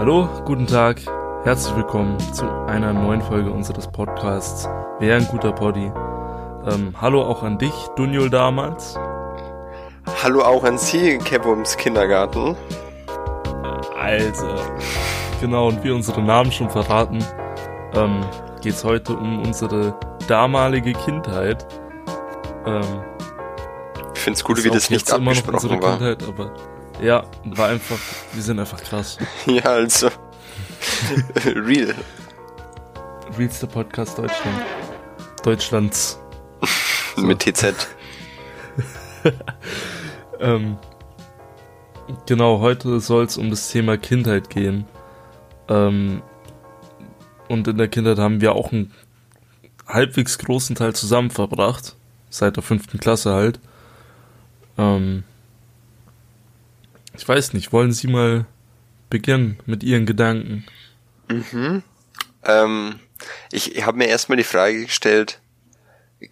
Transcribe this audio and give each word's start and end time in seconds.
Hallo, 0.00 0.26
guten 0.46 0.66
Tag, 0.66 0.98
herzlich 1.44 1.76
willkommen 1.76 2.18
zu 2.32 2.46
einer 2.66 2.90
neuen 2.94 3.20
Folge 3.20 3.50
unseres 3.50 3.86
Podcasts 3.86 4.66
Wer 4.98 5.16
ein 5.16 5.26
guter 5.26 5.52
Poddy. 5.52 5.92
Ähm, 6.66 6.94
hallo 6.98 7.20
auch 7.20 7.42
an 7.42 7.58
dich, 7.58 7.74
Dunjul 7.96 8.30
damals. 8.30 8.98
Hallo 10.22 10.40
auch 10.40 10.64
an 10.64 10.78
Sie, 10.78 11.18
Kebums 11.18 11.76
Kindergarten. 11.76 12.56
Also, 13.94 14.48
genau, 15.38 15.68
und 15.68 15.84
wie 15.84 15.90
unsere 15.90 16.22
Namen 16.22 16.50
schon 16.50 16.70
verraten, 16.70 17.22
ähm, 17.92 18.24
geht 18.62 18.72
es 18.72 18.84
heute 18.84 19.12
um 19.12 19.42
unsere 19.42 20.00
damalige 20.26 20.94
Kindheit. 20.94 21.66
Ähm, 22.64 23.02
ich 24.14 24.20
finde 24.20 24.38
es 24.38 24.44
gut, 24.44 24.64
wie 24.64 24.70
das 24.70 24.88
nicht 24.88 25.12
abgesprochen 25.12 25.82
war. 25.82 25.98
Kindheit, 25.98 26.26
aber 26.26 26.54
ja, 27.02 27.22
war 27.44 27.68
einfach, 27.68 27.98
wir 28.32 28.42
sind 28.42 28.58
einfach 28.58 28.82
krass. 28.82 29.18
ja, 29.46 29.62
also. 29.62 30.08
Real. 31.44 31.94
Realster 33.38 33.66
Podcast 33.66 34.18
Deutschland. 34.18 34.62
Deutschlands. 35.42 36.18
So. 37.16 37.22
Mit 37.26 37.40
TZ. 37.40 37.74
ähm, 40.40 40.78
genau, 42.26 42.60
heute 42.60 43.00
soll 43.00 43.24
es 43.24 43.36
um 43.36 43.50
das 43.50 43.70
Thema 43.70 43.96
Kindheit 43.96 44.50
gehen. 44.50 44.86
Ähm, 45.68 46.22
und 47.48 47.68
in 47.68 47.78
der 47.78 47.88
Kindheit 47.88 48.18
haben 48.18 48.40
wir 48.40 48.54
auch 48.54 48.72
einen 48.72 48.92
halbwegs 49.86 50.38
großen 50.38 50.76
Teil 50.76 50.94
zusammen 50.94 51.30
verbracht. 51.30 51.96
Seit 52.30 52.56
der 52.56 52.62
fünften 52.62 52.98
Klasse 52.98 53.32
halt. 53.32 53.60
Ähm, 54.78 55.24
ich 57.20 57.28
weiß 57.28 57.52
nicht, 57.52 57.70
wollen 57.70 57.92
Sie 57.92 58.06
mal 58.06 58.46
beginnen 59.10 59.58
mit 59.66 59.82
Ihren 59.82 60.06
Gedanken? 60.06 60.64
Mhm. 61.28 61.82
Ähm, 62.44 62.98
ich 63.52 63.84
habe 63.84 63.98
mir 63.98 64.06
erstmal 64.06 64.38
die 64.38 64.44
Frage 64.44 64.86
gestellt, 64.86 65.38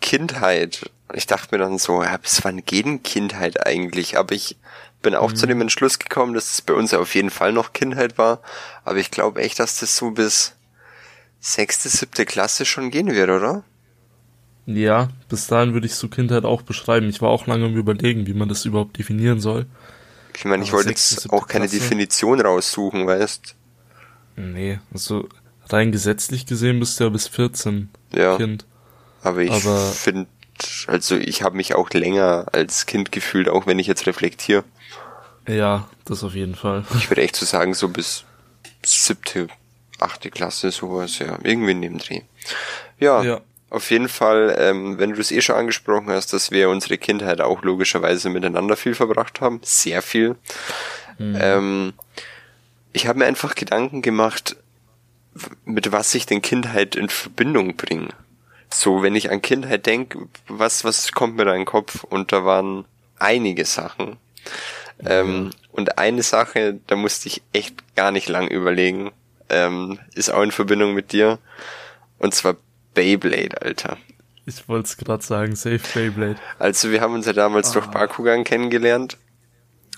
Kindheit. 0.00 0.91
Ich 1.12 1.27
dachte 1.27 1.48
mir 1.55 1.59
dann 1.59 1.77
so, 1.77 2.03
ja, 2.03 2.16
bis 2.16 2.42
wann 2.42 2.64
geht 2.64 2.86
denn 2.86 3.03
Kindheit 3.03 3.66
eigentlich? 3.66 4.16
Aber 4.16 4.34
ich 4.34 4.56
bin 5.03 5.14
auch 5.14 5.33
mhm. 5.33 5.36
zu 5.36 5.47
dem 5.47 5.61
Entschluss 5.61 5.98
gekommen, 5.98 6.33
dass 6.33 6.53
es 6.53 6.62
bei 6.62 6.72
uns 6.72 6.94
auf 6.94 7.14
jeden 7.14 7.31
Fall 7.31 7.53
noch 7.53 7.75
Kindheit 7.75 8.16
war. 8.16 8.41
Aber 8.86 8.97
ich 8.97 9.11
glaube 9.11 9.42
echt, 9.42 9.59
dass 9.59 9.81
das 9.81 9.94
so 9.94 10.12
bis 10.12 10.55
sechste, 11.39 11.91
siebte 11.91 12.25
Klasse 12.25 12.64
schon 12.64 12.91
gehen 12.91 13.12
wird, 13.12 13.28
oder? 13.28 13.62
Ja, 14.64 15.11
bis 15.28 15.48
dahin 15.48 15.75
würde 15.75 15.86
ich 15.86 15.97
so 15.97 16.09
Kindheit 16.09 16.47
auch 16.47 16.62
beschreiben. 16.62 17.11
Ich 17.11 17.20
war 17.20 17.28
auch 17.28 17.47
lange 17.47 17.66
im 17.66 17.77
Überlegen, 17.77 18.27
wie 18.27 18.34
man 18.34 18.48
das 18.48 18.64
überhaupt 18.64 18.97
definieren 18.97 19.41
soll. 19.41 19.66
Ich 20.39 20.44
meine, 20.44 20.62
ich 20.62 20.72
wollte 20.72 20.91
jetzt 20.91 21.31
auch 21.33 21.48
keine 21.48 21.67
Klasse. 21.67 21.81
Definition 21.81 22.41
raussuchen, 22.41 23.08
weißt? 23.08 23.56
Nee, 24.36 24.78
also 24.92 25.28
rein 25.69 25.91
gesetzlich 25.91 26.47
gesehen 26.47 26.78
bist 26.78 27.00
du 27.00 27.05
ja 27.05 27.11
bis 27.11 27.27
14 27.27 27.91
ja, 28.12 28.36
Kind. 28.36 28.64
Aber 29.22 29.41
ich 29.41 29.53
finde, 29.53 30.28
also 30.86 31.16
ich 31.16 31.42
habe 31.42 31.56
mich 31.56 31.75
auch 31.75 31.91
länger 31.91 32.47
als 32.53 32.86
Kind 32.86 33.11
gefühlt, 33.11 33.48
auch 33.48 33.66
wenn 33.66 33.81
ich 33.81 33.89
jetzt 33.89 34.06
reflektiere. 34.06 34.62
Ja, 35.48 35.89
das 36.05 36.22
auf 36.22 36.36
jeden 36.36 36.55
Fall. 36.55 36.84
Ich 36.97 37.11
würde 37.11 37.22
echt 37.22 37.34
so 37.34 37.44
sagen, 37.44 37.75
so 37.75 37.89
bis 37.89 38.25
siebte, 38.84 39.48
achte 39.98 40.31
Klasse, 40.31 40.70
sowas, 40.70 41.19
ja, 41.19 41.36
irgendwie 41.42 41.72
in 41.72 41.83
dem 41.83 41.98
Dreh. 41.98 42.20
Ja, 43.00 43.25
ja. 43.25 43.41
Auf 43.70 43.91
jeden 43.91 44.08
Fall, 44.08 44.56
ähm, 44.58 44.98
wenn 44.98 45.12
du 45.12 45.20
es 45.20 45.30
eh 45.30 45.42
schon 45.42 45.56
angesprochen 45.56 46.08
hast, 46.08 46.33
dass 46.33 46.50
wir 46.50 46.70
unsere 46.70 46.97
Kindheit 46.97 47.41
auch 47.41 47.62
logischerweise 47.62 48.30
miteinander 48.30 48.76
viel 48.76 48.94
verbracht 48.94 49.41
haben, 49.41 49.60
sehr 49.62 50.00
viel. 50.00 50.37
Mhm. 51.19 51.38
Ähm, 51.41 51.93
ich 52.93 53.06
habe 53.06 53.19
mir 53.19 53.26
einfach 53.26 53.54
Gedanken 53.54 54.00
gemacht, 54.00 54.56
mit 55.65 55.93
was 55.93 56.15
ich 56.15 56.25
den 56.25 56.41
Kindheit 56.41 56.97
in 56.97 57.10
Verbindung 57.10 57.76
bringe. 57.76 58.09
So, 58.70 59.03
wenn 59.03 59.15
ich 59.15 59.31
an 59.31 59.43
Kindheit 59.43 59.87
denke, 59.87 60.28
was, 60.47 60.84
was 60.84 61.12
kommt 61.12 61.37
mir 61.37 61.44
da 61.44 61.53
in 61.53 61.60
den 61.60 61.66
Kopf? 61.66 62.04
Und 62.04 62.32
da 62.32 62.44
waren 62.44 62.87
einige 63.19 63.64
Sachen. 63.64 64.16
Mhm. 65.00 65.06
Ähm, 65.06 65.50
und 65.72 65.98
eine 65.98 66.22
Sache, 66.22 66.81
da 66.87 66.97
musste 66.97 67.28
ich 67.28 67.43
echt 67.53 67.94
gar 67.94 68.10
nicht 68.12 68.28
lang 68.28 68.48
überlegen, 68.48 69.12
ähm, 69.48 69.98
ist 70.14 70.31
auch 70.31 70.43
in 70.43 70.53
Verbindung 70.53 70.94
mit 70.94 71.12
dir. 71.12 71.38
Und 72.19 72.34
zwar 72.34 72.56
Beyblade, 72.94 73.60
Alter. 73.62 73.97
Ich 74.47 74.69
wollte 74.69 74.87
es 74.87 74.97
gerade 74.97 75.22
sagen, 75.22 75.56
Safe 75.56 75.81
Beyblade. 75.94 76.37
Also 76.59 76.91
wir 76.91 77.00
haben 77.00 77.15
uns 77.15 77.26
ja 77.26 77.32
damals 77.32 77.71
ah. 77.71 77.72
durch 77.75 77.87
Bakugan 77.87 78.44
kennengelernt. 78.44 79.19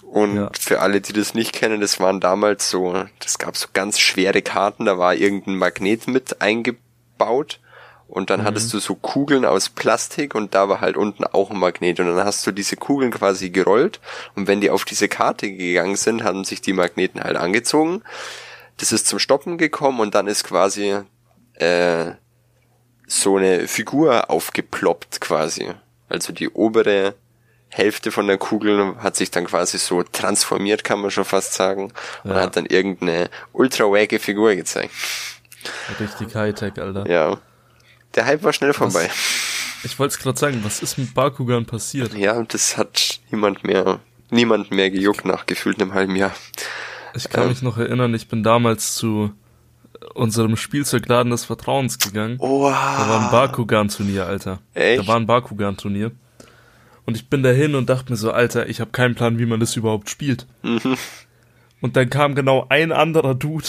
Und 0.03 0.37
ja. 0.37 0.51
für 0.59 0.81
alle, 0.81 1.01
die 1.01 1.13
das 1.13 1.35
nicht 1.35 1.53
kennen, 1.53 1.81
das 1.81 2.01
waren 2.01 2.19
damals 2.19 2.69
so, 2.69 3.05
das 3.21 3.39
gab 3.39 3.57
so 3.57 3.69
ganz 3.73 4.01
schwere 4.01 4.43
Karten, 4.43 4.87
da 4.87 4.99
war 4.99 5.15
irgendein 5.15 5.55
Magnet 5.55 6.09
mit 6.09 6.41
eingebaut. 6.43 7.61
Und 8.09 8.29
dann 8.29 8.41
mhm. 8.41 8.45
hattest 8.45 8.73
du 8.75 8.81
so 8.81 8.97
Kugeln 8.97 9.45
aus 9.45 9.69
Plastik 9.69 10.35
und 10.35 10.53
da 10.53 10.69
war 10.69 10.81
halt 10.81 10.97
unten 10.97 11.23
auch 11.23 11.53
ein 11.53 11.59
Magnet. 11.59 12.01
Und 12.01 12.09
dann 12.09 12.27
hast 12.27 12.45
du 12.45 12.51
diese 12.51 12.75
Kugeln 12.75 13.13
quasi 13.13 13.51
gerollt. 13.51 14.01
Und 14.35 14.49
wenn 14.49 14.61
die 14.61 14.71
auf 14.71 14.85
diese 14.85 15.07
Karte 15.07 15.53
gegangen 15.53 15.95
sind, 15.95 16.25
haben 16.25 16.43
sich 16.43 16.61
die 16.61 16.73
Magneten 16.73 17.23
halt 17.23 17.37
angezogen. 17.37 18.03
Das 18.79 18.91
ist 18.91 19.07
zum 19.07 19.21
Stoppen 19.21 19.59
gekommen 19.59 20.01
und 20.01 20.17
dann 20.17 20.27
ist 20.27 20.43
quasi 20.43 20.97
äh, 21.55 22.13
so 23.11 23.37
eine 23.37 23.67
Figur 23.67 24.31
aufgeploppt 24.31 25.21
quasi. 25.21 25.73
Also 26.09 26.33
die 26.33 26.49
obere 26.49 27.15
Hälfte 27.69 28.11
von 28.11 28.27
der 28.27 28.39
Kugel 28.39 28.97
hat 28.99 29.17
sich 29.17 29.31
dann 29.31 29.47
quasi 29.47 29.79
so 29.79 30.03
transformiert, 30.03 30.85
kann 30.85 31.01
man 31.01 31.11
schon 31.11 31.25
fast 31.25 31.55
sagen, 31.55 31.93
und 32.25 32.31
ja. 32.31 32.41
hat 32.41 32.57
dann 32.57 32.67
irgendeine 32.67 33.31
ultra 33.53 33.85
wagge 33.85 34.19
Figur 34.19 34.55
gezeigt. 34.55 34.93
Richtig 35.99 36.35
Hightech, 36.35 36.81
Alter. 36.81 37.09
Ja. 37.09 37.39
Der 38.15 38.27
Hype 38.27 38.43
war 38.43 38.53
schnell 38.53 38.73
vorbei. 38.73 39.09
Was, 39.09 39.85
ich 39.85 39.99
wollte 39.99 40.15
es 40.15 40.19
gerade 40.19 40.39
sagen, 40.39 40.61
was 40.65 40.83
ist 40.83 40.99
mit 40.99 41.15
Bakugan 41.15 41.67
passiert? 41.67 42.15
Ja, 42.15 42.35
und 42.35 42.55
das 42.55 42.77
hat 42.77 43.21
niemand 43.31 43.65
mehr, 43.65 44.01
niemand 44.31 44.71
mehr 44.71 44.91
gejuckt 44.91 45.25
nach 45.25 45.47
gefühlt 45.47 45.81
einem 45.81 45.95
halben 45.95 46.17
Jahr. 46.17 46.35
Ich 47.15 47.29
kann 47.29 47.45
ähm, 47.45 47.49
mich 47.51 47.63
noch 47.63 47.79
erinnern, 47.79 48.15
ich 48.15 48.29
bin 48.29 48.43
damals 48.43 48.95
zu 48.95 49.33
unserem 50.15 50.57
Spielzeugladen 50.57 51.31
des 51.31 51.45
Vertrauens 51.45 51.99
gegangen. 51.99 52.39
Oha. 52.39 52.99
Da 52.99 53.09
war 53.09 53.25
ein 53.25 53.31
Bakugan-Turnier, 53.31 54.27
Alter. 54.27 54.61
Echt? 54.75 55.03
Da 55.03 55.07
war 55.07 55.17
ein 55.17 55.27
Bakugan-Turnier. 55.27 56.13
Und 57.07 57.17
ich 57.17 57.29
bin 57.29 57.43
dahin 57.43 57.75
und 57.75 57.89
dachte 57.91 58.13
mir 58.13 58.17
so, 58.17 58.31
Alter, 58.31 58.69
ich 58.69 58.81
habe 58.81 58.91
keinen 58.93 59.15
Plan, 59.15 59.39
wie 59.39 59.47
man 59.47 59.61
das 59.61 59.77
überhaupt 59.77 60.11
spielt. 60.11 60.47
Mhm. 60.63 60.97
Und 61.81 61.97
dann 61.97 62.11
kam 62.11 62.35
genau 62.35 62.67
ein 62.69 62.93
anderer 62.93 63.35
Dude 63.35 63.67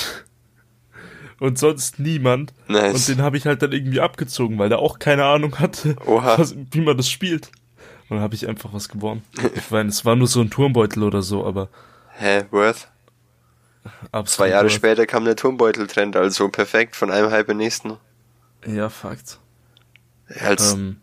und 1.40 1.58
sonst 1.58 2.00
niemand. 2.00 2.53
Nice. 2.68 2.94
Und 2.94 3.08
den 3.08 3.24
habe 3.24 3.38
ich 3.38 3.46
halt 3.46 3.62
dann 3.62 3.72
irgendwie 3.72 4.00
abgezogen, 4.00 4.59
weil 4.59 4.70
der 4.70 4.80
auch 4.80 5.00
keine 5.00 5.25
Ahnung 5.25 5.59
hatte, 5.59 5.96
was, 6.06 6.56
wie 6.72 6.81
man 6.81 6.97
das 6.97 7.09
spielt. 7.09 7.52
Und 8.09 8.18
dann 8.18 8.20
habe 8.24 8.36
ich 8.36 8.47
einfach 8.47 8.74
was 8.74 8.90
gewonnen. 8.90 9.24
ich 9.56 9.72
meine, 9.72 9.90
es 9.90 10.03
war 10.06 10.16
nur 10.16 10.28
so 10.28 10.41
ein 10.41 10.50
Turmbeutel 10.50 11.03
oder 11.03 11.22
so, 11.22 11.46
aber. 11.46 11.70
Hä, 12.18 12.44
worth? 12.52 12.90
Absolut 14.12 14.30
Zwei 14.30 14.50
Jahre 14.50 14.69
später 14.69 15.08
kam 15.08 15.25
der 15.25 15.36
Turmbeutel-Trend, 15.36 16.16
also 16.16 16.50
perfekt, 16.50 16.96
von 16.96 17.12
einem 17.12 17.31
halb 17.31 17.50
in 17.50 17.58
nächsten. 17.58 17.97
Ja, 18.66 18.90
Fakt. 18.90 19.40
Als, 20.40 20.74
ähm, 20.74 20.97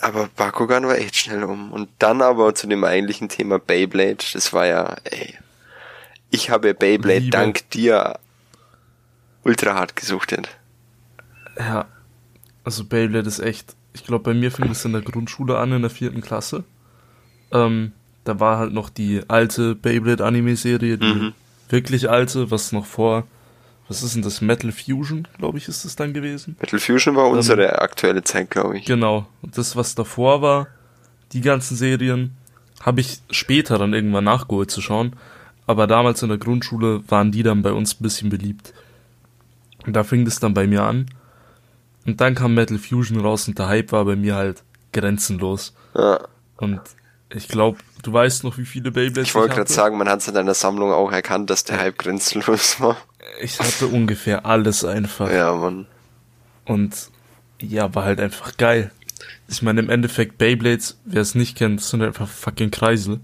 aber 0.00 0.28
Bakugan 0.36 0.86
war 0.86 0.96
echt 0.96 1.16
schnell 1.16 1.44
um. 1.44 1.72
Und 1.72 1.88
dann 1.98 2.22
aber 2.22 2.54
zu 2.54 2.66
dem 2.66 2.84
eigentlichen 2.84 3.28
Thema 3.28 3.58
Beyblade, 3.58 4.24
das 4.32 4.52
war 4.52 4.66
ja, 4.66 4.96
ey. 5.04 5.34
Ich 6.30 6.50
habe 6.50 6.74
Beyblade 6.74 7.20
Liebe. 7.20 7.30
dank 7.30 7.70
dir 7.70 8.18
ultra 9.42 9.74
hart 9.74 9.96
gesuchtet. 9.96 10.48
Ja. 11.58 11.86
Also 12.64 12.84
Beyblade 12.84 13.28
ist 13.28 13.38
echt, 13.38 13.76
ich 13.92 14.04
glaube, 14.04 14.24
bei 14.24 14.34
mir 14.34 14.50
fing 14.50 14.70
es 14.70 14.84
in 14.84 14.92
der 14.92 15.02
Grundschule 15.02 15.58
an, 15.58 15.72
in 15.72 15.82
der 15.82 15.90
vierten 15.90 16.20
Klasse. 16.20 16.64
Ähm, 17.52 17.92
da 18.24 18.40
war 18.40 18.58
halt 18.58 18.72
noch 18.72 18.90
die 18.90 19.22
alte 19.28 19.76
Beyblade-Anime-Serie, 19.76 20.98
die 20.98 21.06
mhm. 21.06 21.34
Wirklich 21.68 22.10
alte, 22.10 22.50
was 22.50 22.72
noch 22.72 22.86
vor 22.86 23.24
was 23.88 24.02
ist 24.02 24.16
denn 24.16 24.22
das? 24.22 24.40
Metal 24.40 24.72
Fusion, 24.72 25.28
glaube 25.38 25.58
ich, 25.58 25.68
ist 25.68 25.84
es 25.84 25.94
dann 25.94 26.12
gewesen. 26.12 26.56
Metal 26.60 26.80
Fusion 26.80 27.14
war 27.14 27.28
unsere 27.28 27.66
ähm, 27.66 27.76
aktuelle 27.76 28.24
Zeit, 28.24 28.50
glaube 28.50 28.78
ich. 28.78 28.84
Genau. 28.84 29.26
Und 29.42 29.56
das, 29.56 29.76
was 29.76 29.94
davor 29.94 30.42
war, 30.42 30.66
die 31.32 31.40
ganzen 31.40 31.76
Serien, 31.76 32.36
habe 32.80 33.00
ich 33.00 33.20
später 33.30 33.78
dann 33.78 33.94
irgendwann 33.94 34.24
nachgeholt 34.24 34.70
zu 34.70 34.80
schauen. 34.80 35.14
Aber 35.66 35.86
damals 35.86 36.22
in 36.22 36.28
der 36.28 36.38
Grundschule 36.38 37.02
waren 37.08 37.30
die 37.30 37.42
dann 37.42 37.62
bei 37.62 37.72
uns 37.72 37.94
ein 37.94 38.02
bisschen 38.02 38.28
beliebt. 38.28 38.72
Und 39.86 39.94
da 39.94 40.02
fing 40.02 40.24
das 40.24 40.40
dann 40.40 40.54
bei 40.54 40.66
mir 40.66 40.82
an. 40.82 41.06
Und 42.06 42.20
dann 42.20 42.34
kam 42.34 42.54
Metal 42.54 42.78
Fusion 42.78 43.20
raus 43.20 43.46
und 43.48 43.58
der 43.58 43.68
Hype 43.68 43.92
war 43.92 44.04
bei 44.04 44.16
mir 44.16 44.34
halt 44.34 44.62
grenzenlos. 44.92 45.74
Ja. 45.94 46.20
Und 46.56 46.80
ich 47.30 47.48
glaube, 47.48 47.78
du 48.06 48.12
weißt 48.12 48.44
noch, 48.44 48.56
wie 48.58 48.64
viele 48.64 48.90
Beyblades 48.92 49.28
ich 49.30 49.34
wollte 49.34 49.54
gerade 49.56 49.72
sagen, 49.72 49.98
man 49.98 50.08
hat 50.08 50.20
es 50.20 50.28
in 50.28 50.34
deiner 50.34 50.54
Sammlung 50.54 50.92
auch 50.92 51.10
erkannt, 51.10 51.50
dass 51.50 51.64
der 51.64 51.78
Hype 51.78 51.98
grenzenlos 51.98 52.80
war. 52.80 52.96
Ich 53.40 53.58
hatte 53.58 53.88
ungefähr 53.88 54.46
alles 54.46 54.84
einfach. 54.84 55.30
Ja, 55.30 55.52
Mann. 55.54 55.86
Und 56.64 57.10
ja, 57.60 57.94
war 57.94 58.04
halt 58.04 58.20
einfach 58.20 58.56
geil. 58.56 58.92
Ich 59.48 59.62
meine, 59.62 59.80
im 59.80 59.90
Endeffekt 59.90 60.38
Beyblades, 60.38 60.98
wer 61.04 61.22
es 61.22 61.34
nicht 61.34 61.56
kennt, 61.56 61.80
sind 61.80 62.02
einfach 62.02 62.28
fucking 62.28 62.70
Kreisel. 62.70 63.20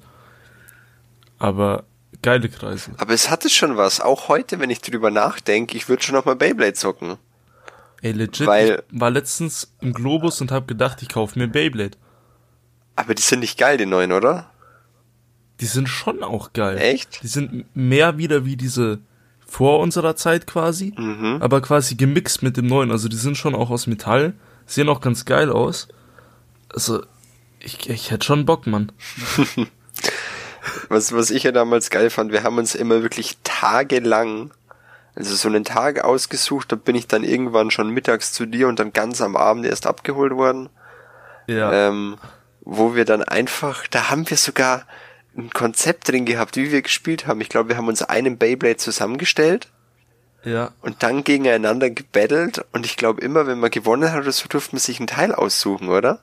Aber 1.39 1.85
geile 2.23 2.49
Kreisel. 2.49 2.95
Aber 2.99 3.13
es 3.15 3.31
hatte 3.31 3.49
schon 3.51 3.77
was. 3.77 4.01
Auch 4.01 4.29
heute, 4.29 4.59
wenn 4.61 4.71
ich 4.71 4.81
drüber 4.81 5.11
nachdenke, 5.11 5.77
ich 5.77 5.89
würde 5.89 6.03
schon 6.03 6.15
noch 6.15 6.25
mal 6.25 6.37
Beyblade 6.37 6.75
zocken. 6.75 7.17
Ey, 8.01 8.13
legit, 8.13 8.47
Weil- 8.47 8.83
ich 8.91 9.01
war 9.01 9.11
letztens 9.11 9.73
im 9.81 9.93
Globus 9.93 10.41
und 10.41 10.51
hab 10.51 10.67
gedacht, 10.67 11.03
ich 11.03 11.09
kaufe 11.09 11.39
mir 11.39 11.47
Beyblade. 11.49 11.97
Aber 12.97 13.15
die 13.15 13.23
sind 13.23 13.41
nicht 13.41 13.59
geil, 13.59 13.77
die 13.77 13.87
neuen, 13.87 14.13
oder? 14.13 14.52
Die 15.63 15.67
sind 15.67 15.89
schon 15.89 16.23
auch 16.23 16.53
geil. 16.53 16.77
Echt? 16.79 17.23
Die 17.23 17.29
sind 17.29 17.65
mehr 17.75 18.19
wieder 18.19 18.45
wie 18.45 18.57
diese 18.57 18.99
vor 19.47 19.81
unserer 19.81 20.17
Zeit 20.17 20.47
quasi, 20.47 20.93
Mhm. 20.97 21.39
aber 21.41 21.61
quasi 21.63 21.95
gemixt 21.95 22.43
mit 22.43 22.57
dem 22.57 22.67
neuen. 22.67 22.91
Also 22.91 23.09
die 23.09 23.17
sind 23.17 23.37
schon 23.39 23.55
auch 23.55 23.71
aus 23.71 23.87
Metall, 23.87 24.35
sehen 24.67 24.89
auch 24.89 25.01
ganz 25.01 25.25
geil 25.25 25.51
aus. 25.51 25.89
Also 26.75 27.03
ich, 27.61 27.89
ich 27.89 28.11
hätte 28.11 28.27
schon 28.27 28.45
Bock, 28.45 28.67
Mann. 28.67 28.91
Was, 30.89 31.13
was 31.13 31.31
ich 31.31 31.43
ja 31.43 31.53
damals 31.53 31.91
geil 31.91 32.09
fand, 32.11 32.33
wir 32.33 32.45
haben 32.45 32.59
uns 32.59 32.75
immer 32.75 33.03
wirklich 33.03 33.39
tagelang, 33.43 34.53
also 35.15 35.35
so 35.35 35.49
einen 35.49 35.65
Tag 35.65 36.03
ausgesucht, 36.05 36.71
da 36.73 36.77
bin 36.77 36.95
ich 36.95 37.07
dann 37.09 37.25
irgendwann 37.25 37.71
schon 37.71 37.91
mittags 37.91 38.33
zu 38.33 38.47
dir 38.47 38.69
und 38.69 38.79
dann 38.79 38.93
ganz 38.93 39.21
am 39.21 39.37
Abend 39.37 39.67
erst 39.67 39.87
abgeholt 39.87 40.33
worden, 40.35 40.69
Ja. 41.47 41.73
ähm, 41.89 42.17
wo 42.65 42.95
wir 42.95 43.05
dann 43.05 43.23
einfach, 43.23 43.87
da 43.89 44.09
haben 44.11 44.29
wir 44.31 44.37
sogar 44.37 44.85
ein 45.37 45.51
Konzept 45.51 46.09
drin 46.09 46.25
gehabt, 46.25 46.57
wie 46.57 46.71
wir 46.71 46.83
gespielt 46.83 47.27
haben. 47.27 47.41
Ich 47.41 47.49
glaube, 47.49 47.71
wir 47.71 47.77
haben 47.77 47.89
uns 47.89 48.03
einen 48.03 48.39
Beyblade 48.39 48.77
zusammengestellt 48.77 49.69
ja. 50.45 50.73
und 50.83 51.03
dann 51.03 51.25
gegeneinander 51.25 51.91
gebettelt 51.91 52.65
und 52.73 52.87
ich 52.87 52.97
glaube 52.97 53.21
immer, 53.21 53.47
wenn 53.47 53.61
man 53.61 53.71
gewonnen 53.71 54.13
hat 54.13 54.25
so, 54.33 54.49
durfte 54.49 54.75
man 54.75 54.81
sich 54.81 55.01
ein 55.01 55.07
Teil 55.07 55.35
aussuchen, 55.35 55.89
oder? 55.89 56.21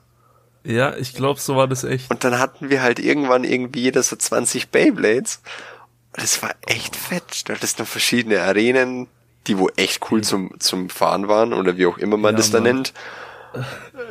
Ja, 0.62 0.94
ich 0.96 1.14
glaube, 1.14 1.40
so 1.40 1.56
war 1.56 1.68
das 1.68 1.84
echt. 1.84 2.10
Und 2.10 2.22
dann 2.22 2.38
hatten 2.38 2.70
wir 2.70 2.82
halt 2.82 2.98
irgendwann 2.98 3.44
irgendwie 3.44 3.80
jeder 3.80 4.02
so 4.02 4.16
20 4.16 4.68
Beyblades. 4.68 5.40
Das 6.12 6.42
war 6.42 6.54
echt 6.66 6.96
fett. 6.96 7.48
Da 7.48 7.54
hattest 7.54 7.78
noch 7.78 7.86
verschiedene 7.86 8.42
Arenen, 8.42 9.06
die 9.46 9.56
wo 9.56 9.70
echt 9.76 10.10
cool 10.10 10.22
zum, 10.22 10.52
zum 10.60 10.90
Fahren 10.90 11.28
waren 11.28 11.54
oder 11.54 11.78
wie 11.78 11.86
auch 11.86 11.96
immer 11.96 12.18
man 12.18 12.34
Ja, 12.34 12.38
das 12.38 12.50
da 12.50 12.60
nennt. 12.60 12.92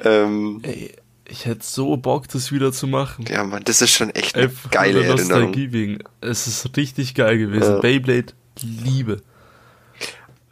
Ähm, 0.04 0.60
Ey, 0.63 0.94
ich 1.29 1.45
hätte 1.45 1.63
so 1.63 1.95
Bock, 1.97 2.27
das 2.27 2.51
wieder 2.51 2.71
zu 2.71 2.87
machen. 2.87 3.25
ja, 3.29 3.43
man, 3.43 3.63
das 3.63 3.81
ist 3.81 3.91
schon 3.91 4.09
echt 4.11 4.35
eine 4.35 4.51
geile 4.71 5.03
Erinnerung. 5.05 5.55
Wegen. 5.55 5.99
Es 6.21 6.47
ist 6.47 6.75
richtig 6.75 7.15
geil 7.15 7.37
gewesen. 7.37 7.73
Ja. 7.75 7.79
Beyblade, 7.79 8.33
Liebe. 8.61 9.21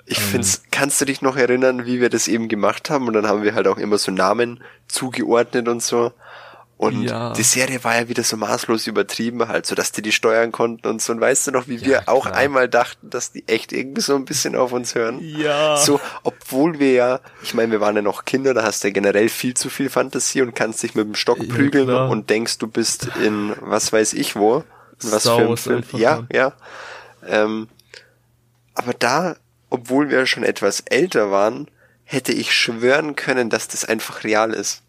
Ich 0.06 0.20
Ähm. 0.20 0.24
find's, 0.24 0.64
kannst 0.72 1.02
du 1.02 1.06
dich 1.06 1.22
noch 1.22 1.36
erinnern, 1.36 1.86
wie 1.86 2.00
wir 2.00 2.10
das 2.10 2.28
eben 2.28 2.48
gemacht 2.48 2.90
haben? 2.90 3.08
Und 3.08 3.14
dann 3.14 3.28
haben 3.28 3.44
wir 3.44 3.56
halt 3.56 3.68
auch 3.68 3.78
immer 3.78 3.98
so 3.98 4.12
Namen 4.12 4.62
zugeordnet 4.88 5.68
und 5.68 5.84
so. 5.84 6.14
Und 6.78 7.06
Ja. 7.06 7.34
die 7.34 7.42
Serie 7.42 7.84
war 7.84 7.96
ja 8.00 8.08
wieder 8.08 8.22
so 8.24 8.38
maßlos 8.38 8.86
übertrieben, 8.86 9.48
halt, 9.48 9.66
so 9.66 9.74
dass 9.74 9.92
die 9.92 10.04
die 10.04 10.12
steuern 10.12 10.52
konnten 10.52 10.88
und 10.88 11.02
so. 11.02 11.12
Und 11.12 11.20
weißt 11.20 11.48
du 11.48 11.52
noch, 11.52 11.68
wie 11.68 11.82
wir 11.82 11.88
Ja, 11.90 12.02
auch 12.06 12.26
klar. 12.28 12.36
einmal 12.38 12.70
dachten, 12.70 13.10
dass 13.10 13.32
die 13.32 13.48
echt 13.48 13.72
irgendwie 13.74 14.02
so 14.02 14.16
ein 14.16 14.26
bisschen 14.26 14.56
auf 14.56 14.72
uns 14.74 14.94
hören? 14.94 15.18
Ja. 15.20 15.78
So, 15.78 16.00
obwohl 16.22 16.78
wir 16.78 16.92
ja, 16.94 17.20
ich 17.42 17.56
meine, 17.56 17.72
wir 17.72 17.82
waren 17.82 17.96
ja 17.96 18.04
noch 18.04 18.26
Kinder, 18.26 18.54
da 18.54 18.62
hast 18.62 18.84
du 18.84 18.90
ja 18.90 18.94
generell 18.94 19.28
viel 19.28 19.56
zu 19.56 19.72
viel 19.72 19.90
Fantasie 19.90 20.44
und 20.44 20.54
kannst 20.56 20.84
dich 20.84 20.94
mit 20.94 21.08
dem 21.08 21.16
Stock 21.16 21.40
Ja, 21.42 21.52
prügeln 21.52 21.88
klar. 21.88 22.10
und 22.12 22.30
denkst, 22.30 22.60
du 22.60 22.68
bist 22.68 23.08
in 23.24 23.56
was 23.60 23.92
weiß 23.92 24.14
ich 24.14 24.36
wo. 24.36 24.58
In 25.04 25.12
Was 25.12 25.22
Star 25.24 25.58
für 25.58 25.76
ein 25.78 25.84
Film. 25.84 25.84
Ja, 26.02 26.16
Mann. 26.18 26.28
ja. 26.32 26.54
Ähm, 27.28 27.70
aber 28.76 28.94
da, 28.94 29.36
obwohl 29.72 30.12
wir 30.12 30.28
schon 30.28 30.44
etwas 30.44 30.82
älter 30.82 31.32
waren, 31.32 31.68
hätte 32.04 32.32
ich 32.34 32.54
schwören 32.54 33.16
können, 33.16 33.50
dass 33.50 33.68
das 33.68 33.84
einfach 33.84 34.24
real 34.24 34.54
ist. 34.54 34.84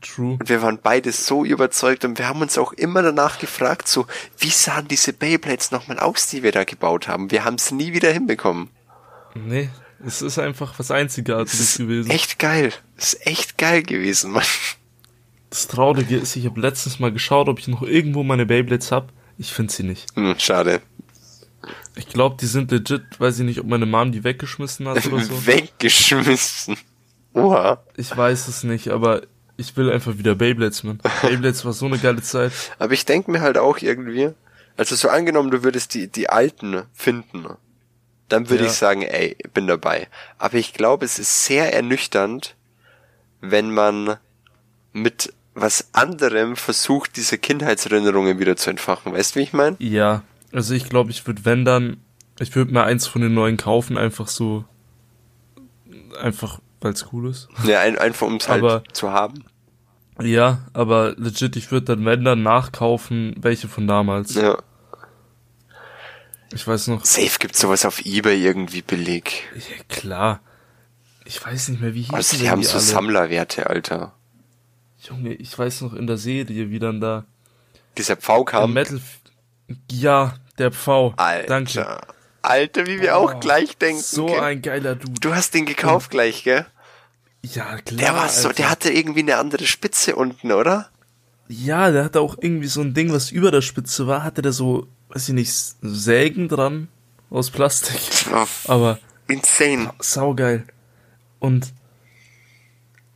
True. 0.00 0.36
Und 0.40 0.48
wir 0.48 0.62
waren 0.62 0.78
beide 0.82 1.12
so 1.12 1.44
überzeugt 1.44 2.04
und 2.04 2.18
wir 2.18 2.28
haben 2.28 2.40
uns 2.40 2.58
auch 2.58 2.72
immer 2.72 3.02
danach 3.02 3.38
gefragt, 3.38 3.88
so, 3.88 4.06
wie 4.38 4.50
sahen 4.50 4.88
diese 4.88 5.12
Beyblades 5.12 5.70
nochmal 5.70 5.98
aus, 5.98 6.28
die 6.28 6.42
wir 6.42 6.52
da 6.52 6.64
gebaut 6.64 7.08
haben? 7.08 7.30
Wir 7.30 7.44
haben 7.44 7.54
es 7.54 7.70
nie 7.70 7.92
wieder 7.92 8.12
hinbekommen. 8.12 8.70
Nee, 9.34 9.70
es 10.04 10.22
ist 10.22 10.38
einfach 10.38 10.78
was 10.78 10.90
Einzigartiges 10.90 11.60
ist 11.60 11.78
gewesen. 11.78 12.10
echt 12.10 12.38
geil. 12.38 12.72
Das 12.96 13.14
ist 13.14 13.26
echt 13.26 13.58
geil 13.58 13.82
gewesen, 13.82 14.32
Mann. 14.32 14.44
Das 15.50 15.66
Traurige 15.66 16.16
ist, 16.16 16.36
ich 16.36 16.46
habe 16.46 16.60
letztens 16.60 16.98
mal 16.98 17.12
geschaut, 17.12 17.48
ob 17.48 17.58
ich 17.58 17.68
noch 17.68 17.82
irgendwo 17.82 18.22
meine 18.22 18.46
Beyblades 18.46 18.92
hab. 18.92 19.12
Ich 19.38 19.52
finde 19.52 19.72
sie 19.72 19.82
nicht. 19.82 20.06
Hm, 20.14 20.34
schade. 20.38 20.82
Ich 21.96 22.08
glaube, 22.08 22.36
die 22.40 22.46
sind 22.46 22.70
legit, 22.70 23.02
weiß 23.18 23.38
ich 23.40 23.44
nicht, 23.44 23.60
ob 23.60 23.66
meine 23.66 23.86
Mom 23.86 24.12
die 24.12 24.24
weggeschmissen 24.24 24.86
hat 24.88 25.04
oder 25.06 25.22
so. 25.22 25.46
Weggeschmissen. 25.46 26.76
Oha. 27.34 27.82
Ich 27.96 28.16
weiß 28.16 28.48
es 28.48 28.62
nicht, 28.62 28.88
aber 28.88 29.22
ich 29.58 29.76
will 29.76 29.92
einfach 29.92 30.16
wieder 30.16 30.34
Beyblades, 30.34 30.84
man. 30.84 31.00
Beyblades 31.20 31.64
war 31.66 31.74
so 31.74 31.84
eine 31.86 31.98
geile 31.98 32.22
Zeit. 32.22 32.52
Aber 32.78 32.94
ich 32.94 33.04
denk 33.04 33.28
mir 33.28 33.40
halt 33.42 33.58
auch 33.58 33.78
irgendwie, 33.78 34.30
also 34.78 34.94
so 34.96 35.08
angenommen, 35.10 35.50
du 35.50 35.62
würdest 35.62 35.92
die, 35.94 36.06
die 36.06 36.30
alten 36.30 36.82
finden, 36.94 37.44
dann 38.28 38.48
würde 38.48 38.64
Ja. 38.64 38.70
ich 38.70 38.76
sagen, 38.76 39.02
ey, 39.02 39.36
bin 39.52 39.66
dabei. 39.66 40.06
Aber 40.38 40.54
ich 40.54 40.72
glaube, 40.72 41.04
es 41.04 41.18
ist 41.18 41.44
sehr 41.44 41.74
ernüchternd, 41.74 42.54
wenn 43.40 43.70
man 43.72 44.16
mit 44.92 45.32
was 45.54 45.88
anderem 45.92 46.54
versucht, 46.56 47.16
diese 47.16 47.36
Kindheitserinnerungen 47.36 48.38
wieder 48.38 48.56
zu 48.56 48.70
entfachen. 48.70 49.12
Weißt 49.12 49.34
du, 49.34 49.40
wie 49.40 49.42
ich 49.44 49.52
meine? 49.52 49.74
Ja, 49.80 50.22
also 50.52 50.72
ich 50.74 50.88
glaube, 50.88 51.10
ich 51.10 51.26
würde, 51.26 51.44
wenn 51.44 51.64
dann, 51.64 51.96
ich 52.38 52.54
würde 52.54 52.72
mir 52.72 52.84
eins 52.84 53.08
von 53.08 53.22
den 53.22 53.34
neuen 53.34 53.56
kaufen, 53.56 53.98
einfach 53.98 54.28
so, 54.28 54.64
einfach, 56.20 56.60
weil 56.80 56.92
es 56.92 57.06
cool 57.12 57.30
ist. 57.30 57.48
Ja, 57.64 57.80
ein, 57.80 57.98
einfach 57.98 58.26
um 58.26 58.36
es 58.36 58.48
halt 58.48 58.96
zu 58.96 59.10
haben. 59.10 59.44
Ja, 60.20 60.66
aber 60.72 61.14
legit, 61.16 61.56
ich 61.56 61.70
würde 61.70 61.96
dann, 61.96 62.04
wenn 62.04 62.24
dann, 62.24 62.42
nachkaufen, 62.42 63.36
welche 63.38 63.68
von 63.68 63.86
damals. 63.86 64.34
Ja. 64.34 64.58
Ich 66.52 66.66
weiß 66.66 66.88
noch, 66.88 67.04
Safe 67.04 67.38
gibt's 67.38 67.60
sowas 67.60 67.84
auf 67.84 68.04
Ebay 68.04 68.42
irgendwie 68.42 68.82
billig. 68.82 69.44
ja, 69.54 69.84
klar. 69.88 70.40
Ich 71.24 71.44
weiß 71.44 71.68
nicht 71.68 71.80
mehr, 71.80 71.94
wie 71.94 72.00
hießen 72.00 72.14
Also 72.14 72.36
die 72.38 72.50
haben 72.50 72.62
so 72.62 72.72
alle? 72.72 72.80
Sammlerwerte, 72.80 73.68
Alter. 73.68 74.14
Junge, 75.00 75.34
ich 75.34 75.56
weiß 75.56 75.82
noch 75.82 75.92
in 75.92 76.06
der 76.06 76.16
Serie, 76.16 76.70
wie 76.70 76.78
dann 76.78 77.00
da 77.00 77.24
Dieser 77.96 78.16
Pfau 78.16 78.44
der 78.44 78.44
kam. 78.44 78.72
Metal, 78.72 79.00
ja, 79.90 80.34
der 80.56 80.72
Pfau. 80.72 81.12
Alter. 81.16 81.46
Danke. 81.46 82.00
Alter, 82.48 82.86
wie 82.86 83.00
wir 83.00 83.16
auch 83.16 83.40
gleich 83.40 83.76
denken. 83.76 84.02
So 84.02 84.26
gell? 84.26 84.40
ein 84.40 84.62
geiler 84.62 84.94
Dude. 84.94 85.20
Du 85.20 85.34
hast 85.34 85.54
den 85.54 85.66
gekauft 85.66 86.10
gleich, 86.10 86.44
gell? 86.44 86.66
Ja, 87.42 87.76
klar. 87.78 88.00
Der 88.00 88.14
war 88.14 88.28
so, 88.28 88.48
Alter. 88.48 88.62
der 88.62 88.70
hatte 88.70 88.90
irgendwie 88.90 89.20
eine 89.20 89.36
andere 89.36 89.66
Spitze 89.66 90.16
unten, 90.16 90.52
oder? 90.52 90.88
Ja, 91.48 91.90
der 91.90 92.04
hatte 92.04 92.20
auch 92.20 92.36
irgendwie 92.40 92.66
so 92.68 92.80
ein 92.80 92.94
Ding, 92.94 93.12
was 93.12 93.30
über 93.30 93.50
der 93.50 93.62
Spitze 93.62 94.06
war, 94.06 94.22
hatte 94.22 94.42
der 94.42 94.52
so, 94.52 94.86
weiß 95.08 95.28
ich 95.28 95.34
nicht, 95.34 95.54
Sägen 95.80 96.48
dran 96.48 96.88
aus 97.30 97.50
Plastik. 97.50 98.00
Aber 98.66 98.98
insane. 99.28 99.92
saugeil. 99.98 100.64
Und 101.38 101.72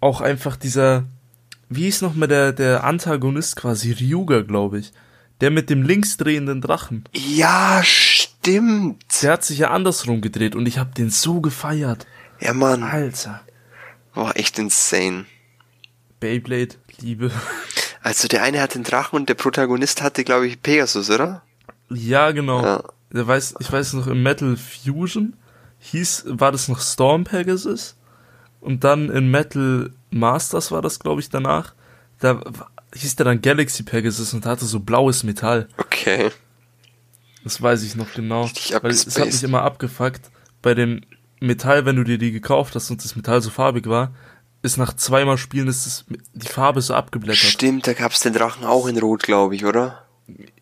auch 0.00 0.20
einfach 0.20 0.56
dieser, 0.56 1.04
wie 1.68 1.84
hieß 1.84 2.02
noch 2.02 2.14
mal 2.14 2.26
der, 2.26 2.52
der 2.52 2.84
Antagonist 2.84 3.56
quasi, 3.56 3.92
Ryuga, 3.92 4.42
glaube 4.42 4.78
ich. 4.78 4.92
Der 5.40 5.50
mit 5.50 5.70
dem 5.70 5.82
linksdrehenden 5.82 6.60
Drachen. 6.60 7.04
Ja, 7.12 7.82
stimmt. 7.82 8.11
Der 8.44 9.32
hat 9.32 9.44
sich 9.44 9.58
ja 9.58 9.70
andersrum 9.70 10.20
gedreht 10.20 10.56
und 10.56 10.66
ich 10.66 10.78
hab 10.78 10.94
den 10.94 11.10
so 11.10 11.40
gefeiert. 11.40 12.06
Ja, 12.40 12.52
Mann. 12.52 12.82
Alter. 12.82 13.40
War 14.14 14.36
echt 14.36 14.58
insane. 14.58 15.26
Beyblade, 16.20 16.76
Liebe. 16.98 17.30
Also 18.04 18.26
der 18.26 18.42
eine 18.42 18.60
hat 18.60 18.74
den 18.74 18.82
Drachen 18.82 19.14
und 19.14 19.28
der 19.28 19.34
Protagonist 19.34 20.02
hatte, 20.02 20.24
glaube 20.24 20.48
ich, 20.48 20.60
Pegasus, 20.60 21.08
oder? 21.08 21.42
Ja, 21.88 22.32
genau. 22.32 22.60
Ja. 22.60 22.82
Der 23.12 23.28
weiß, 23.28 23.54
ich 23.60 23.70
weiß 23.70 23.92
noch, 23.92 24.08
im 24.08 24.24
Metal 24.24 24.56
Fusion 24.56 25.36
hieß, 25.78 26.24
war 26.26 26.50
das 26.50 26.66
noch 26.66 26.80
Storm 26.80 27.22
Pegasus. 27.22 27.96
Und 28.60 28.82
dann 28.82 29.08
in 29.08 29.30
Metal 29.30 29.92
Masters 30.10 30.72
war 30.72 30.82
das, 30.82 30.98
glaube 30.98 31.20
ich, 31.20 31.30
danach. 31.30 31.74
Da 32.18 32.40
hieß 32.94 33.14
der 33.14 33.24
dann 33.24 33.40
Galaxy 33.40 33.84
Pegasus 33.84 34.34
und 34.34 34.46
hatte 34.46 34.64
so 34.64 34.80
blaues 34.80 35.22
Metall. 35.22 35.68
Okay. 35.78 36.32
Das 37.44 37.60
weiß 37.60 37.82
ich 37.82 37.96
noch 37.96 38.12
genau. 38.14 38.48
Weil 38.82 38.90
es 38.90 39.18
hat 39.18 39.26
mich 39.26 39.42
immer 39.42 39.62
abgefuckt. 39.62 40.30
Bei 40.62 40.74
dem 40.74 41.00
Metall, 41.40 41.84
wenn 41.86 41.96
du 41.96 42.04
dir 42.04 42.18
die 42.18 42.30
gekauft 42.32 42.74
hast 42.74 42.90
und 42.90 43.02
das 43.04 43.16
Metall 43.16 43.42
so 43.42 43.50
farbig 43.50 43.86
war, 43.88 44.12
ist 44.62 44.76
nach 44.76 44.94
zweimal 44.94 45.38
Spielen 45.38 45.66
ist 45.66 45.86
das, 45.86 46.04
die 46.34 46.46
Farbe 46.46 46.80
so 46.80 46.94
abgeblättert. 46.94 47.38
Stimmt, 47.50 47.86
da 47.88 47.94
gab's 47.94 48.20
den 48.20 48.32
Drachen 48.32 48.64
auch 48.64 48.86
in 48.86 48.96
Rot, 48.98 49.24
glaube 49.24 49.56
ich, 49.56 49.64
oder? 49.64 50.04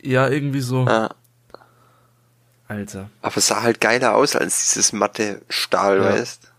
Ja, 0.02 0.28
irgendwie 0.28 0.62
so. 0.62 0.86
Ja. 0.86 1.10
Alter. 2.66 3.10
Aber 3.20 3.36
es 3.36 3.48
sah 3.48 3.62
halt 3.62 3.80
geiler 3.80 4.14
aus 4.14 4.36
als 4.36 4.72
dieses 4.72 4.92
matte 4.92 5.42
Stahl, 5.48 5.98
Ja. 5.98 6.04
weißt? 6.04 6.50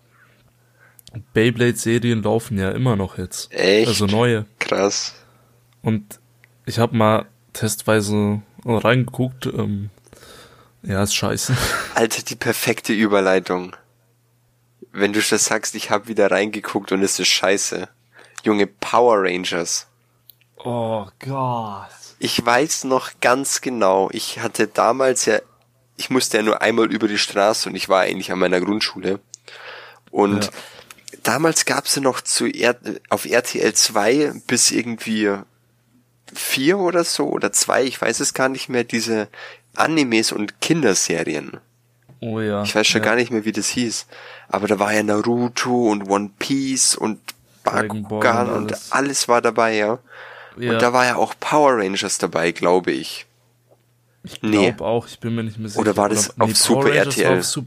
Beyblade-Serien 1.34 2.22
laufen 2.24 2.58
ja 2.58 2.72
immer 2.72 2.96
noch 2.96 3.18
jetzt. 3.18 3.52
Echt? 3.52 3.88
Also 3.88 4.06
neue. 4.06 4.46
Krass. 4.60 5.14
Und 5.82 6.20
ich 6.66 6.80
habe 6.80 6.96
mal 6.96 7.26
testweise 7.54 8.42
reingeguckt. 8.66 9.46
Ähm, 9.48 9.90
ja, 10.84 11.04
ist 11.04 11.16
scheiße. 11.16 11.56
Alter, 11.96 12.24
die 12.24 12.36
perfekte 12.36 12.94
Überleitung. 12.94 13.76
Wenn 14.92 15.14
du 15.14 15.22
das 15.22 15.46
sagst, 15.46 15.76
ich 15.76 15.90
habe 15.90 16.08
wieder 16.08 16.32
reingeguckt 16.32 16.92
und 16.92 17.02
es 17.02 17.20
ist 17.20 17.30
scheiße. 17.30 17.88
Junge, 18.44 18.68
Power 18.68 19.24
Rangers. 19.24 19.88
Oh 20.58 21.08
Gott. 21.20 21.90
Ich 22.20 22.46
weiß 22.46 22.84
noch 22.84 23.12
ganz 23.20 23.62
genau, 23.62 24.10
ich 24.12 24.40
hatte 24.40 24.68
damals 24.68 25.26
ja, 25.26 25.40
ich 25.98 26.10
musste 26.10 26.38
ja 26.38 26.44
nur 26.44 26.62
einmal 26.62 26.92
über 26.92 27.08
die 27.08 27.18
Straße 27.18 27.68
und 27.68 27.76
ich 27.76 27.90
war 27.90 28.02
eigentlich 28.02 28.32
an 28.32 28.40
meiner 28.40 28.62
Grundschule. 28.62 29.20
Und 30.12 30.46
ja. 30.46 30.52
damals 31.24 31.66
gab's 31.66 31.96
ja 31.96 32.02
noch 32.02 32.22
zu 32.22 32.46
R 32.46 32.76
auf 33.10 33.26
RTL 33.26 33.74
2 33.74 34.34
bis 34.46 34.72
irgendwie 34.72 35.36
vier 36.34 36.80
oder 36.80 37.04
so 37.04 37.28
oder 37.28 37.52
zwei, 37.52 37.84
ich 37.84 38.00
weiß 38.00 38.20
es 38.20 38.34
gar 38.34 38.50
nicht 38.50 38.70
mehr, 38.70 38.84
diese 38.84 39.28
Animes 39.76 40.32
und 40.32 40.62
Kinderserien. 40.62 41.60
Oh 42.20 42.40
ja. 42.40 42.64
Ich 42.64 42.76
weiß 42.76 42.86
schon 42.88 43.02
ja. 43.02 43.06
gar 43.06 43.16
nicht 43.16 43.32
mehr, 43.32 43.46
wie 43.46 43.52
das 43.52 43.68
hieß. 43.68 44.06
Aber 44.48 44.68
da 44.68 44.80
war 44.80 44.94
ja 44.94 45.02
Naruto 45.04 45.90
und 45.90 46.10
One 46.10 46.30
Piece 46.38 46.96
und 46.96 47.20
Bakugan 47.64 48.50
und 48.50 48.72
alles. 48.72 48.92
alles 48.92 49.28
war 49.28 49.42
dabei, 49.42 49.76
ja. 49.76 50.00
ja. 50.58 50.74
Und 50.74 50.82
da 50.82 50.94
war 50.94 51.06
ja 51.06 51.16
auch 51.16 51.34
Power 51.40 51.78
Rangers 51.78 52.18
dabei, 52.18 52.52
glaube 52.52 52.92
ich. 52.92 53.26
Ich 54.24 54.40
glaube 54.40 54.56
nee. 54.56 54.76
auch, 54.80 55.08
ich 55.08 55.20
bin 55.20 55.36
mir 55.36 55.44
nicht 55.44 55.58
mehr 55.58 55.70
sicher. 55.70 55.82
Oder 55.82 55.98
war 55.98 56.10
das 56.10 56.36
Oder, 56.36 56.44
auf 56.44 56.50
nee, 56.50 56.56
Super 56.56 56.82
Power 56.82 56.94
RTL? 56.94 57.40
Auf 57.40 57.46
Sup 57.46 57.66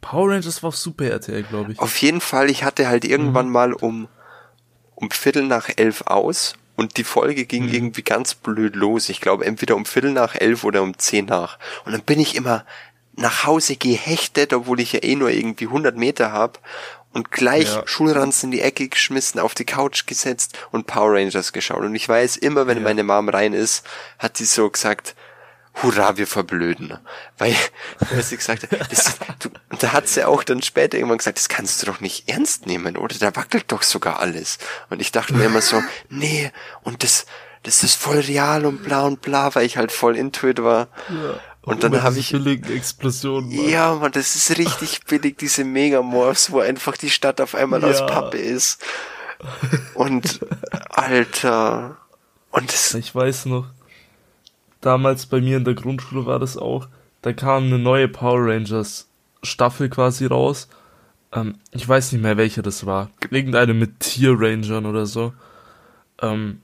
Power 0.00 0.30
Rangers 0.30 0.62
war 0.62 0.68
auf 0.68 0.76
Super 0.76 1.06
RTL, 1.06 1.42
glaube 1.42 1.72
ich. 1.72 1.78
Auf 1.78 1.96
jeden 1.98 2.20
Fall, 2.20 2.50
ich 2.50 2.64
hatte 2.64 2.88
halt 2.88 3.04
irgendwann 3.04 3.46
mhm. 3.46 3.52
mal 3.52 3.72
um, 3.72 4.08
um 4.94 5.10
Viertel 5.10 5.44
nach 5.46 5.68
elf 5.76 6.02
aus 6.02 6.54
und 6.80 6.96
die 6.96 7.04
Folge 7.04 7.44
ging 7.44 7.66
mhm. 7.66 7.74
irgendwie 7.74 8.02
ganz 8.02 8.34
blöd 8.34 8.74
los. 8.74 9.10
Ich 9.10 9.20
glaube, 9.20 9.44
entweder 9.44 9.76
um 9.76 9.84
Viertel 9.84 10.12
nach 10.12 10.34
elf 10.34 10.64
oder 10.64 10.82
um 10.82 10.96
zehn 10.96 11.26
nach. 11.26 11.58
Und 11.84 11.92
dann 11.92 12.00
bin 12.00 12.18
ich 12.18 12.34
immer 12.34 12.64
nach 13.16 13.44
Hause 13.44 13.76
gehechtet, 13.76 14.54
obwohl 14.54 14.80
ich 14.80 14.94
ja 14.94 15.02
eh 15.02 15.14
nur 15.14 15.28
irgendwie 15.28 15.66
100 15.66 15.94
Meter 15.98 16.32
hab 16.32 16.58
und 17.12 17.30
gleich 17.30 17.74
ja. 17.74 17.82
Schulranzen 17.84 18.46
in 18.46 18.52
die 18.52 18.62
Ecke 18.62 18.88
geschmissen, 18.88 19.40
auf 19.40 19.52
die 19.52 19.66
Couch 19.66 20.06
gesetzt 20.06 20.58
und 20.70 20.86
Power 20.86 21.16
Rangers 21.16 21.52
geschaut. 21.52 21.82
Und 21.82 21.94
ich 21.94 22.08
weiß 22.08 22.38
immer, 22.38 22.66
wenn 22.66 22.78
ja. 22.78 22.84
meine 22.84 23.04
Mom 23.04 23.28
rein 23.28 23.52
ist, 23.52 23.84
hat 24.18 24.38
sie 24.38 24.46
so 24.46 24.70
gesagt, 24.70 25.14
hurra, 25.74 26.16
wir 26.16 26.26
verblöden. 26.26 26.98
Weil, 27.38 27.54
weil 28.10 28.22
sie 28.22 28.36
gesagt 28.36 28.64
hat, 28.64 28.92
das, 28.92 29.18
du, 29.38 29.48
und 29.70 29.82
da 29.82 29.92
hat 29.92 30.08
sie 30.08 30.26
auch 30.26 30.44
dann 30.44 30.62
später 30.62 30.96
irgendwann 30.96 31.18
gesagt, 31.18 31.38
das 31.38 31.48
kannst 31.48 31.82
du 31.82 31.86
doch 31.86 32.00
nicht 32.00 32.28
ernst 32.28 32.66
nehmen, 32.66 32.96
oder? 32.96 33.16
Da 33.18 33.34
wackelt 33.36 33.64
doch 33.68 33.82
sogar 33.82 34.20
alles. 34.20 34.58
Und 34.90 35.00
ich 35.00 35.12
dachte 35.12 35.34
mir 35.34 35.44
immer 35.44 35.62
so, 35.62 35.82
nee, 36.08 36.50
und 36.82 37.02
das, 37.02 37.26
das 37.62 37.82
ist 37.82 37.94
voll 37.94 38.18
real 38.20 38.66
und 38.66 38.82
bla 38.82 39.02
und 39.02 39.20
bla, 39.20 39.54
weil 39.54 39.66
ich 39.66 39.76
halt 39.76 39.92
voll 39.92 40.16
intuit 40.16 40.62
war. 40.62 40.88
Ja. 41.08 41.40
Und 41.62 41.84
dann 41.84 42.02
habe 42.02 42.18
ich 42.18 42.32
billigen 42.32 42.74
Explosionen. 42.74 43.54
Mann. 43.54 43.68
Ja, 43.68 43.94
man, 43.94 44.12
das 44.12 44.34
ist 44.34 44.56
richtig 44.56 45.04
billig 45.08 45.36
diese 45.38 45.64
Megamorphs, 45.64 46.50
wo 46.50 46.60
einfach 46.60 46.96
die 46.96 47.10
Stadt 47.10 47.40
auf 47.40 47.54
einmal 47.54 47.82
ja. 47.82 47.88
aus 47.88 48.06
Pappe 48.06 48.38
ist. 48.38 48.82
Und 49.94 50.40
Alter, 50.90 51.96
und 52.50 52.72
das 52.72 52.94
ich 52.94 53.14
weiß 53.14 53.46
noch, 53.46 53.66
damals 54.80 55.26
bei 55.26 55.40
mir 55.40 55.56
in 55.56 55.64
der 55.64 55.74
Grundschule 55.74 56.26
war 56.26 56.38
das 56.38 56.56
auch, 56.56 56.88
da 57.22 57.32
kam 57.32 57.64
eine 57.64 57.78
neue 57.78 58.08
Power 58.08 58.46
Rangers 58.46 59.08
Staffel 59.42 59.88
quasi 59.88 60.26
raus. 60.26 60.68
Ähm, 61.32 61.56
ich 61.70 61.88
weiß 61.88 62.12
nicht 62.12 62.22
mehr, 62.22 62.36
welche 62.36 62.62
das 62.62 62.86
war. 62.86 63.10
Irgendeine 63.30 63.74
mit 63.74 64.00
Tier 64.00 64.34
Rangern 64.38 64.86
oder 64.86 65.06
so. 65.06 65.32
Ähm, 66.20 66.60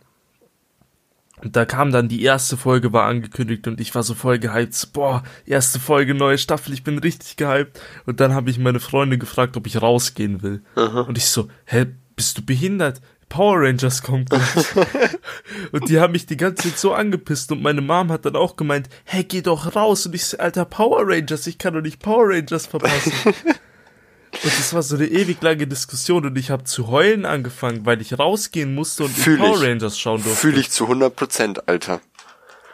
und 1.42 1.54
da 1.54 1.66
kam 1.66 1.92
dann 1.92 2.08
die 2.08 2.22
erste 2.22 2.56
Folge 2.56 2.94
war 2.94 3.04
angekündigt 3.04 3.68
und 3.68 3.78
ich 3.78 3.94
war 3.94 4.02
so 4.02 4.14
voll 4.14 4.38
gehypt. 4.38 4.92
Boah, 4.94 5.22
erste 5.44 5.78
Folge, 5.78 6.14
neue 6.14 6.38
Staffel, 6.38 6.72
ich 6.72 6.82
bin 6.82 6.98
richtig 6.98 7.36
gehypt. 7.36 7.78
Und 8.06 8.20
dann 8.20 8.32
habe 8.32 8.48
ich 8.48 8.58
meine 8.58 8.80
Freunde 8.80 9.18
gefragt, 9.18 9.56
ob 9.56 9.66
ich 9.66 9.82
rausgehen 9.82 10.42
will. 10.42 10.62
Aha. 10.76 11.02
Und 11.02 11.18
ich 11.18 11.26
so, 11.26 11.48
hä, 11.66 11.86
bist 12.16 12.38
du 12.38 12.42
behindert? 12.42 13.02
Power 13.28 13.62
Rangers 13.62 14.02
kommt. 14.02 14.30
und 15.72 15.88
die 15.88 16.00
haben 16.00 16.12
mich 16.12 16.26
die 16.26 16.36
ganze 16.36 16.68
Zeit 16.68 16.78
so 16.78 16.92
angepisst 16.94 17.52
und 17.52 17.62
meine 17.62 17.80
Mom 17.80 18.10
hat 18.10 18.24
dann 18.24 18.36
auch 18.36 18.56
gemeint, 18.56 18.88
hey, 19.04 19.24
geh 19.24 19.42
doch 19.42 19.74
raus. 19.74 20.06
Und 20.06 20.14
ich 20.14 20.24
so, 20.24 20.38
alter, 20.38 20.64
Power 20.64 21.02
Rangers, 21.06 21.46
ich 21.46 21.58
kann 21.58 21.74
doch 21.74 21.80
nicht 21.80 22.00
Power 22.00 22.28
Rangers 22.28 22.66
verpassen. 22.66 23.12
Und 24.42 24.58
das 24.58 24.74
war 24.74 24.82
so 24.82 24.96
eine 24.96 25.06
ewig 25.06 25.40
lange 25.40 25.66
Diskussion 25.66 26.26
und 26.26 26.36
ich 26.36 26.50
habe 26.50 26.64
zu 26.64 26.88
heulen 26.88 27.24
angefangen, 27.24 27.86
weil 27.86 28.02
ich 28.02 28.18
rausgehen 28.18 28.74
musste 28.74 29.04
und 29.04 29.10
Fühl 29.10 29.38
Power 29.38 29.62
Rangers 29.62 29.98
schauen 29.98 30.22
durfte. 30.22 30.38
Fühle 30.38 30.60
ich 30.60 30.70
zu 30.70 30.84
100 30.84 31.16
Prozent, 31.16 31.68
Alter. 31.68 32.02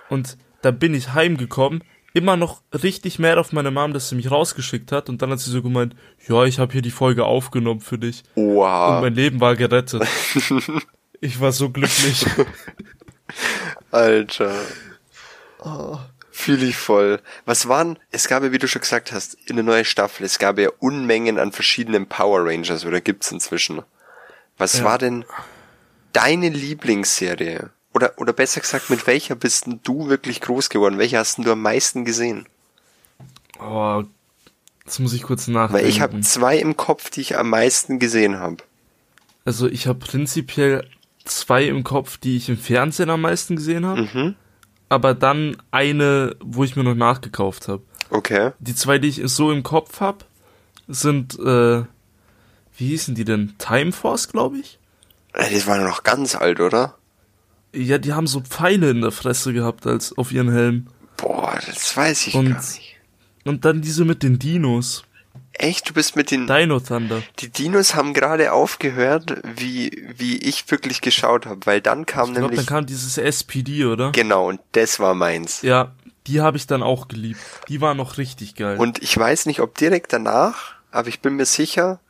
Und 0.09 0.39
da 0.63 0.73
bin 0.73 0.93
ich 0.93 1.13
heimgekommen, 1.13 1.85
immer 2.15 2.37
noch 2.37 2.63
richtig 2.73 3.19
mad 3.19 3.39
auf 3.39 3.53
meine 3.53 3.71
Mom, 3.71 3.93
dass 3.93 4.09
sie 4.09 4.15
mich 4.15 4.31
rausgeschickt 4.31 4.93
hat 4.93 5.09
und 5.09 5.23
dann 5.23 5.31
hat 5.31 5.41
sie 5.41 5.51
so 5.51 5.63
gemeint, 5.63 5.95
ja, 6.29 6.45
ich 6.45 6.59
habe 6.59 6.73
hier 6.73 6.83
die 6.83 6.91
Folge 6.91 7.25
aufgenommen 7.25 7.81
für 7.81 7.99
dich. 7.99 8.23
Wow. 8.35 8.97
Und 8.97 9.01
mein 9.03 9.15
Leben 9.15 9.41
war 9.41 9.57
gerettet. 9.57 10.07
ich 11.21 11.41
war 11.41 11.53
so 11.53 11.71
glücklich. 11.71 12.27
Alter. 13.91 14.55
Oh. 15.61 15.99
Fühle 16.35 16.67
ich 16.67 16.77
voll. 16.77 17.21
Was 17.45 17.69
waren, 17.69 17.99
es 18.11 18.27
gab 18.27 18.43
ja, 18.43 18.53
wie 18.53 18.59
du 18.59 18.67
schon 18.67 18.81
gesagt 18.81 19.13
hast, 19.13 19.37
in 19.47 19.57
der 19.57 19.65
neuen 19.65 19.85
Staffel, 19.85 20.25
es 20.25 20.39
gab 20.39 20.59
ja 20.59 20.71
Unmengen 20.79 21.39
an 21.39 21.53
verschiedenen 21.53 22.09
Power 22.09 22.47
Rangers, 22.47 22.87
oder 22.87 23.03
gibt's 23.03 23.31
inzwischen? 23.31 23.83
Was 24.57 24.79
ja. 24.79 24.85
war 24.85 24.99
denn 24.99 25.27
deine 26.13 26.49
Lieblingsserie? 26.49 27.71
Oder, 27.95 28.13
oder 28.17 28.33
besser 28.33 28.61
gesagt, 28.61 28.91
mit 28.91 29.07
welcher 29.07 29.35
bist 29.35 29.67
denn 29.67 29.81
du 29.83 30.09
wirklich 30.09 30.41
groß 30.41 30.71
geworden? 30.71 30.99
Welche 30.99 31.19
hast 31.19 31.37
denn 31.37 31.45
du 31.45 31.53
am 31.53 31.63
meisten 31.63 32.05
gesehen? 32.05 32.47
Oh, 33.61 34.03
das 34.85 34.99
muss 34.99 35.13
ich 35.13 35.23
kurz 35.23 35.47
nachdenken. 35.49 35.85
Weil 35.85 35.89
ich 35.89 36.01
habe 36.01 36.21
zwei 36.21 36.59
im 36.59 36.77
Kopf, 36.77 37.11
die 37.11 37.21
ich 37.21 37.37
am 37.37 37.51
meisten 37.51 37.99
gesehen 37.99 38.39
habe. 38.39 38.59
Also 39.45 39.69
ich 39.69 39.87
habe 39.87 39.99
prinzipiell 39.99 40.89
zwei 41.25 41.65
im 41.65 41.85
Kopf, 41.85 42.17
die 42.17 42.37
ich 42.37 42.49
im 42.49 42.57
Fernsehen 42.57 43.11
am 43.11 43.21
meisten 43.21 43.57
gesehen 43.57 43.87
habe. 43.87 44.03
Mhm 44.03 44.37
aber 44.93 45.15
dann 45.15 45.57
eine, 45.71 46.37
wo 46.41 46.65
ich 46.65 46.77
mir 46.77 46.85
noch 46.85 46.95
nachgekauft 46.95 47.67
habe. 47.67 47.83
Okay. 48.11 48.53
Die 48.59 48.75
zwei, 48.75 48.99
die 48.99 49.09
ich 49.09 49.23
so 49.25 49.51
im 49.51 49.63
Kopf 49.63 50.01
habe, 50.01 50.27
sind, 50.87 51.39
äh, 51.39 51.85
wie 52.77 52.89
hießen 52.89 53.15
die 53.15 53.25
denn? 53.25 53.55
Time 53.57 53.93
Force, 53.93 54.29
glaube 54.29 54.59
ich? 54.59 54.79
Die 55.51 55.67
waren 55.67 55.83
noch 55.83 56.03
ganz 56.03 56.35
alt, 56.35 56.61
oder? 56.61 56.95
Ja, 57.75 57.99
die 57.99 58.13
haben 58.13 58.27
so 58.27 58.41
Pfeile 58.41 58.91
in 58.91 59.01
der 59.01 59.13
Fresse 59.13 59.53
gehabt 59.53 59.87
als 59.87 60.17
auf 60.17 60.33
ihren 60.33 60.53
Helm. 60.53 60.89
Boah, 61.17 61.59
das 61.67 61.97
weiß 61.97 62.27
ich 62.27 62.35
und, 62.35 62.51
gar 62.51 62.61
nicht. 62.61 62.97
Und 63.45 63.65
dann 63.65 63.81
diese 63.81 64.05
mit 64.05 64.23
den 64.23 64.39
Dinos. 64.39 65.05
Echt? 65.55 65.89
Du 65.89 65.95
bist 65.95 66.17
mit 66.17 66.31
den... 66.31 66.47
Dino 66.47 66.81
Thunder. 66.81 67.23
Die 67.39 67.49
Dinos 67.49 67.95
haben 67.95 68.15
gerade 68.15 68.53
aufgehört, 68.53 69.41
wie, 69.57 70.07
wie 70.17 70.39
ich 70.39 70.71
wirklich 70.71 71.01
geschaut 71.01 71.47
habe, 71.47 71.61
weil 71.65 71.81
dann 71.81 72.07
kam 72.07 72.31
ich 72.31 72.35
glaub, 72.37 72.51
nämlich... 72.51 72.67
dann 72.67 72.77
kam 72.77 72.87
dieses 72.87 73.19
SPD, 73.19 73.85
oder? 73.85 74.13
Genau, 74.13 74.49
und 74.49 74.61
das 74.73 74.99
war 74.99 75.15
meins. 75.15 75.63
Ja, 75.63 75.93
die 76.27 76.41
habe 76.41 76.57
ich 76.57 76.67
dann 76.67 76.83
auch 76.83 77.09
geliebt. 77.09 77.41
Die 77.69 77.81
war 77.81 77.95
noch 77.95 78.19
richtig 78.19 78.55
geil. 78.55 78.79
Und 78.79 79.03
ich 79.03 79.17
weiß 79.17 79.47
nicht, 79.47 79.61
ob 79.61 79.77
direkt 79.77 80.13
danach, 80.13 80.75
aber 80.91 81.09
ich 81.09 81.21
bin 81.21 81.37
mir 81.37 81.47
sicher, 81.47 82.01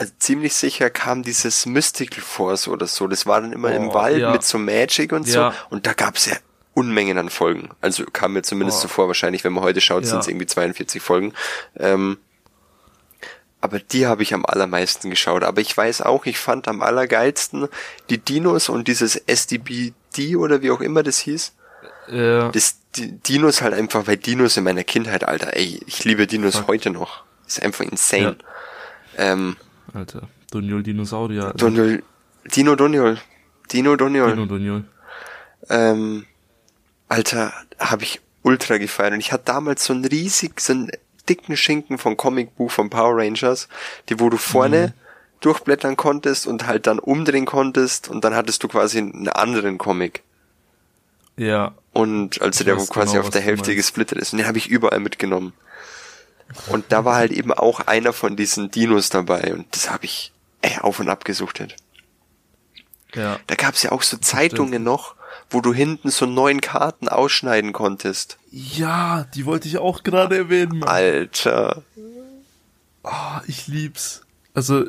also 0.00 0.14
ziemlich 0.18 0.54
sicher 0.54 0.88
kam 0.88 1.22
dieses 1.22 1.66
Mystical 1.66 2.22
Force 2.22 2.68
oder 2.68 2.86
so. 2.86 3.06
Das 3.06 3.26
war 3.26 3.42
dann 3.42 3.52
immer 3.52 3.68
oh, 3.68 3.76
im 3.76 3.92
Wald 3.92 4.16
ja. 4.16 4.32
mit 4.32 4.42
so 4.42 4.56
Magic 4.56 5.12
und 5.12 5.28
ja. 5.28 5.52
so. 5.52 5.56
Und 5.68 5.86
da 5.86 5.92
gab's 5.92 6.24
ja 6.24 6.36
Unmengen 6.72 7.18
an 7.18 7.28
Folgen. 7.28 7.68
Also 7.82 8.06
kam 8.10 8.32
mir 8.32 8.40
zumindest 8.40 8.78
oh. 8.78 8.82
so 8.82 8.88
vor, 8.88 9.08
wahrscheinlich, 9.08 9.44
wenn 9.44 9.52
man 9.52 9.62
heute 9.62 9.82
schaut, 9.82 10.04
ja. 10.04 10.08
sind 10.08 10.20
es 10.20 10.28
irgendwie 10.28 10.46
42 10.46 11.02
Folgen. 11.02 11.34
Ähm, 11.76 12.16
aber 13.60 13.78
die 13.78 14.06
habe 14.06 14.22
ich 14.22 14.32
am 14.32 14.46
allermeisten 14.46 15.10
geschaut. 15.10 15.44
Aber 15.44 15.60
ich 15.60 15.76
weiß 15.76 16.00
auch, 16.00 16.24
ich 16.24 16.38
fand 16.38 16.66
am 16.66 16.80
allergeilsten 16.80 17.68
die 18.08 18.16
Dinos 18.16 18.70
und 18.70 18.88
dieses 18.88 19.16
SDBD 19.16 20.36
oder 20.36 20.62
wie 20.62 20.70
auch 20.70 20.80
immer 20.80 21.02
das 21.02 21.18
hieß. 21.18 21.52
Ja. 22.08 22.48
Das 22.48 22.76
die 22.96 23.12
Dinos 23.12 23.60
halt 23.60 23.74
einfach, 23.74 24.06
weil 24.06 24.16
Dinos 24.16 24.56
in 24.56 24.64
meiner 24.64 24.82
Kindheit, 24.82 25.24
Alter, 25.24 25.54
ey, 25.54 25.78
ich 25.86 26.04
liebe 26.04 26.26
Dinos 26.26 26.54
ja. 26.54 26.64
heute 26.68 26.88
noch. 26.88 27.22
Ist 27.46 27.62
einfach 27.62 27.84
insane. 27.84 28.36
Ähm, 29.18 29.56
Alter, 29.92 30.28
Doniol 30.50 30.82
Dinosaurier. 30.82 31.46
Alter. 31.46 31.58
Doniol, 31.58 32.02
Dino 32.54 32.76
Doniol. 32.76 33.18
Dino 33.72 33.96
Doniol. 33.96 34.30
Dino 34.30 34.46
Doniol. 34.46 34.84
Ähm, 35.68 36.26
Alter, 37.08 37.52
habe 37.78 38.02
ich 38.04 38.20
ultra 38.42 38.78
gefeiert. 38.78 39.12
Und 39.12 39.20
ich 39.20 39.32
hatte 39.32 39.44
damals 39.46 39.84
so 39.84 39.92
ein 39.92 40.04
riesig, 40.04 40.60
so 40.60 40.72
ein 40.72 40.90
dicken 41.28 41.56
Schinken 41.56 41.98
von 41.98 42.16
Comicbuch 42.16 42.70
von 42.70 42.90
Power 42.90 43.16
Rangers, 43.16 43.68
die 44.08 44.20
wo 44.20 44.30
du 44.30 44.36
vorne 44.36 44.88
mhm. 44.88 44.92
durchblättern 45.40 45.96
konntest 45.96 46.46
und 46.46 46.66
halt 46.66 46.86
dann 46.86 46.98
umdrehen 46.98 47.46
konntest 47.46 48.08
und 48.08 48.24
dann 48.24 48.34
hattest 48.34 48.62
du 48.62 48.68
quasi 48.68 48.98
einen 48.98 49.28
anderen 49.28 49.78
Comic. 49.78 50.22
Ja. 51.36 51.72
Und 51.92 52.40
also 52.42 52.64
der 52.64 52.76
wo 52.76 52.84
quasi 52.84 53.12
genau, 53.12 53.24
auf 53.24 53.30
der 53.30 53.40
Hälfte 53.40 53.74
gesplittet 53.74 54.18
ist. 54.18 54.32
Und 54.32 54.38
den 54.38 54.46
habe 54.46 54.58
ich 54.58 54.68
überall 54.68 55.00
mitgenommen. 55.00 55.52
Und 56.68 56.86
da 56.88 57.04
war 57.04 57.16
halt 57.16 57.32
eben 57.32 57.52
auch 57.52 57.80
einer 57.80 58.12
von 58.12 58.36
diesen 58.36 58.70
Dinos 58.70 59.08
dabei 59.08 59.54
und 59.54 59.66
das 59.74 59.90
habe 59.90 60.04
ich 60.04 60.32
ey, 60.62 60.78
auf 60.80 61.00
und 61.00 61.08
ab 61.08 61.24
gesuchtet. 61.24 61.76
Ja. 63.14 63.38
Da 63.46 63.54
gab's 63.54 63.82
ja 63.82 63.92
auch 63.92 64.02
so 64.02 64.16
Zeitungen 64.16 64.82
noch, 64.82 65.14
wo 65.48 65.60
du 65.60 65.74
hinten 65.74 66.10
so 66.10 66.26
neun 66.26 66.60
Karten 66.60 67.08
ausschneiden 67.08 67.72
konntest. 67.72 68.38
Ja, 68.50 69.24
die 69.34 69.46
wollte 69.46 69.68
ich 69.68 69.78
auch 69.78 70.02
gerade 70.02 70.36
erwähnen. 70.36 70.84
Alter. 70.84 71.82
Oh, 73.02 73.40
ich 73.46 73.66
lieb's. 73.66 74.22
Also, 74.54 74.84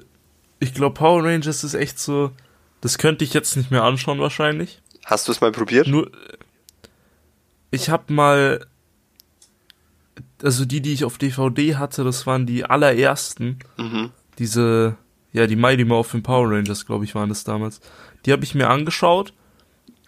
ich 0.59 0.73
glaube, 0.73 0.95
Power 0.95 1.23
Rangers 1.23 1.63
ist 1.63 1.73
echt 1.73 1.97
so. 1.99 2.31
Das 2.81 2.97
könnte 2.97 3.23
ich 3.23 3.33
jetzt 3.33 3.55
nicht 3.55 3.71
mehr 3.71 3.83
anschauen 3.83 4.19
wahrscheinlich. 4.19 4.81
Hast 5.05 5.27
du 5.27 5.31
es 5.31 5.41
mal 5.41 5.51
probiert? 5.51 5.87
Nur, 5.87 6.11
ich 7.71 7.89
habe 7.89 8.13
mal, 8.13 8.67
also 10.43 10.65
die, 10.65 10.81
die 10.81 10.93
ich 10.93 11.03
auf 11.03 11.17
DVD 11.17 11.75
hatte, 11.75 12.03
das 12.03 12.25
waren 12.27 12.45
die 12.45 12.65
allerersten. 12.65 13.59
Mhm. 13.77 14.11
Diese, 14.39 14.97
ja, 15.31 15.47
die 15.47 15.55
Mighty 15.55 15.85
Morphin 15.85 16.23
Power 16.23 16.49
Rangers, 16.49 16.85
glaube 16.85 17.05
ich, 17.05 17.15
waren 17.15 17.29
das 17.29 17.43
damals. 17.43 17.81
Die 18.25 18.31
habe 18.31 18.43
ich 18.43 18.55
mir 18.55 18.69
angeschaut. 18.69 19.33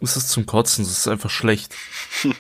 Es 0.02 0.18
ist 0.18 0.30
zum 0.30 0.46
Kotzen, 0.46 0.84
es 0.84 0.92
ist 0.92 1.08
einfach 1.08 1.30
schlecht. 1.30 1.76
ich 2.24 2.34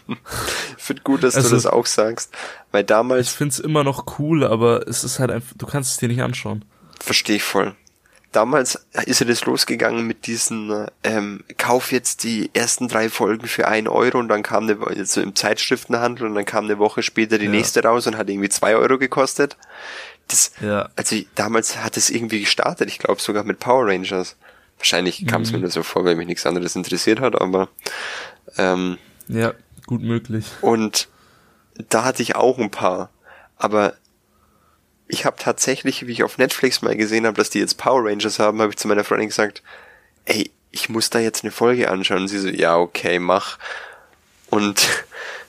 finde 0.84 1.02
gut, 1.04 1.24
dass 1.24 1.36
also, 1.36 1.50
du 1.50 1.56
das 1.56 1.66
auch 1.66 1.86
sagst. 1.86 2.36
Weil 2.72 2.84
damals. 2.84 3.28
Ich 3.28 3.34
finde 3.34 3.54
es 3.54 3.60
immer 3.60 3.84
noch 3.84 4.20
cool, 4.20 4.44
aber 4.44 4.88
es 4.88 5.04
ist 5.04 5.20
halt 5.20 5.32
einfach, 5.32 5.56
du 5.58 5.66
kannst 5.66 5.92
es 5.92 5.98
dir 5.98 6.10
nicht 6.10 6.22
anschauen. 6.22 6.66
Verstehe 7.00 7.38
ich 7.38 7.44
voll 7.44 7.76
damals 8.36 8.86
ist 9.06 9.22
er 9.22 9.28
das 9.28 9.46
losgegangen 9.46 10.06
mit 10.06 10.28
diesen, 10.28 10.88
ähm, 11.04 11.44
kauf 11.58 11.92
jetzt 11.92 12.24
die 12.24 12.50
ersten 12.54 12.88
drei 12.88 13.10
Folgen 13.10 13.48
für 13.48 13.68
ein 13.68 13.88
Euro 13.88 14.20
und 14.20 14.28
dann 14.28 14.44
kam 14.44 14.64
eine, 14.64 14.86
also 14.86 15.22
im 15.22 15.36
Zeitschriftenhandel 15.36 16.28
und 16.28 16.36
dann 16.36 16.46
kam 16.46 16.66
eine 16.66 16.80
Woche 16.80 17.04
später 17.04 17.38
die 17.38 17.46
ja. 17.46 17.52
nächste 17.52 17.84
raus 17.84 18.08
und 18.08 18.18
hat 18.18 18.30
irgendwie 18.30 18.50
zwei 18.50 18.76
Euro 18.76 18.98
gekostet. 18.98 19.58
Das, 20.28 20.52
ja. 20.62 20.90
also 20.96 21.16
damals 21.36 21.84
hat 21.84 21.98
es 21.98 22.10
irgendwie 22.10 22.42
gestartet, 22.42 22.90
ich 22.90 23.00
glaube 23.00 23.22
sogar 23.22 23.44
mit 23.44 23.60
Power 23.60 23.88
Rangers. 23.88 24.36
Wahrscheinlich 24.78 25.26
kam 25.28 25.44
es 25.44 25.52
mhm. 25.52 25.58
mir 25.58 25.62
nur 25.62 25.72
so 25.72 25.84
vor, 25.84 26.04
weil 26.04 26.16
mich 26.16 26.28
nichts 26.28 26.46
anderes 26.46 26.76
interessiert 26.76 27.22
hat, 27.22 27.40
aber 27.40 27.70
ähm, 28.58 28.98
ja, 29.28 29.54
gut 29.86 30.02
möglich. 30.02 30.46
Und 30.62 31.08
da 31.90 32.04
hatte 32.04 32.22
ich 32.22 32.36
auch 32.36 32.58
ein 32.58 32.72
paar, 32.72 33.10
aber 33.58 33.94
ich 35.14 35.26
habe 35.26 35.38
tatsächlich, 35.40 36.08
wie 36.08 36.12
ich 36.12 36.24
auf 36.24 36.40
Netflix 36.40 36.82
mal 36.82 36.98
gesehen 36.98 37.28
habe, 37.28 37.38
dass 37.38 37.52
die 37.52 37.60
jetzt 37.60 37.78
Power 37.78 38.04
Rangers 38.04 38.40
haben, 38.40 38.60
habe 38.60 38.72
ich 38.72 38.78
zu 38.78 38.88
meiner 38.88 39.04
Freundin 39.04 39.30
gesagt, 39.30 39.62
ey, 40.26 40.50
ich 40.72 40.90
muss 40.90 41.12
da 41.12 41.20
jetzt 41.20 41.44
eine 41.44 41.52
Folge 41.52 41.92
anschauen. 41.92 42.24
Und 42.24 42.28
sie 42.30 42.40
so, 42.40 42.50
ja, 42.50 42.78
okay, 42.78 43.20
mach. 43.20 43.60
Und 44.50 44.90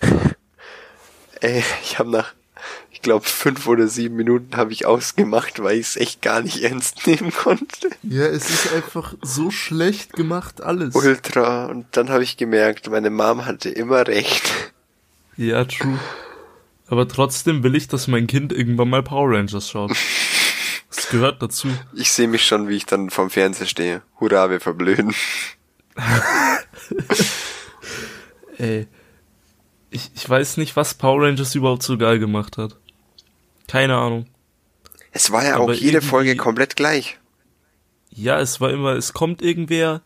ey, 1.41 1.65
ich 1.83 1.99
habe 1.99 2.11
nach, 2.11 2.35
ich 2.91 3.01
glaube, 3.01 3.25
fünf 3.25 3.67
oder 3.67 3.89
sieben 3.89 4.17
Minuten 4.17 4.55
habe 4.59 4.73
ich 4.73 4.85
ausgemacht, 4.85 5.63
weil 5.63 5.79
ich 5.79 5.87
es 5.87 5.97
echt 5.97 6.21
gar 6.21 6.43
nicht 6.43 6.63
ernst 6.63 7.07
nehmen 7.07 7.33
konnte. 7.33 7.89
Ja, 8.03 8.27
es 8.27 8.51
ist 8.51 8.71
einfach 8.71 9.15
so 9.23 9.51
schlecht 9.51 10.13
gemacht, 10.13 10.61
alles. 10.61 10.95
Ultra. 10.95 11.67
Und 11.67 11.87
dann 11.93 12.11
habe 12.11 12.23
ich 12.23 12.37
gemerkt, 12.37 12.91
meine 12.91 13.09
Mom 13.09 13.47
hatte 13.47 13.71
immer 13.71 14.07
recht. 14.07 14.53
Ja, 15.39 15.65
true. 15.65 15.99
Aber 16.87 17.09
trotzdem 17.09 17.63
will 17.63 17.75
ich, 17.75 17.89
dass 17.89 18.09
mein 18.09 18.27
Kind 18.27 18.53
irgendwann 18.53 18.91
mal 18.91 19.03
Power 19.03 19.37
Rangers 19.37 19.71
schaut. 19.71 19.93
Das 20.97 21.09
gehört 21.09 21.43
dazu. 21.43 21.69
Ich 21.93 22.13
sehe 22.13 22.29
mich 22.29 22.47
schon, 22.47 22.69
wie 22.69 22.77
ich 22.77 22.87
dann 22.87 23.11
vom 23.11 23.29
Fernseher 23.29 23.67
stehe. 23.67 24.03
Hurra, 24.21 24.49
wir 24.49 24.61
verblöden. 24.61 25.13
Ey. 28.59 28.87
Ich, 29.91 30.13
ich 30.15 30.29
weiß 30.29 30.57
nicht, 30.57 30.77
was 30.77 30.95
Power 30.95 31.25
Rangers 31.25 31.57
überhaupt 31.57 31.83
so 31.83 31.99
geil 31.99 32.21
gemacht 32.21 32.59
hat. 32.59 32.77
Keine 33.67 33.97
Ahnung. 33.97 34.27
Es 35.11 35.31
war 35.31 35.45
ja 35.45 35.57
Aber 35.57 35.65
auch 35.65 35.73
jede 35.73 36.01
Folge 36.01 36.37
komplett 36.37 36.77
gleich. 36.77 37.19
Ja, 38.11 38.41
es 38.41 38.61
war 38.61 38.71
immer, 38.71 38.93
es 38.93 39.13
kommt 39.13 39.43
irgendwer 39.43 40.03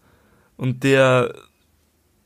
und 0.57 0.85
der 0.85 1.35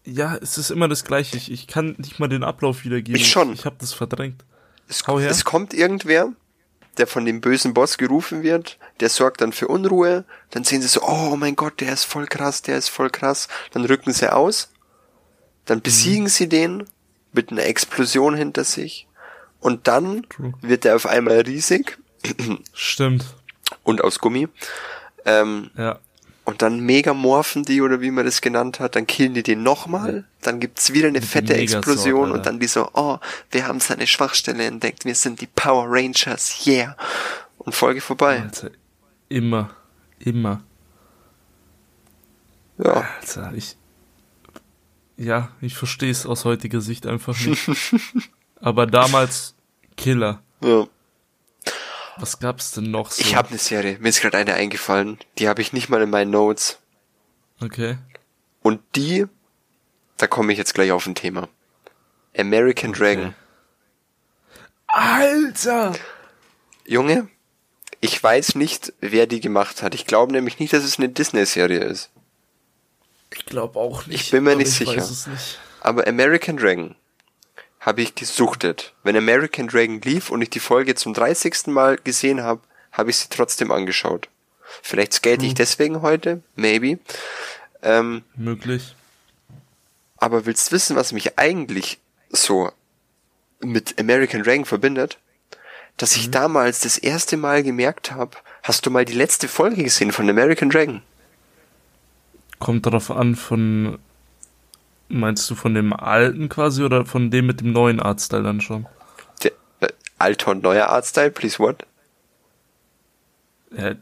ja, 0.04 0.37
es 0.37 0.59
ist 0.59 0.71
immer 0.71 0.88
das 0.88 1.04
Gleiche. 1.04 1.37
Ich, 1.37 1.50
ich 1.50 1.66
kann 1.66 1.94
nicht 1.99 2.18
mal 2.18 2.28
den 2.28 2.44
Ablauf 2.44 2.85
wiedergeben. 2.85 3.21
Ich 3.21 3.30
schon. 3.30 3.52
Ich, 3.52 3.61
ich 3.61 3.66
habe 3.66 3.76
das 3.78 3.92
verdrängt. 3.92 4.44
Es, 4.88 5.04
es 5.06 5.44
kommt 5.44 5.73
irgendwer, 5.73 6.32
der 6.99 7.06
von 7.06 7.25
dem 7.25 7.40
bösen 7.40 7.73
Boss 7.73 7.97
gerufen 7.97 8.42
wird, 8.42 8.78
der 9.00 9.09
sorgt 9.09 9.40
dann 9.40 9.52
für 9.52 9.68
Unruhe, 9.68 10.25
dann 10.50 10.64
sehen 10.64 10.82
sie 10.82 10.88
so, 10.88 11.02
oh 11.02 11.37
mein 11.37 11.56
Gott, 11.56 11.80
der 11.80 11.92
ist 11.92 12.04
voll 12.04 12.26
krass, 12.26 12.62
der 12.62 12.76
ist 12.76 12.88
voll 12.88 13.10
krass, 13.10 13.49
dann 13.73 13.84
rücken 13.84 14.12
sie 14.12 14.30
aus, 14.30 14.71
dann 15.65 15.78
mhm. 15.78 15.82
besiegen 15.82 16.25
mhm. 16.25 16.28
sie 16.28 16.49
den 16.49 16.84
mit 17.32 17.50
einer 17.50 17.65
Explosion 17.65 18.34
hinter 18.34 18.65
sich 18.65 19.06
und 19.60 19.88
dann 19.88 20.28
True. 20.28 20.52
wird 20.60 20.84
er 20.84 20.97
auf 20.97 21.06
einmal 21.06 21.41
riesig. 21.41 21.99
Stimmt. 22.75 23.25
Und 23.84 24.04
aus 24.04 24.19
Gummi. 24.19 24.49
Ähm, 25.25 25.71
ja. 25.76 25.99
Und 26.52 26.60
dann 26.60 26.80
megamorphen 26.80 27.62
die 27.62 27.80
oder 27.80 28.02
wie 28.02 28.10
man 28.10 28.26
das 28.26 28.43
genannt 28.43 28.78
hat, 28.78 28.95
dann 28.95 29.06
killen 29.06 29.32
die 29.32 29.43
den 29.43 29.62
nochmal, 29.62 30.26
dann 30.43 30.60
gibt's 30.60 30.93
wieder 30.93 31.08
eine 31.08 31.23
fette 31.23 31.54
Explosion 31.54 32.30
und 32.30 32.45
dann 32.45 32.60
die 32.60 32.67
so, 32.67 32.91
oh, 32.93 33.17
wir 33.50 33.67
haben 33.67 33.80
seine 33.80 34.06
Schwachstelle 34.06 34.67
entdeckt, 34.67 35.06
wir 35.06 35.15
sind 35.15 35.41
die 35.41 35.47
Power 35.47 35.86
Rangers, 35.88 36.67
yeah. 36.67 36.95
Und 37.56 37.75
Folge 37.75 38.02
vorbei. 38.02 38.43
Alter, 38.43 38.69
immer, 39.30 39.71
immer. 40.19 40.62
Ja. 42.76 43.08
Alter, 43.19 43.54
ich, 43.54 43.78
ja, 45.17 45.52
ich 45.62 45.75
verstehe 45.75 46.10
es 46.10 46.26
aus 46.26 46.45
heutiger 46.45 46.82
Sicht 46.82 47.06
einfach 47.06 47.41
nicht. 47.47 47.67
Aber 48.60 48.86
damals 48.86 49.54
Killer. 49.97 50.43
Ja. 50.62 50.86
Was 52.23 52.39
gab's 52.39 52.71
denn 52.71 52.93
noch 52.93 53.11
so? 53.11 53.21
Ich 53.21 53.35
habe 53.35 53.49
eine 53.49 53.58
Serie. 53.58 53.99
Mir 53.99 54.11
ist 54.11 54.21
gerade 54.21 54.39
eine 54.39 54.54
eingefallen. 54.54 55.19
Die 55.39 55.49
habe 55.49 55.61
ich 55.61 55.73
nicht 55.73 55.89
mal 55.89 56.00
in 56.02 56.11
meinen 56.11 56.30
Notes. 56.30 56.78
Okay. 57.61 57.99
Und 58.63 58.80
die, 58.95 59.26
da 60.19 60.28
komme 60.28 60.52
ich 60.52 60.58
jetzt 60.58 60.73
gleich 60.73 60.93
auf 60.93 61.04
ein 61.04 61.17
Thema. 61.17 61.49
American 62.39 62.91
okay. 62.91 62.99
Dragon. 63.00 63.35
Alter! 64.87 65.95
Junge, 66.87 67.28
ich 68.00 68.23
weiß 68.23 68.54
nicht, 68.54 68.93
wer 69.00 69.26
die 69.26 69.41
gemacht 69.41 69.82
hat. 69.82 69.93
Ich 69.93 70.06
glaube 70.06 70.32
nämlich 70.32 70.61
nicht, 70.61 70.73
dass 70.73 70.85
es 70.85 70.99
eine 70.99 71.08
Disney-Serie 71.08 71.80
ist. 71.80 72.11
Ich 73.35 73.47
glaube 73.47 73.80
auch 73.80 74.06
nicht. 74.06 74.21
Ich 74.21 74.30
bin 74.30 74.45
mir 74.45 74.54
nicht 74.54 74.71
sicher. 74.71 74.95
Nicht. 74.95 75.58
Aber 75.80 76.06
American 76.06 76.56
Dragon 76.56 76.95
habe 77.82 78.00
ich 78.00 78.14
gesuchtet. 78.14 78.95
Wenn 79.02 79.16
American 79.16 79.66
Dragon 79.66 80.00
lief 80.00 80.30
und 80.30 80.40
ich 80.40 80.50
die 80.50 80.60
Folge 80.60 80.95
zum 80.95 81.14
30. 81.14 81.66
Mal 81.66 81.97
gesehen 81.97 82.42
habe, 82.42 82.60
habe 82.92 83.10
ich 83.10 83.16
sie 83.16 83.28
trotzdem 83.28 83.73
angeschaut. 83.73 84.28
Vielleicht 84.82 85.12
skate 85.12 85.42
hm. 85.42 85.49
ich 85.49 85.54
deswegen 85.54 86.00
heute, 86.00 86.42
maybe. 86.54 87.00
Ähm, 87.82 88.23
Möglich. 88.36 88.95
Aber 90.16 90.47
willst 90.47 90.71
wissen, 90.71 90.95
was 90.95 91.12
mich 91.12 91.38
eigentlich 91.38 91.99
so 92.30 92.71
mit 93.60 93.99
American 93.99 94.45
Dragon 94.45 94.64
verbindet? 94.64 95.18
Dass 95.97 96.16
ich 96.16 96.28
mhm. 96.28 96.32
damals 96.32 96.80
das 96.80 96.97
erste 96.97 97.36
Mal 97.36 97.64
gemerkt 97.64 98.12
habe, 98.12 98.36
hast 98.62 98.86
du 98.86 98.90
mal 98.90 99.04
die 99.04 99.12
letzte 99.12 99.49
Folge 99.49 99.82
gesehen 99.82 100.12
von 100.12 100.30
American 100.30 100.71
Dragon? 100.71 101.02
Kommt 102.60 102.86
darauf 102.86 103.10
an, 103.10 103.34
von 103.34 103.99
Meinst 105.14 105.50
du 105.50 105.54
von 105.54 105.75
dem 105.75 105.92
alten 105.92 106.48
quasi 106.48 106.82
oder 106.82 107.04
von 107.04 107.30
dem 107.30 107.46
mit 107.46 107.60
dem 107.60 107.72
neuen 107.72 108.00
Artstyle 108.00 108.42
dann 108.42 108.62
schon? 108.62 108.86
Der 109.42 109.52
äh, 109.80 109.88
alter 110.18 110.52
und 110.52 110.62
neuer 110.62 110.86
Artstyle, 110.86 111.30
please 111.30 111.58
what? 111.58 111.84
Ja, 113.76 113.94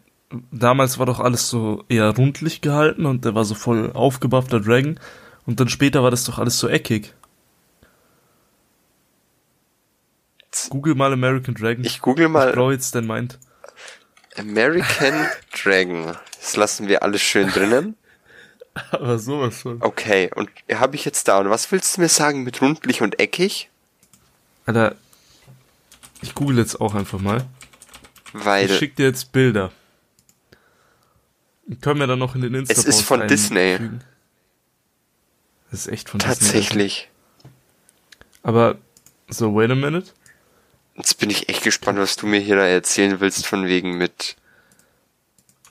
damals 0.52 1.00
war 1.00 1.06
doch 1.06 1.18
alles 1.18 1.50
so 1.50 1.82
eher 1.88 2.14
rundlich 2.14 2.60
gehalten 2.60 3.06
und 3.06 3.24
der 3.24 3.34
war 3.34 3.44
so 3.44 3.56
voll 3.56 3.90
aufgebuffter 3.92 4.60
Dragon 4.60 5.00
und 5.46 5.58
dann 5.58 5.68
später 5.68 6.04
war 6.04 6.12
das 6.12 6.22
doch 6.22 6.38
alles 6.38 6.60
so 6.60 6.68
eckig. 6.68 7.12
Google 10.68 10.94
mal 10.94 11.12
American 11.12 11.54
Dragon. 11.56 11.84
Ich 11.84 12.00
google 12.00 12.28
mal. 12.28 12.50
Ich 12.50 12.54
brauche 12.54 12.72
jetzt 12.72 12.94
dein 12.94 13.06
meint. 13.06 13.40
American 14.36 15.26
Dragon. 15.60 16.16
Das 16.40 16.54
lassen 16.54 16.86
wir 16.86 17.02
alles 17.02 17.20
schön 17.20 17.48
drinnen. 17.48 17.96
Aber 18.90 19.18
sowas 19.18 19.62
von. 19.62 19.82
Okay, 19.82 20.30
und 20.34 20.50
habe 20.72 20.96
ich 20.96 21.04
jetzt 21.04 21.28
da. 21.28 21.38
Und 21.38 21.50
was 21.50 21.70
willst 21.72 21.96
du 21.96 22.00
mir 22.00 22.08
sagen 22.08 22.42
mit 22.42 22.60
rundlich 22.60 23.02
und 23.02 23.20
eckig? 23.20 23.70
Alter, 24.66 24.94
ich 26.22 26.34
google 26.34 26.58
jetzt 26.58 26.80
auch 26.80 26.94
einfach 26.94 27.18
mal. 27.18 27.46
Weil. 28.32 28.70
Ich 28.70 28.78
schick 28.78 28.96
dir 28.96 29.06
jetzt 29.06 29.32
Bilder. 29.32 29.72
Können 31.80 32.00
wir 32.00 32.06
dann 32.06 32.18
noch 32.18 32.34
in 32.34 32.40
den 32.40 32.54
Insta 32.54 32.72
Es 32.72 32.84
ist 32.84 33.02
von 33.02 33.28
Disney. 33.28 33.78
Das 35.70 35.86
ist 35.86 35.92
echt 35.92 36.08
von 36.08 36.18
Tatsächlich. 36.18 36.68
Disney. 36.68 36.82
Tatsächlich. 36.82 37.08
Aber, 38.42 38.78
so, 39.28 39.54
wait 39.54 39.70
a 39.70 39.74
minute. 39.74 40.10
Jetzt 40.96 41.18
bin 41.18 41.30
ich 41.30 41.48
echt 41.48 41.62
gespannt, 41.62 41.98
was 41.98 42.16
du 42.16 42.26
mir 42.26 42.40
hier 42.40 42.56
da 42.56 42.66
erzählen 42.66 43.20
willst, 43.20 43.46
von 43.46 43.66
wegen 43.66 43.96
mit 43.96 44.36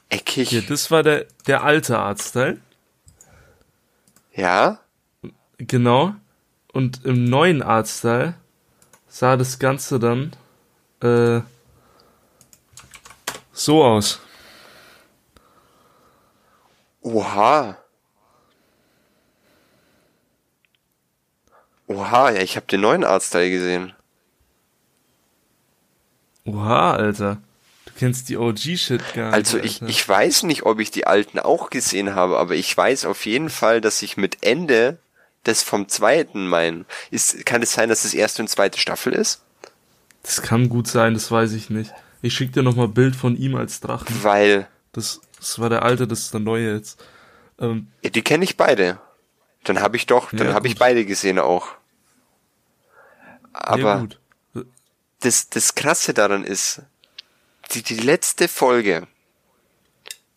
eckig. 0.07 0.49
Hier, 0.49 0.61
das 0.61 0.89
war 0.89 1.03
der, 1.03 1.25
der 1.47 1.63
alte 1.63 1.99
Artstyle. 1.99 2.61
Ja. 4.39 4.79
Genau. 5.57 6.15
Und 6.71 7.03
im 7.03 7.25
neuen 7.25 7.61
Artstyle 7.61 8.35
sah 9.05 9.35
das 9.35 9.59
Ganze 9.59 9.99
dann 9.99 10.31
äh, 11.01 11.41
so 13.51 13.83
aus. 13.83 14.21
Oha. 17.01 17.77
Oha, 21.87 22.31
ja, 22.31 22.41
ich 22.41 22.55
habe 22.55 22.67
den 22.67 22.79
neuen 22.79 23.03
Artstyle 23.03 23.49
gesehen. 23.49 23.93
Oha, 26.45 26.93
Alter 26.93 27.41
kennst 27.99 28.29
die 28.29 28.37
OG-Shit 28.37 29.13
gar 29.13 29.25
nicht. 29.25 29.33
Also 29.33 29.57
ich, 29.59 29.81
ich 29.81 30.07
weiß 30.07 30.43
nicht, 30.43 30.63
ob 30.63 30.79
ich 30.79 30.89
die 30.89 31.05
alten 31.05 31.37
auch 31.37 31.69
gesehen 31.69 32.15
habe, 32.15 32.39
aber 32.39 32.55
ich 32.55 32.75
weiß 32.75 33.05
auf 33.05 33.25
jeden 33.25 33.49
Fall, 33.49 33.81
dass 33.81 34.01
ich 34.01 34.15
mit 34.15 34.37
Ende 34.41 34.97
das 35.43 35.63
vom 35.63 35.89
zweiten 35.89 36.47
meinen. 36.47 36.85
Ist, 37.11 37.45
kann 37.45 37.61
es 37.61 37.73
sein, 37.73 37.89
dass 37.89 38.03
das 38.03 38.13
erste 38.13 38.41
und 38.41 38.47
zweite 38.47 38.79
Staffel 38.79 39.13
ist? 39.13 39.43
Das 40.23 40.41
kann 40.41 40.69
gut 40.69 40.87
sein, 40.87 41.13
das 41.13 41.29
weiß 41.29 41.51
ich 41.53 41.69
nicht. 41.69 41.91
Ich 42.21 42.33
schick 42.33 42.53
dir 42.53 42.63
nochmal 42.63 42.87
Bild 42.87 43.15
von 43.15 43.35
ihm 43.35 43.55
als 43.55 43.81
Drachen. 43.81 44.23
Weil. 44.23 44.67
Das, 44.93 45.21
das 45.37 45.59
war 45.59 45.69
der 45.69 45.83
alte, 45.83 46.07
das 46.07 46.21
ist 46.21 46.33
der 46.33 46.41
neue 46.41 46.73
jetzt. 46.73 47.03
Ähm, 47.59 47.87
ja, 48.01 48.09
die 48.09 48.21
kenne 48.21 48.45
ich 48.45 48.55
beide. 48.55 48.99
Dann 49.65 49.81
habe 49.81 49.97
ich 49.97 50.05
doch, 50.05 50.31
dann 50.31 50.47
ja, 50.47 50.53
habe 50.53 50.67
ich 50.67 50.77
beide 50.77 51.05
gesehen 51.05 51.37
auch. 51.37 51.67
Aber 53.51 54.07
ja, 54.53 54.63
das, 55.19 55.49
das 55.49 55.75
Krasse 55.75 56.13
daran 56.13 56.45
ist, 56.45 56.81
die, 57.73 57.83
die 57.83 57.97
letzte 57.97 58.47
Folge 58.47 59.07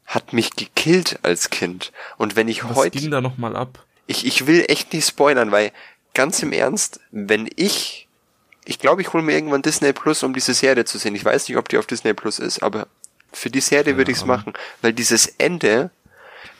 hat 0.07 0.33
mich 0.33 0.57
gekillt 0.57 1.19
als 1.23 1.51
Kind. 1.51 1.93
Und 2.19 2.37
wenn 2.37 2.49
ich 2.49 2.65
Was 2.65 2.77
heute. 2.77 2.99
ging 2.99 3.11
da 3.11 3.21
nochmal 3.21 3.57
ab? 3.57 3.85
Ich, 4.07 4.27
ich 4.27 4.47
will 4.47 4.65
echt 4.69 4.93
nicht 4.93 5.07
spoilern, 5.07 5.53
weil 5.53 5.73
ganz 6.15 6.43
im 6.43 6.53
Ernst, 6.53 7.01
wenn 7.11 7.49
ich. 7.57 8.09
Ich 8.65 8.79
glaube, 8.79 9.03
ich 9.03 9.13
hole 9.13 9.25
mir 9.25 9.33
irgendwann 9.33 9.63
Disney 9.63 9.93
Plus, 9.93 10.23
um 10.23 10.35
diese 10.35 10.55
Serie 10.55 10.85
zu 10.85 10.97
sehen. 10.97 11.17
Ich 11.17 11.25
weiß 11.25 11.49
nicht, 11.49 11.59
ob 11.59 11.69
die 11.69 11.79
auf 11.79 11.87
Disney 11.87 12.15
Plus 12.15 12.39
ist, 12.39 12.63
aber 12.63 12.87
für 13.33 13.51
die 13.51 13.61
Serie 13.61 13.93
ja, 13.93 13.97
würde 13.97 14.13
ich 14.13 14.19
es 14.19 14.25
machen, 14.25 14.53
weil 14.83 14.93
dieses 14.93 15.27
Ende 15.39 15.91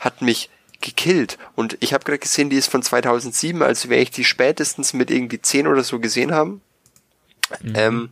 hat 0.01 0.21
mich 0.21 0.49
gekillt. 0.81 1.37
Und 1.55 1.77
ich 1.79 1.93
habe 1.93 2.03
gerade 2.03 2.19
gesehen, 2.19 2.49
die 2.49 2.57
ist 2.57 2.69
von 2.69 2.83
2007, 2.83 3.61
also 3.61 3.87
werde 3.87 4.03
ich 4.03 4.11
die 4.11 4.25
spätestens 4.25 4.91
mit 4.93 5.11
irgendwie 5.11 5.41
10 5.41 5.65
oder 5.67 5.83
so 5.83 5.99
gesehen 5.99 6.33
haben. 6.33 6.61
Mhm. 7.61 7.73
Ähm, 7.75 8.09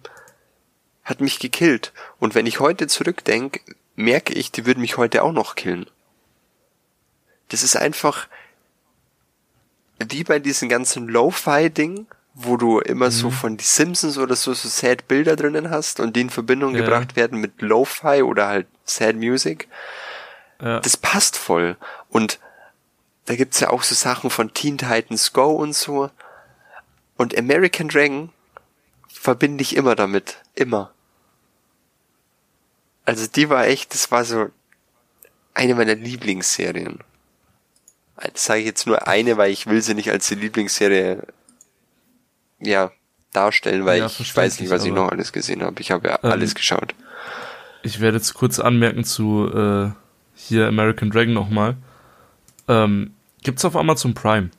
hat 1.04 1.22
mich 1.22 1.40
gekillt. 1.40 1.94
Und 2.20 2.36
wenn 2.36 2.46
ich 2.46 2.60
heute 2.60 2.88
zurückdenke, 2.88 3.62
merke 3.96 4.34
ich, 4.34 4.52
die 4.52 4.66
würden 4.66 4.82
mich 4.82 4.98
heute 4.98 5.24
auch 5.24 5.32
noch 5.32 5.56
killen. 5.56 5.88
Das 7.50 7.64
ist 7.64 7.76
einfach 7.76 8.28
wie 10.00 10.24
bei 10.24 10.40
diesen 10.40 10.70
ganzen 10.70 11.08
Lo-Fi-Ding, 11.08 12.08
wo 12.34 12.58
du 12.58 12.80
immer 12.80 13.08
mhm. 13.08 13.12
so 13.12 13.30
von 13.30 13.58
die 13.58 13.66
Simpsons 13.66 14.18
oder 14.18 14.36
so, 14.36 14.54
so 14.54 14.70
sad 14.70 15.08
Bilder 15.08 15.36
drinnen 15.36 15.70
hast 15.70 16.00
und 16.00 16.16
die 16.16 16.22
in 16.22 16.30
Verbindung 16.30 16.76
ja. 16.76 16.82
gebracht 16.82 17.16
werden 17.16 17.40
mit 17.40 17.62
Lo-Fi 17.62 18.24
oder 18.24 18.48
halt 18.48 18.68
sad 18.86 19.16
Music. 19.16 19.68
Ja. 20.62 20.80
Das 20.80 20.96
passt 20.98 21.38
voll. 21.38 21.76
Und 22.10 22.40
da 23.26 23.36
gibt's 23.36 23.60
ja 23.60 23.70
auch 23.70 23.84
so 23.84 23.96
Sachen 23.96 24.30
von 24.30 24.54
Teen 24.54 24.78
Titans 24.78 25.34
Go 25.34 25.52
und 25.52 25.74
so. 25.74 26.10
Und 27.18 27.38
American 27.38 27.90
Dragon 27.90 28.30
verbinde 29.22 29.62
ich 29.62 29.76
immer 29.76 29.96
damit. 29.96 30.38
Immer. 30.56 30.92
Also 33.06 33.28
die 33.28 33.50
war 33.50 33.68
echt, 33.68 33.94
das 33.94 34.12
war 34.12 34.26
so 34.26 34.50
eine 35.54 35.76
meiner 35.76 35.96
Lieblingsserien. 35.96 37.00
Das 38.16 38.46
sage 38.46 38.62
ich 38.62 38.66
jetzt 38.66 38.88
nur 38.88 39.08
eine, 39.08 39.38
weil 39.38 39.52
ich 39.52 39.68
will 39.68 39.82
sie 39.82 39.94
nicht 39.94 40.10
als 40.10 40.28
die 40.28 40.36
Lieblingsserie 40.36 41.28
ja 42.60 42.92
darstellen, 43.32 43.86
weil 43.86 44.00
ja, 44.00 44.08
ich 44.08 44.36
weiß 44.36 44.60
nicht, 44.60 44.72
was 44.72 44.86
ich 44.86 44.92
noch 44.92 45.10
alles 45.10 45.32
gesehen 45.32 45.62
habe. 45.62 45.82
Ich 45.82 45.92
habe 45.92 46.08
ja 46.08 46.20
ähm, 46.24 46.32
alles 46.32 46.56
geschaut. 46.56 46.96
Ich 47.84 48.00
werde 48.00 48.18
jetzt 48.18 48.34
kurz 48.34 48.60
anmerken 48.60 49.04
zu 49.04 49.48
äh, 49.54 49.92
hier 50.36 50.68
American 50.68 51.12
Dragon 51.12 51.34
nochmal. 51.34 51.78
Ähm, 52.68 53.14
gibt's 53.44 53.66
auf 53.66 53.76
Amazon 53.76 54.16
Prime. 54.16 54.50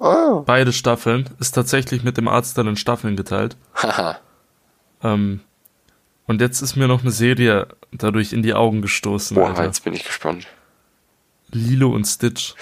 Oh. 0.00 0.40
Beide 0.46 0.72
Staffeln. 0.72 1.28
Ist 1.38 1.52
tatsächlich 1.52 2.02
mit 2.02 2.16
dem 2.16 2.26
Arzt 2.26 2.56
dann 2.58 2.66
in 2.66 2.76
Staffeln 2.76 3.16
geteilt. 3.16 3.56
Haha. 3.74 4.18
ähm, 5.02 5.40
und 6.26 6.40
jetzt 6.40 6.62
ist 6.62 6.76
mir 6.76 6.88
noch 6.88 7.02
eine 7.02 7.10
Serie 7.10 7.68
dadurch 7.92 8.32
in 8.32 8.42
die 8.42 8.54
Augen 8.54 8.82
gestoßen. 8.82 9.34
Boah, 9.34 9.48
Alter. 9.50 9.64
jetzt 9.64 9.84
bin 9.84 9.92
ich 9.92 10.04
gespannt. 10.04 10.46
Lilo 11.50 11.90
und 11.90 12.06
Stitch. 12.06 12.54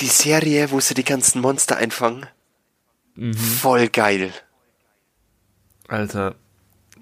Die 0.00 0.06
Serie, 0.06 0.70
wo 0.70 0.80
sie 0.80 0.94
die 0.94 1.04
ganzen 1.04 1.40
Monster 1.40 1.76
einfangen. 1.76 2.26
Mhm. 3.14 3.34
Voll 3.34 3.88
geil. 3.88 4.32
Alter, 5.86 6.34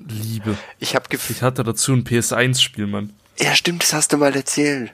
Liebe. 0.06 0.58
Ich 0.80 0.94
hab 0.96 1.08
Gefühl. 1.08 1.36
Ich 1.36 1.42
hatte 1.42 1.62
dazu 1.62 1.92
ein 1.92 2.04
PS1-Spiel, 2.04 2.86
Mann. 2.86 3.14
Ja, 3.38 3.54
stimmt, 3.54 3.82
das 3.84 3.92
hast 3.92 4.12
du 4.12 4.18
mal 4.18 4.34
erzählt. 4.34 4.92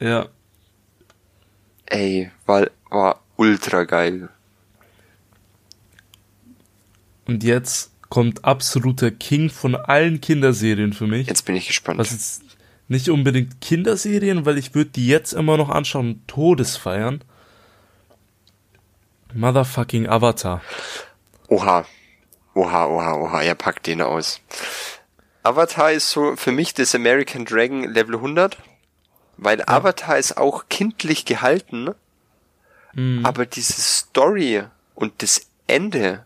Ja. 0.00 0.28
Ey, 1.86 2.30
war, 2.46 2.68
war 2.90 3.20
ultra 3.38 3.84
geil. 3.84 4.28
Und 7.26 7.44
jetzt 7.44 7.92
kommt 8.10 8.44
absoluter 8.44 9.10
King 9.10 9.48
von 9.48 9.74
allen 9.74 10.20
Kinderserien 10.20 10.92
für 10.92 11.06
mich. 11.06 11.26
Jetzt 11.26 11.44
bin 11.44 11.56
ich 11.56 11.66
gespannt. 11.66 11.98
Was 11.98 12.10
jetzt 12.10 12.42
nicht 12.88 13.08
unbedingt 13.10 13.60
Kinderserien, 13.60 14.44
weil 14.46 14.58
ich 14.58 14.74
würde 14.74 14.90
die 14.90 15.06
jetzt 15.06 15.32
immer 15.32 15.56
noch 15.56 15.68
anschauen, 15.68 16.22
Todesfeiern. 16.26 17.22
Motherfucking 19.34 20.08
Avatar. 20.08 20.62
Oha. 21.48 21.86
Oha, 22.54 22.86
oha, 22.86 23.14
oha, 23.14 23.42
er 23.42 23.54
packt 23.54 23.86
den 23.86 24.00
aus. 24.00 24.40
Avatar 25.42 25.92
ist 25.92 26.10
so 26.10 26.34
für 26.34 26.50
mich 26.50 26.74
das 26.74 26.94
American 26.94 27.44
Dragon 27.44 27.84
Level 27.84 28.16
100, 28.16 28.56
weil 29.36 29.58
ja. 29.60 29.68
Avatar 29.68 30.18
ist 30.18 30.38
auch 30.38 30.64
kindlich 30.68 31.24
gehalten, 31.24 31.94
mhm. 32.94 33.24
aber 33.24 33.46
diese 33.46 33.80
Story 33.80 34.64
und 34.94 35.22
das 35.22 35.42
Ende 35.66 36.24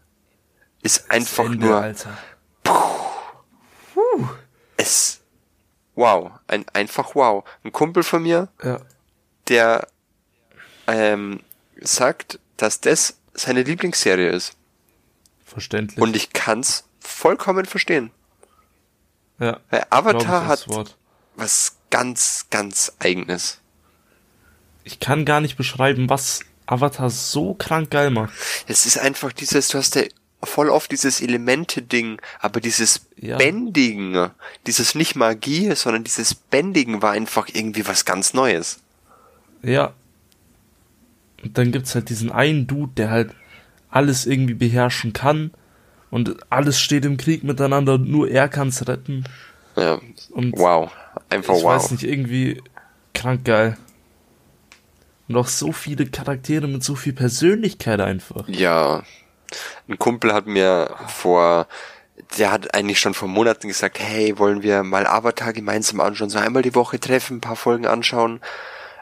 ist 0.83 1.11
einfach 1.11 1.45
Ende, 1.45 1.67
nur. 1.67 1.77
Alter. 1.77 2.17
Puh, 2.63 2.73
puh, 3.95 4.29
es. 4.77 5.21
Wow. 5.95 6.33
Ein, 6.47 6.65
einfach 6.73 7.15
wow. 7.15 7.45
Ein 7.65 7.73
Kumpel 7.73 8.03
von 8.03 8.23
mir, 8.23 8.49
ja. 8.63 8.81
der 9.49 9.87
ähm, 10.87 11.41
sagt, 11.81 12.39
dass 12.57 12.81
das 12.81 13.19
seine 13.35 13.63
Lieblingsserie 13.63 14.31
ist. 14.31 14.57
Verständlich. 15.45 16.01
Und 16.01 16.17
ich 16.17 16.33
kann's 16.33 16.85
vollkommen 17.01 17.67
verstehen. 17.67 18.11
Ja. 19.39 19.61
Weil 19.71 19.85
Avatar 19.91 20.47
hat 20.47 20.69
Wort. 20.69 20.97
was 21.37 21.77
ganz, 21.91 22.47
ganz 22.51 22.93
eigenes. 23.01 23.61
Ich 24.85 24.99
kann 24.99 25.25
gar 25.25 25.41
nicht 25.41 25.57
beschreiben, 25.57 26.09
was 26.09 26.41
Avatar 26.67 27.11
so 27.11 27.55
krank 27.55 27.91
geil 27.91 28.11
macht. 28.11 28.33
Es 28.67 28.87
ist 28.87 28.99
einfach 28.99 29.33
dieses, 29.33 29.69
du 29.69 29.79
hast 29.79 29.95
ja 29.97 30.03
voll 30.45 30.69
oft 30.71 30.91
dieses 30.91 31.21
Elemente-Ding, 31.21 32.21
aber 32.41 32.61
dieses 32.61 33.07
ja. 33.17 33.37
Bändigen, 33.37 34.31
dieses 34.67 34.95
nicht 34.95 35.15
Magie, 35.15 35.75
sondern 35.75 36.05
dieses 36.05 36.35
Bändigen 36.35 37.03
war 37.03 37.13
einfach 37.13 37.49
irgendwie 37.53 37.87
was 37.87 38.05
ganz 38.05 38.35
Neues. 38.35 38.81
Ja. 39.63 39.93
Und 41.43 41.59
dann 41.59 41.73
gibt's 41.73 41.95
halt 41.95 42.09
diesen 42.09 42.33
einen 42.33 42.67
Dude, 42.67 42.93
der 42.97 43.11
halt 43.11 43.31
alles 43.91 44.27
irgendwie 44.27 44.55
beherrschen 44.55 45.13
kann 45.13 45.53
und 46.11 46.37
alles 46.51 46.81
steht 46.81 47.05
im 47.05 47.17
Krieg 47.17 47.45
miteinander, 47.45 47.99
nur 47.99 48.29
er 48.29 48.49
kann's 48.49 48.87
retten. 48.89 49.25
Ja. 49.77 50.01
Und 50.31 50.59
wow. 50.59 50.91
Einfach 51.29 51.55
ich 51.57 51.63
wow. 51.63 51.77
Ich 51.77 51.83
weiß 51.83 51.91
nicht, 51.93 52.05
irgendwie 52.05 52.63
krank 53.15 53.45
geil. 53.45 53.77
Auch 55.33 55.47
so 55.47 55.73
viele 55.73 56.07
Charaktere 56.07 56.67
mit 56.67 56.83
so 56.83 56.95
viel 56.95 57.13
Persönlichkeit 57.13 58.01
einfach. 58.01 58.49
Ja, 58.49 59.03
ein 59.89 59.99
Kumpel 59.99 60.33
hat 60.33 60.47
mir 60.47 60.95
vor, 61.07 61.67
der 62.39 62.53
hat 62.53 62.75
eigentlich 62.75 63.01
schon 63.01 63.15
vor 63.15 63.29
Monaten 63.29 63.69
gesagt, 63.69 63.99
hey, 63.99 64.39
wollen 64.39 64.63
wir 64.63 64.83
mal 64.83 65.07
Avatar 65.07 65.53
gemeinsam 65.53 66.01
anschauen, 66.01 66.31
so 66.31 66.39
einmal 66.39 66.63
die 66.63 66.75
Woche 66.75 67.01
treffen, 67.01 67.39
ein 67.39 67.41
paar 67.41 67.57
Folgen 67.57 67.87
anschauen. 67.87 68.41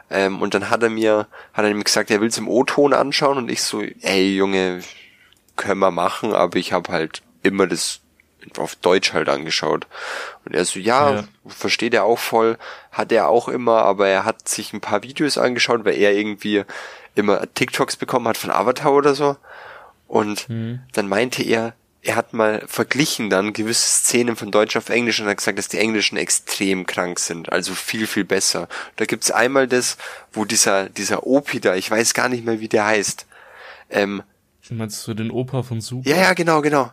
Ähm, 0.09 0.41
und 0.41 0.53
dann 0.53 0.69
hat 0.69 0.83
er 0.83 0.89
mir, 0.89 1.27
hat 1.53 1.65
er 1.65 1.73
mir 1.73 1.83
gesagt, 1.83 2.11
er 2.11 2.21
will 2.21 2.27
es 2.27 2.37
im 2.37 2.47
O-Ton 2.47 2.93
anschauen 2.93 3.37
und 3.37 3.49
ich 3.49 3.63
so, 3.63 3.81
ey 3.81 4.35
Junge, 4.35 4.81
können 5.55 5.79
wir 5.79 5.91
machen, 5.91 6.33
aber 6.33 6.57
ich 6.57 6.73
habe 6.73 6.91
halt 6.91 7.21
immer 7.43 7.67
das 7.67 8.01
auf 8.57 8.75
Deutsch 8.75 9.13
halt 9.13 9.29
angeschaut. 9.29 9.87
Und 10.45 10.55
er 10.55 10.65
so, 10.65 10.79
ja, 10.79 11.13
ja. 11.13 11.23
versteht 11.47 11.93
er 11.93 12.03
auch 12.03 12.19
voll, 12.19 12.57
hat 12.91 13.11
er 13.11 13.29
auch 13.29 13.47
immer, 13.47 13.83
aber 13.83 14.07
er 14.07 14.25
hat 14.25 14.47
sich 14.47 14.73
ein 14.73 14.81
paar 14.81 15.03
Videos 15.03 15.37
angeschaut, 15.37 15.85
weil 15.85 15.95
er 15.95 16.13
irgendwie 16.13 16.63
immer 17.15 17.41
TikToks 17.53 17.97
bekommen 17.97 18.27
hat 18.27 18.37
von 18.37 18.51
Avatar 18.51 18.93
oder 18.93 19.15
so. 19.15 19.37
Und 20.07 20.49
mhm. 20.49 20.81
dann 20.93 21.07
meinte 21.07 21.43
er, 21.43 21.73
er 22.03 22.15
hat 22.15 22.33
mal 22.33 22.63
verglichen 22.65 23.29
dann 23.29 23.53
gewisse 23.53 23.87
Szenen 23.87 24.35
von 24.35 24.51
Deutsch 24.51 24.75
auf 24.75 24.89
Englisch 24.89 25.19
und 25.19 25.27
hat 25.27 25.37
gesagt, 25.37 25.59
dass 25.59 25.67
die 25.67 25.77
Englischen 25.77 26.17
extrem 26.17 26.85
krank 26.85 27.19
sind, 27.19 27.51
also 27.51 27.75
viel, 27.75 28.07
viel 28.07 28.25
besser. 28.25 28.67
Da 28.95 29.05
gibt's 29.05 29.29
einmal 29.29 29.67
das, 29.67 29.97
wo 30.31 30.45
dieser, 30.45 30.89
dieser 30.89 31.27
Opi 31.27 31.59
da, 31.59 31.75
ich 31.75 31.89
weiß 31.89 32.13
gar 32.13 32.27
nicht 32.27 32.43
mehr, 32.43 32.59
wie 32.59 32.67
der 32.67 32.85
heißt. 32.85 33.27
Ähm, 33.89 34.23
Meinst 34.69 35.05
du 35.07 35.13
den 35.13 35.31
Opa 35.31 35.63
von 35.63 35.81
Super? 35.81 36.09
Ja, 36.09 36.17
ja, 36.17 36.33
genau, 36.33 36.61
genau. 36.61 36.91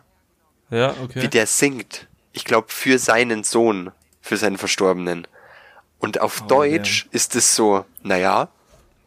Ja, 0.69 0.95
okay. 1.01 1.21
Wie 1.21 1.27
der 1.27 1.47
singt. 1.47 2.07
Ich 2.33 2.45
glaube, 2.45 2.67
für 2.69 2.99
seinen 2.99 3.43
Sohn, 3.43 3.91
für 4.21 4.37
seinen 4.37 4.57
Verstorbenen. 4.57 5.27
Und 5.99 6.21
auf 6.21 6.43
oh, 6.43 6.47
Deutsch 6.47 7.05
yeah. 7.05 7.13
ist 7.13 7.35
es 7.35 7.55
so, 7.55 7.85
naja. 8.03 8.49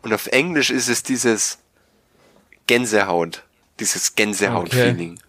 Und 0.02 0.12
auf 0.12 0.26
Englisch 0.26 0.70
ist 0.70 0.88
es 0.88 1.02
dieses 1.02 1.58
Gänsehaut. 2.66 3.44
Dieses 3.80 4.14
Gänsehaut-Feeling. 4.14 5.12
Okay. 5.12 5.22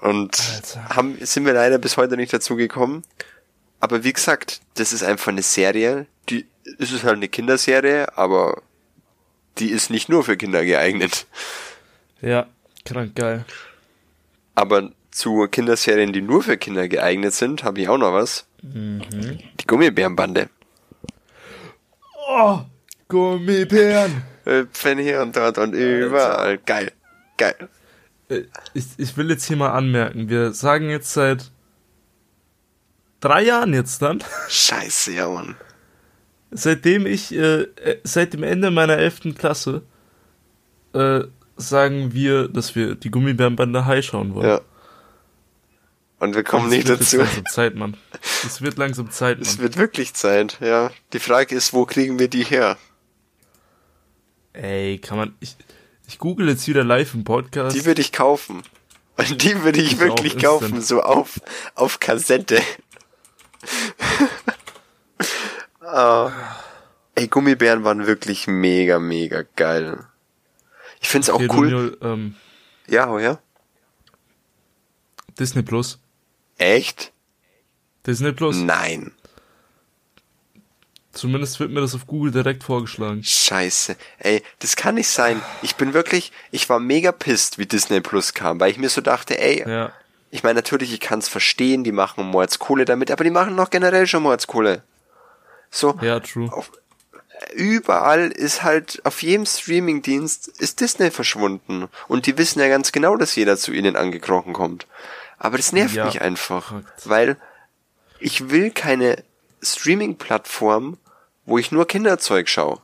Und 0.00 0.62
haben, 0.90 1.18
sind 1.24 1.46
wir 1.46 1.52
leider 1.52 1.78
bis 1.78 1.96
heute 1.96 2.16
nicht 2.16 2.32
dazu 2.32 2.56
gekommen. 2.56 3.02
Aber 3.80 4.04
wie 4.04 4.12
gesagt, 4.12 4.60
das 4.74 4.92
ist 4.92 5.02
einfach 5.02 5.28
eine 5.28 5.42
Serie, 5.42 6.06
die, 6.28 6.46
es 6.78 6.92
ist 6.92 7.04
halt 7.04 7.16
eine 7.16 7.28
Kinderserie, 7.28 8.16
aber 8.16 8.62
die 9.58 9.70
ist 9.70 9.90
nicht 9.90 10.08
nur 10.08 10.24
für 10.24 10.36
Kinder 10.36 10.64
geeignet. 10.64 11.26
Ja, 12.20 12.46
krank 12.84 13.14
geil. 13.14 13.44
Aber 14.56 14.90
zu 15.10 15.46
Kinderserien, 15.46 16.12
die 16.12 16.22
nur 16.22 16.42
für 16.42 16.56
Kinder 16.56 16.88
geeignet 16.88 17.34
sind, 17.34 17.62
habe 17.62 17.80
ich 17.80 17.88
auch 17.88 17.98
noch 17.98 18.12
was. 18.12 18.46
Mhm. 18.62 19.02
Die 19.60 19.66
Gummibärenbande. 19.66 20.48
Oh, 22.28 22.60
Gummibären. 23.06 24.22
Hüpfen 24.44 24.98
hier 24.98 25.22
und 25.22 25.36
dort 25.36 25.58
und 25.58 25.74
überall. 25.74 26.58
Geil. 26.58 26.92
Geil. 27.36 27.68
Äh, 28.28 28.42
ich, 28.74 28.86
ich 28.96 29.16
will 29.16 29.30
jetzt 29.30 29.44
hier 29.44 29.56
mal 29.56 29.70
anmerken, 29.70 30.28
wir 30.28 30.52
sagen 30.52 30.90
jetzt 30.90 31.12
seit 31.12 31.50
drei 33.20 33.42
Jahren 33.42 33.74
jetzt 33.74 34.02
dann. 34.02 34.22
Scheiße, 34.48 35.12
ja, 35.12 35.28
Mann. 35.28 35.56
Seitdem 36.50 37.06
ich, 37.06 37.32
äh, 37.34 37.62
äh 37.62 38.00
seit 38.04 38.32
dem 38.32 38.42
Ende 38.42 38.70
meiner 38.70 38.96
elften 38.96 39.34
Klasse, 39.34 39.82
äh, 40.94 41.24
sagen 41.56 42.12
wir, 42.12 42.48
dass 42.48 42.74
wir 42.74 42.94
die 42.94 43.10
Gummibärenbande 43.10 43.86
High 43.86 44.04
schauen 44.04 44.34
wollen. 44.34 44.48
Ja. 44.48 44.60
Und 46.18 46.34
wir 46.34 46.44
kommen 46.44 46.70
nicht 46.70 46.88
dazu. 46.88 47.20
Es 47.20 47.20
wird 47.20 47.26
langsam 47.26 47.46
Zeit, 47.46 47.74
Mann. 47.74 47.96
Es 48.44 48.62
wird 48.62 48.78
langsam 48.78 49.10
Zeit, 49.10 49.38
Mann. 49.38 49.46
Es 49.46 49.58
wird 49.58 49.76
wirklich 49.76 50.14
Zeit, 50.14 50.58
ja. 50.60 50.90
Die 51.12 51.18
Frage 51.18 51.54
ist, 51.54 51.72
wo 51.72 51.84
kriegen 51.84 52.18
wir 52.18 52.28
die 52.28 52.44
her? 52.44 52.78
Ey, 54.52 54.98
kann 54.98 55.18
man, 55.18 55.34
ich, 55.40 55.56
ich 56.08 56.18
google 56.18 56.48
jetzt 56.48 56.66
wieder 56.66 56.84
live 56.84 57.12
im 57.14 57.24
Podcast. 57.24 57.76
Die 57.76 57.84
würde 57.84 58.00
ich 58.00 58.12
kaufen. 58.12 58.62
Und 59.18 59.42
die 59.42 59.62
würde 59.62 59.80
ich, 59.80 59.92
ich 59.92 59.98
wirklich 59.98 60.38
kaufen, 60.38 60.80
so 60.80 61.02
auf, 61.02 61.40
auf 61.74 62.00
Kassette. 62.00 62.60
uh, 65.82 66.30
ey, 67.14 67.28
Gummibären 67.28 67.84
waren 67.84 68.06
wirklich 68.06 68.46
mega, 68.46 68.98
mega 68.98 69.44
geil. 69.56 70.06
Ich 71.00 71.08
find's 71.08 71.30
okay, 71.30 71.48
auch 71.48 71.54
cool. 71.56 71.70
Daniel, 71.70 71.98
ähm, 72.02 72.34
ja, 72.88 73.18
ja. 73.18 73.38
Disney 75.38 75.62
Plus. 75.62 75.98
Echt? 76.58 77.12
Disney 78.06 78.32
Plus? 78.32 78.56
Nein. 78.56 79.12
Zumindest 81.12 81.60
wird 81.60 81.70
mir 81.70 81.80
das 81.80 81.94
auf 81.94 82.06
Google 82.06 82.30
direkt 82.30 82.62
vorgeschlagen. 82.62 83.22
Scheiße. 83.24 83.96
Ey, 84.18 84.42
das 84.58 84.76
kann 84.76 84.96
nicht 84.96 85.08
sein. 85.08 85.40
Ich 85.62 85.76
bin 85.76 85.94
wirklich, 85.94 86.30
ich 86.50 86.68
war 86.68 86.78
mega 86.78 87.10
pisst, 87.10 87.58
wie 87.58 87.64
Disney 87.64 88.00
Plus 88.00 88.34
kam, 88.34 88.60
weil 88.60 88.70
ich 88.70 88.78
mir 88.78 88.90
so 88.90 89.00
dachte, 89.00 89.40
ey, 89.40 89.66
ja. 89.66 89.92
ich 90.30 90.42
meine 90.42 90.56
natürlich, 90.56 90.92
ich 90.92 91.00
kann 91.00 91.20
es 91.20 91.28
verstehen, 91.28 91.84
die 91.84 91.92
machen 91.92 92.26
Mordskohle 92.26 92.84
damit, 92.84 93.10
aber 93.10 93.24
die 93.24 93.30
machen 93.30 93.54
noch 93.54 93.70
generell 93.70 94.06
schon 94.06 94.24
Mordskohle. 94.24 94.82
So. 95.70 95.98
Ja, 96.02 96.20
true. 96.20 96.52
Auf, 96.52 96.70
überall 97.54 98.30
ist 98.30 98.62
halt, 98.62 99.00
auf 99.04 99.22
jedem 99.22 99.46
Streamingdienst 99.46 100.48
ist 100.48 100.80
Disney 100.80 101.10
verschwunden. 101.10 101.88
Und 102.08 102.26
die 102.26 102.38
wissen 102.38 102.60
ja 102.60 102.68
ganz 102.68 102.92
genau, 102.92 103.16
dass 103.16 103.36
jeder 103.36 103.56
zu 103.56 103.72
ihnen 103.72 103.96
angekrochen 103.96 104.52
kommt. 104.52 104.86
Aber 105.38 105.56
das 105.56 105.72
nervt 105.72 105.94
ja, 105.94 106.06
mich 106.06 106.22
einfach, 106.22 106.82
weil 107.04 107.36
ich 108.18 108.50
will 108.50 108.70
keine 108.70 109.22
Streaming-Plattform, 109.62 110.96
wo 111.44 111.58
ich 111.58 111.72
nur 111.72 111.86
Kinderzeug 111.86 112.48
schaue. 112.48 112.80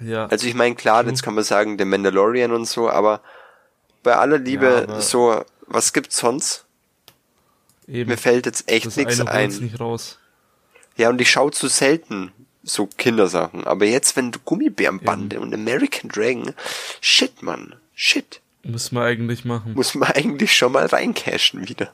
Ja. 0.00 0.26
Also 0.26 0.46
ich 0.46 0.54
meine, 0.54 0.74
klar, 0.74 1.06
jetzt 1.06 1.22
kann 1.22 1.34
man 1.34 1.44
sagen, 1.44 1.76
der 1.76 1.86
Mandalorian 1.86 2.52
und 2.52 2.66
so, 2.66 2.88
aber 2.88 3.20
bei 4.02 4.16
aller 4.16 4.38
Liebe, 4.38 4.86
ja, 4.88 5.00
so, 5.00 5.44
was 5.66 5.92
gibt's 5.92 6.18
sonst? 6.18 6.66
Eben. 7.86 8.10
Mir 8.10 8.16
fällt 8.16 8.46
jetzt 8.46 8.70
echt 8.70 8.96
nichts 8.96 9.20
ein. 9.20 9.50
Nicht 9.50 9.80
raus. 9.80 10.18
Ja, 10.96 11.08
und 11.08 11.20
ich 11.20 11.30
schaue 11.30 11.50
zu 11.50 11.68
selten 11.68 12.32
so 12.64 12.86
Kindersachen. 12.86 13.64
Aber 13.64 13.84
jetzt, 13.84 14.16
wenn 14.16 14.32
du 14.32 14.38
Gummibärenbande 14.40 15.36
Eben. 15.36 15.44
und 15.44 15.54
American 15.54 16.10
Dragon, 16.10 16.54
shit, 17.00 17.42
Mann, 17.42 17.74
shit. 17.94 18.40
Muss 18.62 18.92
man 18.92 19.04
eigentlich 19.04 19.44
machen. 19.44 19.74
Muss 19.74 19.94
man 19.94 20.10
eigentlich 20.12 20.56
schon 20.56 20.72
mal 20.72 20.86
reincashen 20.86 21.68
wieder. 21.68 21.92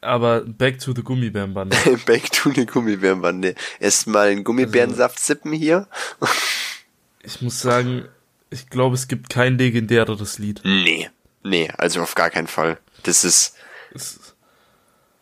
Aber 0.00 0.40
back 0.40 0.78
to 0.78 0.92
the 0.94 1.02
Gummibärenbande. 1.02 1.76
back 2.06 2.30
to 2.30 2.52
the 2.52 2.66
Gummibärenbande. 2.66 3.54
Erstmal 3.80 4.28
einen 4.28 4.44
Gummibärensaft 4.44 5.16
also, 5.16 5.26
sippen 5.26 5.52
hier. 5.52 5.88
ich 7.22 7.40
muss 7.40 7.60
sagen, 7.60 8.06
ich 8.50 8.68
glaube, 8.68 8.94
es 8.94 9.08
gibt 9.08 9.30
kein 9.30 9.58
legendäreres 9.58 10.38
Lied. 10.38 10.60
Nee. 10.64 11.10
Nee, 11.42 11.70
also 11.78 12.02
auf 12.02 12.14
gar 12.14 12.30
keinen 12.30 12.48
Fall. 12.48 12.78
Das 13.04 13.24
ist 13.24 13.54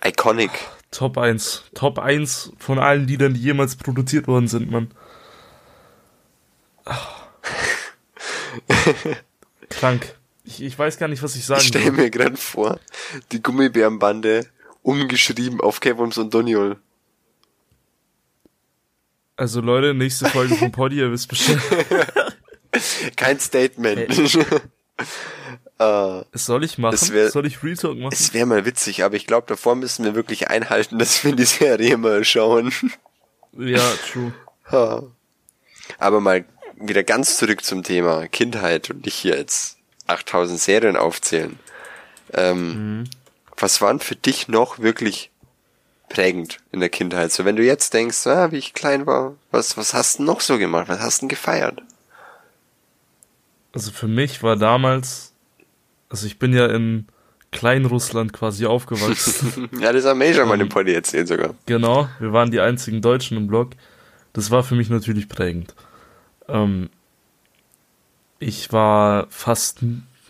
iconic. 0.03 0.51
Top 0.95 1.19
1. 1.19 1.65
Top 1.75 1.99
1 1.99 2.53
von 2.59 2.79
allen 2.79 3.09
Liedern, 3.09 3.35
die 3.35 3.41
jemals 3.41 3.75
produziert 3.75 4.29
worden 4.29 4.47
sind, 4.47 4.71
Mann. 4.71 4.93
Krank. 9.71 10.15
Ich, 10.45 10.63
ich 10.63 10.79
weiß 10.79 10.99
gar 10.99 11.09
nicht, 11.09 11.23
was 11.23 11.35
ich 11.35 11.45
sagen 11.47 11.63
Ich 11.63 11.69
stelle 11.69 11.91
mir 11.91 12.11
gerade 12.11 12.37
vor, 12.37 12.79
die 13.33 13.43
Gummibärenbande 13.43 14.47
umgeschrieben 14.83 15.61
auf 15.61 15.81
Kevums 15.81 16.17
und 16.17 16.33
Doniol. 16.33 16.77
Also 19.37 19.61
Leute, 19.61 19.95
nächste 19.95 20.29
Folge 20.29 20.55
von 20.55 20.71
Poddy, 20.73 20.99
ihr 20.99 21.11
wisst 21.11 21.27
Bescheid. 21.29 21.59
Kein 23.17 23.41
Statement. 23.41 24.13
Uh, 25.81 26.23
soll 26.33 26.65
ich 26.65 26.79
machen? 26.79 26.99
Wär, 27.11 27.31
soll 27.31 27.47
ich 27.47 27.63
Real 27.63 27.77
Talk 27.77 27.99
machen? 27.99 28.13
Es 28.13 28.33
wäre 28.33 28.47
mal 28.47 28.65
witzig, 28.65 29.05
aber 29.05 29.17
ich 29.17 29.27
glaube, 29.27 29.47
davor 29.47 29.75
müssen 29.77 30.05
wir 30.05 30.15
wirklich 30.15 30.49
einhalten, 30.49 30.99
dass 31.01 31.25
wir 31.25 31.35
die 31.35 31.45
Serie 31.45 31.97
mal 31.97 32.25
schauen. 32.25 32.73
Ja, 33.53 33.83
true. 34.11 34.33
Uh, 34.73 35.11
aber 35.99 36.21
mal 36.23 36.47
wieder 36.77 37.03
ganz 37.03 37.37
zurück 37.37 37.63
zum 37.67 37.83
Thema 37.83 38.27
Kindheit 38.29 38.89
und 38.89 39.05
nicht 39.05 39.15
hier 39.15 39.37
jetzt 39.37 39.77
8000 40.07 40.59
Serien 40.59 40.97
aufzählen. 40.97 41.59
Ähm, 42.33 43.01
mhm 43.01 43.05
was 43.57 43.81
waren 43.81 44.01
für 44.01 44.17
dich 44.17 44.49
noch 44.49 44.79
wirklich 44.79 45.31
prägend 46.09 46.59
in 46.73 46.81
der 46.81 46.89
Kindheit? 46.89 47.33
So, 47.33 47.45
wenn 47.45 47.57
du 47.57 47.65
jetzt 47.65 47.95
denkst, 47.95 48.27
ah, 48.27 48.51
wie 48.51 48.59
ich 48.59 48.75
klein 48.75 49.07
war, 49.07 49.35
was, 49.51 49.77
was 49.77 49.95
hast 49.95 50.19
du 50.19 50.25
noch 50.25 50.41
so 50.41 50.59
gemacht? 50.59 50.89
Was 50.89 51.01
hast 51.01 51.23
du 51.23 51.29
gefeiert? 51.29 51.83
Also 53.73 53.91
für 53.91 54.09
mich 54.09 54.43
war 54.43 54.57
damals, 54.57 55.33
also 56.15 56.29
ich 56.29 56.39
bin 56.39 56.53
ja 56.53 56.67
in 56.67 57.07
Kleinrussland 57.51 58.33
quasi 58.33 58.67
aufgewachsen. 58.67 59.69
ja, 59.81 59.93
das 59.93 60.05
haben 60.05 60.23
schon 60.33 60.47
mal 60.47 60.61
im 60.61 60.69
Pony 60.69 60.93
erzählt 60.93 61.27
sogar. 61.27 61.57
Genau, 61.67 62.09
wir 62.21 62.33
waren 62.33 62.53
die 62.53 62.61
einzigen 62.61 63.03
Deutschen 63.03 63.37
im 63.37 63.49
Blog. 63.49 63.71
Das 64.33 64.53
war 64.53 64.63
für 64.63 64.77
mich 64.77 64.91
natürlich 64.91 65.29
prägend. 65.29 65.75
Ähm, 66.47 66.89
ich 68.39 68.73
war 68.73 69.27
fast 69.29 69.81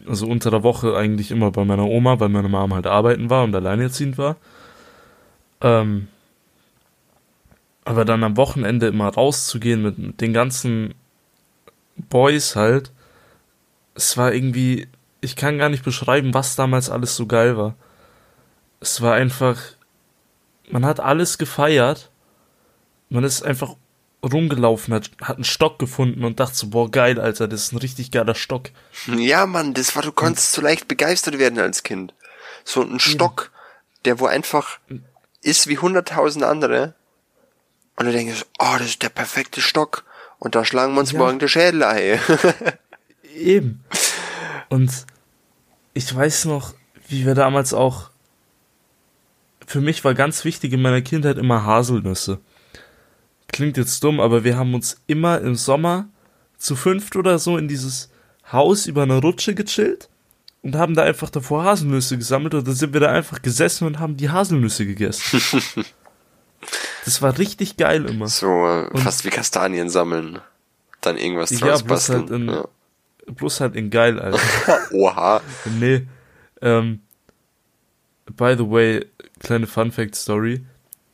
also 0.06 0.26
unter 0.26 0.50
der 0.50 0.62
Woche 0.62 0.96
eigentlich 0.96 1.30
immer 1.30 1.50
bei 1.50 1.66
meiner 1.66 1.84
Oma, 1.84 2.18
weil 2.18 2.30
meine 2.30 2.48
Mom 2.48 2.72
halt 2.72 2.86
arbeiten 2.86 3.28
war 3.28 3.44
und 3.44 3.54
alleinerziehend 3.54 4.16
war. 4.16 4.36
Ähm, 5.60 6.08
aber 7.84 8.06
dann 8.06 8.24
am 8.24 8.38
Wochenende 8.38 8.86
immer 8.86 9.08
rauszugehen 9.08 9.82
mit, 9.82 9.98
mit 9.98 10.20
den 10.22 10.32
ganzen 10.32 10.94
Boys 12.08 12.56
halt, 12.56 12.90
es 13.94 14.16
war 14.16 14.32
irgendwie, 14.32 14.88
ich 15.24 15.36
kann 15.36 15.58
gar 15.58 15.68
nicht 15.68 15.84
beschreiben, 15.84 16.34
was 16.34 16.56
damals 16.56 16.90
alles 16.90 17.16
so 17.16 17.26
geil 17.26 17.56
war. 17.56 17.74
Es 18.80 19.00
war 19.00 19.14
einfach, 19.14 19.60
man 20.70 20.84
hat 20.84 21.00
alles 21.00 21.38
gefeiert. 21.38 22.10
Man 23.08 23.24
ist 23.24 23.42
einfach 23.42 23.76
rumgelaufen 24.22 24.94
hat, 24.94 25.10
hat 25.20 25.36
einen 25.36 25.44
Stock 25.44 25.78
gefunden 25.78 26.24
und 26.24 26.40
dachte 26.40 26.56
so, 26.56 26.68
boah, 26.68 26.90
geil, 26.90 27.20
Alter, 27.20 27.46
das 27.46 27.64
ist 27.64 27.72
ein 27.72 27.78
richtig 27.78 28.10
geiler 28.10 28.34
Stock. 28.34 28.70
Ja, 29.06 29.46
Mann, 29.46 29.74
das 29.74 29.94
war, 29.96 30.02
du 30.02 30.12
konntest 30.12 30.52
so 30.52 30.62
leicht 30.62 30.88
begeistert 30.88 31.38
werden 31.38 31.58
als 31.58 31.82
Kind. 31.82 32.14
So 32.64 32.82
ein 32.82 33.00
Stock, 33.00 33.50
der 34.04 34.20
wo 34.20 34.26
einfach 34.26 34.78
ist 35.42 35.66
wie 35.66 35.78
hunderttausend 35.78 36.44
andere. 36.44 36.94
Und 37.96 38.06
du 38.06 38.12
denkst, 38.12 38.46
oh, 38.58 38.74
das 38.78 38.88
ist 38.88 39.02
der 39.02 39.10
perfekte 39.10 39.60
Stock. 39.60 40.04
Und 40.38 40.54
da 40.54 40.64
schlagen 40.64 40.94
wir 40.94 41.00
uns 41.00 41.12
ja. 41.12 41.18
morgen 41.18 41.38
die 41.38 41.48
Schädel 41.48 41.82
ein. 41.82 42.18
Eben. 43.34 43.84
Und 44.68 45.06
ich 45.94 46.14
weiß 46.14 46.44
noch, 46.46 46.74
wie 47.08 47.24
wir 47.24 47.34
damals 47.34 47.72
auch, 47.72 48.10
für 49.66 49.80
mich 49.80 50.04
war 50.04 50.14
ganz 50.14 50.44
wichtig 50.44 50.72
in 50.72 50.82
meiner 50.82 51.00
Kindheit 51.00 51.38
immer 51.38 51.64
Haselnüsse 51.64 52.40
klingt 53.54 53.76
jetzt 53.76 54.02
dumm, 54.02 54.18
aber 54.18 54.42
wir 54.42 54.56
haben 54.56 54.74
uns 54.74 55.00
immer 55.06 55.40
im 55.40 55.54
Sommer 55.54 56.08
zu 56.58 56.74
fünft 56.74 57.14
oder 57.14 57.38
so 57.38 57.56
in 57.56 57.68
dieses 57.68 58.10
Haus 58.50 58.86
über 58.86 59.04
eine 59.04 59.18
Rutsche 59.18 59.54
gechillt 59.54 60.08
und 60.62 60.74
haben 60.74 60.94
da 60.94 61.04
einfach 61.04 61.30
davor 61.30 61.64
Haselnüsse 61.64 62.18
gesammelt 62.18 62.54
und 62.54 62.66
dann 62.66 62.74
sind 62.74 62.92
wir 62.92 63.00
da 63.00 63.12
einfach 63.12 63.42
gesessen 63.42 63.86
und 63.86 64.00
haben 64.00 64.16
die 64.16 64.28
Haselnüsse 64.28 64.86
gegessen. 64.86 65.40
das 67.04 67.22
war 67.22 67.38
richtig 67.38 67.76
geil 67.76 68.06
immer. 68.06 68.26
So, 68.26 68.48
äh, 68.66 68.98
fast 68.98 69.24
wie 69.24 69.30
Kastanien 69.30 69.88
sammeln. 69.88 70.40
Dann 71.00 71.16
irgendwas 71.16 71.50
draus 71.50 71.60
ja, 71.60 71.76
bloß 71.76 71.84
basteln. 71.84 72.20
Halt 72.22 72.30
in, 72.30 72.48
ja. 72.48 72.68
Bloß 73.26 73.60
halt 73.60 73.76
in 73.76 73.90
geil, 73.90 74.18
Alter. 74.20 74.40
Oha. 74.92 75.40
nee. 75.78 76.06
Ähm, 76.60 77.00
by 78.36 78.54
the 78.56 78.70
way, 78.70 79.06
kleine 79.40 79.66
Fun 79.66 79.92
Fact 79.92 80.14
Story 80.14 80.64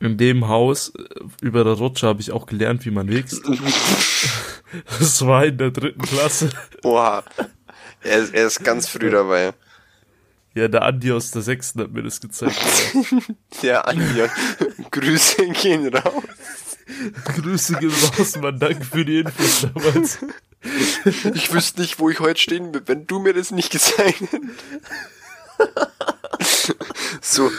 in 0.01 0.17
dem 0.17 0.49
Haus 0.49 0.93
äh, 0.97 1.03
über 1.43 1.63
der 1.63 1.75
Rutsche 1.75 2.07
habe 2.07 2.21
ich 2.21 2.33
auch 2.33 2.47
gelernt, 2.47 2.85
wie 2.87 2.91
man 2.91 3.09
wächst. 3.09 3.43
das 4.99 5.25
war 5.27 5.45
in 5.45 5.59
der 5.59 5.71
dritten 5.71 6.03
Klasse. 6.03 6.51
Oha. 6.83 7.23
Er 8.03 8.19
ist, 8.19 8.35
er 8.35 8.47
ist 8.47 8.65
ganz 8.65 8.89
früh 8.89 9.11
dabei. 9.11 9.53
Ja, 10.55 10.67
der 10.69 10.83
Andi 10.83 11.13
aus 11.13 11.31
der 11.31 11.43
sechsten 11.43 11.81
hat 11.81 11.93
mir 11.93 12.03
das 12.03 12.21
gezeigt. 12.21 12.57
der 13.63 13.87
Andi. 13.87 14.25
Grüße 14.91 15.47
gehen 15.49 15.95
raus. 15.95 16.25
Grüße 17.37 17.77
gehen 17.77 17.93
raus, 18.19 18.37
Mann. 18.37 18.59
Danke 18.59 18.85
für 18.85 19.05
die 19.05 19.21
Infos 19.21 19.67
damals. 19.73 20.19
Ich 21.35 21.53
wüsste 21.53 21.81
nicht, 21.81 21.99
wo 21.99 22.11
ich 22.11 22.21
heute 22.21 22.41
stehen 22.41 22.73
bin, 22.73 22.83
wenn 22.87 23.07
du 23.07 23.19
mir 23.19 23.33
das 23.33 23.51
nicht 23.51 23.71
gezeigt 23.71 24.21
hättest. 24.21 24.43
so, 27.21 27.51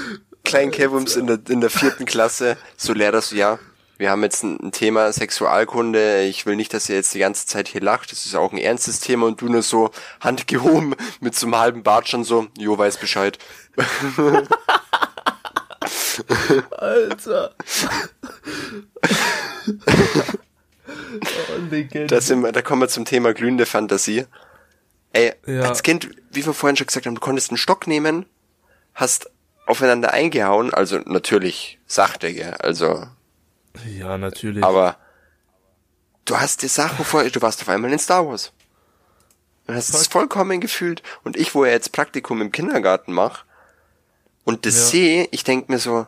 kleinen 0.44 0.72
Kevums 0.72 1.16
in 1.16 1.28
der, 1.28 1.40
in 1.50 1.62
der 1.62 1.70
vierten 1.70 2.06
Klasse, 2.06 2.58
so 2.78 2.94
Lehrer 2.94 3.22
so, 3.22 3.36
ja, 3.36 3.60
wir 3.98 4.10
haben 4.10 4.24
jetzt 4.24 4.44
ein, 4.44 4.60
ein, 4.60 4.72
Thema 4.72 5.14
Sexualkunde, 5.14 6.24
ich 6.24 6.48
will 6.48 6.56
nicht, 6.56 6.74
dass 6.74 6.90
ihr 6.90 6.96
jetzt 6.96 7.14
die 7.14 7.20
ganze 7.20 7.46
Zeit 7.46 7.68
hier 7.68 7.82
lacht, 7.82 8.12
das 8.12 8.26
ist 8.26 8.36
auch 8.36 8.52
ein 8.52 8.58
ernstes 8.58 9.00
Thema 9.00 9.28
und 9.28 9.42
du 9.42 9.48
nur 9.48 9.62
so 9.62 9.92
Hand 10.20 10.48
gehoben 10.48 10.96
mit 11.20 11.36
so 11.36 11.46
einem 11.46 11.58
halben 11.58 11.84
Bart 11.84 12.10
schon 12.10 12.24
so, 12.24 12.48
jo, 12.58 12.78
weiß 12.78 12.98
Bescheid. 12.98 13.38
Alter. 16.72 17.56
Oh, 21.72 22.06
das 22.08 22.30
wir, 22.30 22.52
da 22.52 22.62
kommen 22.62 22.82
wir 22.82 22.88
zum 22.88 23.06
Thema 23.06 23.34
glühende 23.34 23.66
Fantasie. 23.66 24.26
Ey, 25.14 25.34
ja. 25.46 25.62
als 25.64 25.84
Kind, 25.84 26.10
wie 26.32 26.46
wir 26.46 26.54
vorhin 26.54 26.78
schon 26.78 26.88
gesagt 26.88 27.06
haben, 27.06 27.16
du 27.16 27.22
konntest 27.22 27.50
einen 27.50 27.58
Stock 27.58 27.88
nehmen, 27.88 28.26
hast 28.94 29.30
aufeinander 29.66 30.14
eingehauen, 30.14 30.74
also 30.74 31.00
natürlich 31.00 31.80
sachte, 31.86 32.34
gell, 32.34 32.54
also. 32.56 33.08
Ja, 33.98 34.18
natürlich. 34.18 34.64
Aber 34.64 34.98
du 36.26 36.38
hast 36.38 36.62
dir 36.62 36.70
Sachen 36.70 37.06
vor, 37.06 37.24
du 37.24 37.42
warst 37.42 37.62
auf 37.62 37.70
einmal 37.70 37.92
in 37.92 38.00
Star 38.00 38.28
Wars. 38.28 38.52
Du 39.68 39.74
hast 39.74 39.94
es 39.94 40.08
vollkommen 40.08 40.60
gefühlt. 40.60 41.04
Und 41.24 41.38
ich, 41.38 41.56
wo 41.56 41.64
ja 41.64 41.72
jetzt 41.72 41.92
Praktikum 41.92 42.42
im 42.42 42.52
Kindergarten 42.52 43.14
mache 43.14 43.46
und 44.44 44.66
das 44.66 44.76
ja. 44.76 44.86
sehe, 44.86 45.28
ich 45.32 45.44
denk 45.44 45.70
mir 45.70 45.80
so, 45.80 46.08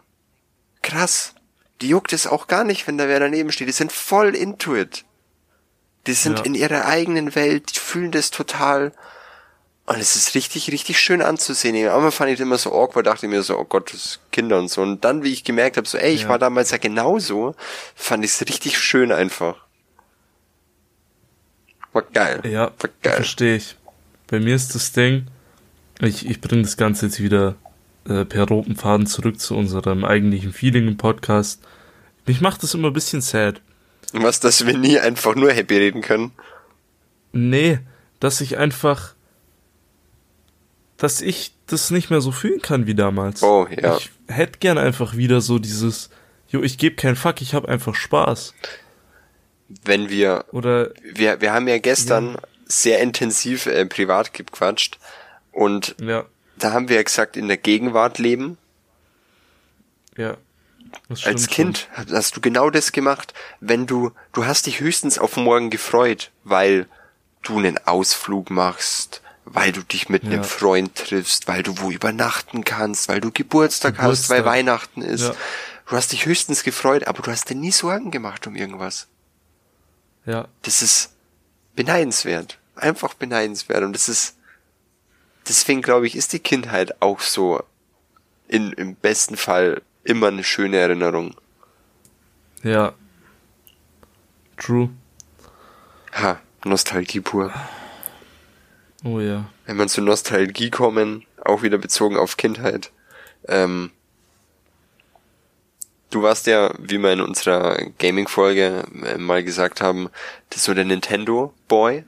krass, 0.82 1.34
die 1.82 1.90
juckt 1.90 2.14
es 2.14 2.28
auch 2.28 2.48
gar 2.48 2.64
nicht, 2.64 2.88
wenn 2.88 2.98
da 2.98 3.08
wer 3.08 3.20
daneben 3.20 3.52
steht. 3.52 3.68
Die 3.68 3.74
sind 3.74 3.92
voll 3.92 4.36
into 4.36 4.76
it. 4.76 5.06
Die 6.08 6.14
sind 6.14 6.40
ja. 6.40 6.46
in 6.46 6.56
ihrer 6.56 6.86
eigenen 6.86 7.36
Welt, 7.36 7.76
die 7.76 7.80
fühlen 7.80 8.12
das 8.12 8.32
total. 8.32 8.92
Und 9.86 9.98
es 9.98 10.16
ist 10.16 10.34
richtig, 10.34 10.72
richtig 10.72 11.00
schön 11.00 11.22
anzusehen. 11.22 11.76
Am 11.88 11.96
Anfang 11.96 12.12
fand 12.12 12.32
ich 12.32 12.38
das 12.38 12.46
immer 12.46 12.58
so 12.58 12.72
awkward, 12.72 13.06
dachte 13.06 13.28
mir 13.28 13.44
so, 13.44 13.58
oh 13.58 13.66
Gott, 13.66 13.94
das 13.94 14.20
Kinder 14.32 14.58
und 14.58 14.70
so. 14.70 14.82
Und 14.82 15.04
dann, 15.04 15.24
wie 15.24 15.34
ich 15.34 15.44
gemerkt 15.44 15.76
habe, 15.76 15.88
so, 15.88 15.98
ey, 15.98 16.14
ich 16.14 16.24
ja. 16.24 16.30
war 16.30 16.40
damals 16.40 16.72
ja 16.72 16.78
genauso, 16.78 17.56
fand 17.96 18.24
ich 18.24 18.32
es 18.32 18.42
richtig 18.42 18.78
schön 18.78 19.12
einfach. 19.12 19.58
War 21.92 22.02
geil. 22.02 22.42
Ja, 22.46 22.72
war 22.80 22.90
geil. 23.02 23.16
verstehe 23.16 23.58
ich. 23.58 23.76
Bei 24.28 24.40
mir 24.40 24.56
ist 24.56 24.74
das 24.74 24.94
Ding, 24.94 25.28
ich, 26.00 26.28
ich 26.28 26.42
bringe 26.42 26.64
das 26.64 26.78
Ganze 26.78 27.08
jetzt 27.08 27.22
wieder 27.22 27.56
äh, 28.08 28.26
per 28.26 28.48
roten 28.48 28.76
Faden 28.76 29.06
zurück 29.06 29.40
zu 29.40 29.56
unserem 29.56 30.06
eigentlichen 30.06 30.54
Feeling 30.54 30.88
im 30.88 30.98
Podcast. 30.98 31.62
Mich 32.26 32.42
macht 32.42 32.64
das 32.64 32.74
immer 32.74 32.88
ein 32.88 32.94
bisschen 32.94 33.22
sad. 33.22 33.62
Was, 34.14 34.40
dass 34.40 34.66
wir 34.66 34.78
nie 34.78 35.00
einfach 35.00 35.36
nur 35.36 35.52
happy 35.52 35.76
reden 35.78 36.02
können? 36.02 36.32
Nee, 37.32 37.80
dass 38.20 38.42
ich 38.42 38.58
einfach, 38.58 39.16
dass 40.98 41.20
ich 41.20 41.54
das 41.66 41.90
nicht 41.90 42.12
mehr 42.12 42.22
so 42.22 42.32
fühlen 42.32 42.62
kann 42.62 42.86
wie 42.86 42.94
damals. 42.94 43.42
Oh, 43.42 43.68
ja. 43.70 43.98
Ich 43.98 44.12
hätte 44.28 44.60
gern 44.60 44.78
einfach 44.78 45.18
wieder 45.18 45.42
so 45.42 45.58
dieses, 45.58 46.12
jo, 46.48 46.62
ich 46.62 46.78
gebe 46.78 46.96
keinen 46.96 47.16
Fuck, 47.16 47.42
ich 47.42 47.56
hab 47.56 47.66
einfach 47.66 47.96
Spaß. 47.96 48.54
Wenn 49.84 50.10
wir, 50.10 50.46
oder, 50.52 50.92
wir, 51.02 51.42
wir 51.42 51.52
haben 51.52 51.68
ja 51.68 51.80
gestern 51.80 52.34
ja. 52.34 52.42
sehr 52.66 53.00
intensiv 53.00 53.66
äh, 53.66 53.86
privat 53.88 54.34
gequatscht 54.34 55.00
und 55.52 55.96
ja. 56.00 56.26
da 56.60 56.72
haben 56.72 56.88
wir 56.88 56.98
ja 56.98 57.04
gesagt, 57.04 57.36
in 57.36 57.48
der 57.48 57.58
Gegenwart 57.58 58.20
leben. 58.20 58.58
Ja 60.16 60.38
als 61.24 61.48
Kind 61.48 61.88
schon. 61.96 62.16
hast 62.16 62.36
du 62.36 62.42
genau 62.42 62.70
das 62.70 62.92
gemacht, 62.92 63.34
wenn 63.60 63.86
du, 63.86 64.12
du 64.32 64.46
hast 64.46 64.66
dich 64.66 64.80
höchstens 64.80 65.18
auf 65.18 65.38
morgen 65.38 65.70
gefreut, 65.70 66.32
weil 66.44 66.88
du 67.42 67.58
einen 67.58 67.78
Ausflug 67.86 68.50
machst, 68.50 69.22
weil 69.46 69.72
du 69.72 69.82
dich 69.82 70.10
mit 70.10 70.24
ja. 70.24 70.32
einem 70.32 70.44
Freund 70.44 70.96
triffst, 70.96 71.48
weil 71.48 71.64
du 71.64 71.80
wo 71.80 71.92
übernachten 71.92 72.64
kannst, 72.64 73.10
weil 73.10 73.22
du 73.22 73.32
Geburtstag, 73.32 73.96
Geburtstag. 73.96 74.24
hast, 74.24 74.30
weil 74.30 74.46
Weihnachten 74.46 75.02
ist. 75.02 75.22
Ja. 75.22 75.36
Du 75.90 75.98
hast 75.98 76.12
dich 76.14 76.26
höchstens 76.26 76.64
gefreut, 76.64 77.08
aber 77.08 77.22
du 77.22 77.32
hast 77.32 77.50
dir 77.50 77.56
nie 77.56 77.72
Sorgen 77.72 78.10
gemacht 78.10 78.48
um 78.48 78.56
irgendwas. 78.56 79.08
Ja. 80.26 80.48
Das 80.62 80.82
ist 80.82 81.12
beneidenswert. 81.76 82.58
Einfach 82.76 83.14
beneidenswert. 83.14 83.84
Und 83.84 83.94
das 83.94 84.08
ist, 84.08 84.36
deswegen 85.48 85.82
glaube 85.82 86.08
ich, 86.08 86.16
ist 86.16 86.34
die 86.34 86.40
Kindheit 86.40 87.02
auch 87.02 87.20
so 87.20 87.62
in, 88.48 88.72
im 88.74 88.96
besten 88.96 89.36
Fall 89.36 89.82
immer 90.04 90.28
eine 90.28 90.44
schöne 90.44 90.78
Erinnerung. 90.78 91.36
Ja. 92.64 92.94
True. 94.58 94.90
Ha, 96.14 96.40
Nostalgie 96.64 97.22
pur. 97.22 97.54
Oh 99.04 99.20
ja. 99.20 99.50
Wenn 99.66 99.78
wir 99.78 99.88
zu 99.88 100.02
Nostalgie 100.02 100.70
kommen, 100.70 101.26
auch 101.44 101.62
wieder 101.62 101.78
bezogen 101.78 102.18
auf 102.18 102.38
Kindheit. 102.38 102.92
Ähm, 103.48 103.92
du 106.10 106.22
warst 106.22 106.48
ja, 106.48 106.74
wie 106.78 106.98
wir 106.98 107.12
in 107.12 107.22
unserer 107.22 107.78
Gaming-Folge 107.98 108.84
äh, 109.06 109.18
mal 109.18 109.44
gesagt 109.44 109.82
haben, 109.82 110.10
das 110.50 110.60
ist 110.60 110.66
so 110.66 110.74
der 110.74 110.86
Nintendo 110.86 111.54
Boy. 111.68 112.06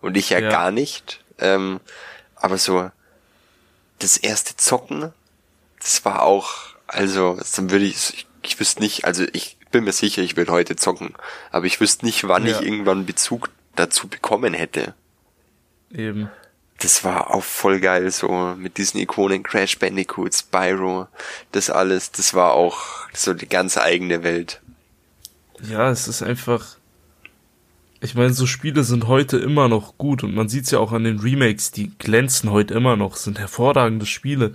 Und 0.00 0.16
ich 0.16 0.30
ja, 0.30 0.40
ja. 0.40 0.50
gar 0.50 0.70
nicht. 0.70 1.24
Ähm, 1.38 1.80
aber 2.34 2.58
so 2.58 2.90
das 3.98 4.16
erste 4.16 4.56
Zocken, 4.56 5.12
das 5.80 6.04
war 6.04 6.22
auch 6.22 6.75
also, 6.86 7.38
dann 7.56 7.70
würde 7.70 7.84
ich, 7.84 7.96
ich, 8.14 8.26
ich 8.42 8.60
wüsste 8.60 8.82
nicht, 8.82 9.04
also 9.04 9.24
ich 9.32 9.56
bin 9.70 9.84
mir 9.84 9.92
sicher, 9.92 10.22
ich 10.22 10.36
würde 10.36 10.52
heute 10.52 10.76
zocken, 10.76 11.14
aber 11.50 11.66
ich 11.66 11.80
wüsste 11.80 12.06
nicht, 12.06 12.28
wann 12.28 12.46
ja. 12.46 12.52
ich 12.52 12.66
irgendwann 12.66 13.06
Bezug 13.06 13.50
dazu 13.74 14.08
bekommen 14.08 14.54
hätte. 14.54 14.94
Eben. 15.92 16.30
Das 16.78 17.04
war 17.04 17.34
auch 17.34 17.42
voll 17.42 17.80
geil, 17.80 18.10
so 18.10 18.54
mit 18.56 18.76
diesen 18.76 19.00
Ikonen 19.00 19.42
Crash 19.42 19.78
Bandicoot, 19.78 20.34
Spyro, 20.34 21.08
das 21.52 21.70
alles, 21.70 22.12
das 22.12 22.34
war 22.34 22.52
auch 22.52 22.78
so 23.14 23.32
die 23.32 23.48
ganz 23.48 23.78
eigene 23.78 24.22
Welt. 24.22 24.60
Ja, 25.68 25.90
es 25.90 26.06
ist 26.06 26.22
einfach. 26.22 26.76
Ich 28.00 28.14
meine, 28.14 28.34
so 28.34 28.46
Spiele 28.46 28.84
sind 28.84 29.06
heute 29.06 29.38
immer 29.38 29.68
noch 29.68 29.96
gut 29.96 30.22
und 30.22 30.34
man 30.34 30.50
sieht's 30.50 30.70
ja 30.70 30.78
auch 30.78 30.92
an 30.92 31.04
den 31.04 31.18
Remakes, 31.18 31.70
die 31.70 31.96
glänzen 31.98 32.50
heute 32.50 32.74
immer 32.74 32.94
noch, 32.94 33.16
sind 33.16 33.38
hervorragende 33.38 34.04
Spiele. 34.04 34.52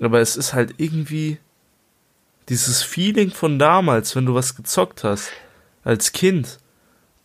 Aber 0.00 0.20
es 0.20 0.36
ist 0.36 0.54
halt 0.54 0.74
irgendwie 0.78 1.38
dieses 2.48 2.82
Feeling 2.82 3.30
von 3.30 3.58
damals, 3.58 4.16
wenn 4.16 4.26
du 4.26 4.34
was 4.34 4.56
gezockt 4.56 5.04
hast, 5.04 5.30
als 5.82 6.12
Kind. 6.12 6.58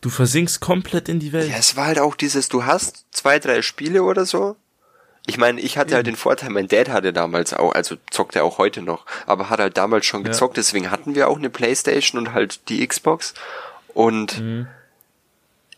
Du 0.02 0.10
versinkst 0.10 0.62
komplett 0.62 1.10
in 1.10 1.20
die 1.20 1.34
Welt. 1.34 1.50
Ja, 1.50 1.58
es 1.58 1.76
war 1.76 1.88
halt 1.88 2.00
auch 2.00 2.16
dieses, 2.16 2.48
du 2.48 2.66
hast 2.66 3.06
zwei, 3.12 3.40
drei 3.40 3.62
Spiele 3.62 4.04
oder 4.04 4.26
so. 4.26 4.56
Ich 5.28 5.38
meine, 5.38 5.60
ich 5.60 5.78
hatte 5.78 5.92
ja. 5.92 5.96
halt 5.98 6.08
den 6.08 6.16
Vorteil, 6.16 6.50
mein 6.50 6.68
Dad 6.68 6.90
hatte 6.90 7.14
damals 7.14 7.54
auch, 7.54 7.74
also 7.74 7.98
zockt 8.10 8.36
er 8.36 8.46
auch 8.46 8.58
heute 8.58 8.82
noch, 8.82 9.06
aber 9.28 9.50
hat 9.50 9.60
halt 9.60 9.78
damals 9.78 10.06
schon 10.06 10.24
gezockt, 10.24 10.58
ja. 10.58 10.62
deswegen 10.62 10.90
hatten 10.90 11.14
wir 11.14 11.28
auch 11.28 11.38
eine 11.38 11.50
Playstation 11.50 12.20
und 12.20 12.34
halt 12.34 12.68
die 12.70 12.88
Xbox. 12.88 13.34
Und 13.94 14.40
mhm. 14.40 14.68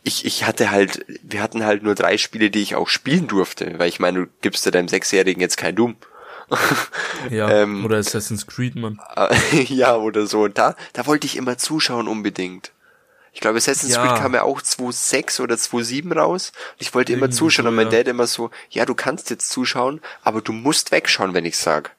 ich, 0.04 0.26
ich 0.26 0.46
hatte 0.46 0.72
halt, 0.72 1.06
wir 1.24 1.42
hatten 1.42 1.66
halt 1.66 1.84
nur 1.84 1.96
drei 1.96 2.18
Spiele, 2.18 2.50
die 2.50 2.62
ich 2.62 2.76
auch 2.76 2.88
spielen 2.88 3.28
durfte, 3.28 3.78
weil 3.78 3.90
ich 3.90 4.00
meine, 4.00 4.20
du 4.20 4.28
gibst 4.42 4.66
dir 4.66 4.72
deinem 4.72 4.88
Sechsjährigen 4.88 5.42
jetzt 5.42 5.58
kein 5.58 5.76
Doom. 5.76 5.98
ja, 7.30 7.50
ähm, 7.50 7.86
oder 7.86 7.98
Assassin's 7.98 8.48
Creed, 8.48 8.76
man. 8.76 9.00
ja, 9.52 9.96
oder 9.96 10.28
so. 10.28 10.48
Da, 10.48 10.76
da 10.94 11.06
wollte 11.06 11.28
ich 11.28 11.38
immer 11.38 11.58
zuschauen 11.58 12.08
unbedingt. 12.08 12.72
Ich 13.34 13.40
glaube, 13.40 13.58
Assassin's 13.58 13.94
ja. 13.94 14.06
Creed 14.06 14.22
kam 14.22 14.34
ja 14.34 14.44
auch 14.44 14.62
2.6 14.62 15.42
oder 15.42 15.56
2.7 15.56 16.14
raus. 16.14 16.52
Ich 16.78 16.94
wollte 16.94 17.14
immer 17.14 17.30
zuschauen 17.32 17.66
so, 17.66 17.70
und 17.70 17.76
mein 17.76 17.92
ja. 17.92 18.00
Dad 18.00 18.08
immer 18.08 18.28
so, 18.28 18.52
ja, 18.70 18.86
du 18.86 18.94
kannst 18.94 19.30
jetzt 19.30 19.50
zuschauen, 19.50 20.02
aber 20.22 20.42
du 20.42 20.52
musst 20.52 20.92
wegschauen, 20.92 21.34
wenn 21.34 21.46
ich 21.46 21.58
sag. 21.58 21.96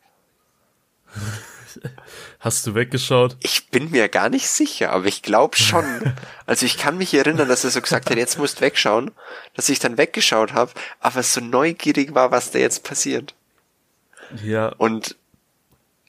Hast 2.38 2.66
du 2.66 2.74
weggeschaut? 2.74 3.36
Ich 3.40 3.68
bin 3.68 3.92
mir 3.92 4.08
gar 4.08 4.28
nicht 4.28 4.48
sicher, 4.48 4.90
aber 4.90 5.06
ich 5.06 5.22
glaube 5.22 5.56
schon. 5.56 6.12
Also 6.44 6.66
ich 6.66 6.76
kann 6.76 6.98
mich 6.98 7.14
erinnern, 7.14 7.48
dass 7.48 7.64
er 7.64 7.70
so 7.70 7.80
gesagt 7.80 8.10
hat, 8.10 8.16
jetzt 8.18 8.36
musst 8.36 8.60
wegschauen, 8.60 9.12
dass 9.54 9.68
ich 9.68 9.78
dann 9.78 9.96
weggeschaut 9.96 10.52
habe, 10.52 10.72
aber 11.00 11.22
so 11.22 11.40
neugierig 11.40 12.14
war, 12.14 12.30
was 12.30 12.50
da 12.50 12.58
jetzt 12.58 12.84
passiert. 12.84 13.34
Ja. 14.44 14.68
Und 14.68 15.16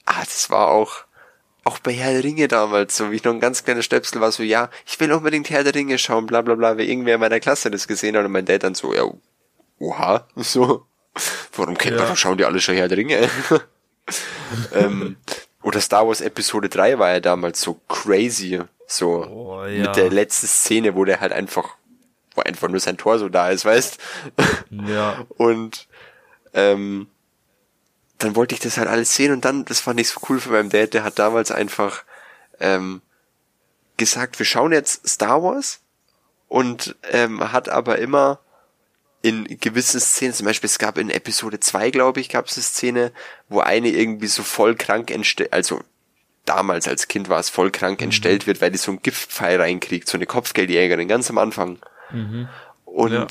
ah, 0.05 0.19
das 0.23 0.49
war 0.49 0.69
auch, 0.69 1.05
auch 1.63 1.79
bei 1.79 1.93
Herr 1.93 2.13
der 2.13 2.23
Ringe 2.23 2.47
damals, 2.47 2.97
so 2.97 3.11
wie 3.11 3.15
ich 3.15 3.23
noch 3.23 3.33
ein 3.33 3.39
ganz 3.39 3.63
kleiner 3.63 3.81
Stöpsel 3.81 4.21
war, 4.21 4.31
so, 4.31 4.43
ja, 4.43 4.69
ich 4.85 4.99
will 4.99 5.11
unbedingt 5.11 5.49
Herr 5.49 5.63
der 5.63 5.75
Ringe 5.75 5.97
schauen, 5.97 6.25
bla 6.25 6.41
bla 6.41 6.55
bla, 6.55 6.77
weil 6.77 6.87
irgendwer 6.89 7.15
in 7.15 7.21
meiner 7.21 7.39
Klasse 7.39 7.71
das 7.71 7.87
gesehen 7.87 8.17
hat 8.17 8.25
und 8.25 8.31
mein 8.31 8.45
Dad 8.45 8.63
dann 8.63 8.75
so, 8.75 8.93
ja, 8.93 9.03
oha, 9.79 10.27
so, 10.35 10.85
warum 11.55 11.77
kennt 11.77 11.95
ja. 11.97 12.03
warum 12.03 12.15
schauen 12.15 12.37
die 12.37 12.45
alle 12.45 12.59
schon 12.59 12.75
Herr 12.75 12.87
der 12.87 12.97
Ringe? 12.97 13.29
ähm, 14.73 15.17
oder 15.61 15.77
Oder 15.77 15.81
Star 15.81 16.07
Wars 16.07 16.21
Episode 16.21 16.69
3 16.69 16.99
war 16.99 17.11
ja 17.11 17.19
damals 17.21 17.61
so 17.61 17.79
crazy. 17.87 18.61
So 18.85 19.25
Oh, 19.25 19.65
ja. 19.65 19.83
mit 19.83 19.95
der 19.95 20.09
letzten 20.09 20.47
Szene, 20.47 20.93
wo 20.95 21.05
der 21.05 21.21
halt 21.21 21.31
einfach, 21.31 21.77
wo 22.35 22.41
einfach 22.41 22.67
nur 22.67 22.81
sein 22.81 22.97
Tor 22.97 23.17
so 23.17 23.29
da 23.29 23.49
ist, 23.49 23.63
weißt? 23.63 23.97
Ja, 24.69 25.25
Und 25.37 25.87
ähm, 26.53 27.07
dann 28.23 28.35
wollte 28.35 28.55
ich 28.55 28.61
das 28.61 28.77
halt 28.77 28.87
alles 28.87 29.13
sehen 29.15 29.31
und 29.31 29.45
dann, 29.45 29.65
das 29.65 29.79
fand 29.79 29.99
ich 29.99 30.09
so 30.09 30.19
cool 30.29 30.39
von 30.39 30.53
meinem 30.53 30.69
Dad, 30.69 30.93
der 30.93 31.03
hat 31.03 31.19
damals 31.19 31.51
einfach 31.51 32.03
ähm, 32.59 33.01
gesagt, 33.97 34.39
wir 34.39 34.45
schauen 34.45 34.71
jetzt 34.71 35.07
Star 35.07 35.43
Wars 35.43 35.81
und 36.47 36.95
ähm, 37.11 37.51
hat 37.51 37.69
aber 37.69 37.99
immer 37.99 38.39
in 39.21 39.45
gewissen 39.59 39.99
Szenen, 39.99 40.33
zum 40.33 40.45
Beispiel 40.45 40.67
es 40.69 40.79
gab 40.79 40.97
in 40.97 41.09
Episode 41.09 41.59
2, 41.59 41.91
glaube 41.91 42.19
ich, 42.19 42.29
gab 42.29 42.47
es 42.47 42.57
eine 42.57 42.63
Szene, 42.63 43.11
wo 43.47 43.61
eine 43.61 43.89
irgendwie 43.89 44.27
so 44.27 44.43
voll 44.43 44.75
krank 44.75 45.11
entstellt, 45.11 45.53
also 45.53 45.81
damals 46.45 46.87
als 46.87 47.07
Kind 47.07 47.29
war 47.29 47.39
es 47.39 47.49
voll 47.49 47.71
krank 47.71 48.01
entstellt 48.01 48.47
wird, 48.47 48.59
weil 48.61 48.71
die 48.71 48.77
so 48.77 48.91
einen 48.91 49.01
Giftpfeil 49.01 49.61
reinkriegt, 49.61 50.09
so 50.09 50.17
eine 50.17 50.25
Kopfgeldjägerin, 50.25 51.07
ganz 51.07 51.29
am 51.29 51.37
Anfang. 51.37 51.79
Und 52.85 53.13
Ja. 53.13 53.27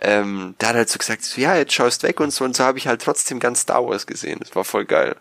Ähm, 0.00 0.54
da 0.58 0.68
hat 0.68 0.74
er 0.74 0.78
halt 0.78 0.88
so 0.88 0.98
gesagt, 0.98 1.24
so, 1.24 1.40
ja, 1.40 1.56
jetzt 1.56 1.72
schaust 1.72 2.02
weg 2.02 2.20
und 2.20 2.30
so, 2.30 2.44
und 2.44 2.56
so 2.56 2.64
habe 2.64 2.78
ich 2.78 2.86
halt 2.86 3.02
trotzdem 3.02 3.40
ganz 3.40 3.60
Star 3.60 3.86
Wars 3.86 4.06
gesehen. 4.06 4.38
Das 4.40 4.54
war 4.54 4.64
voll 4.64 4.84
geil. 4.84 5.16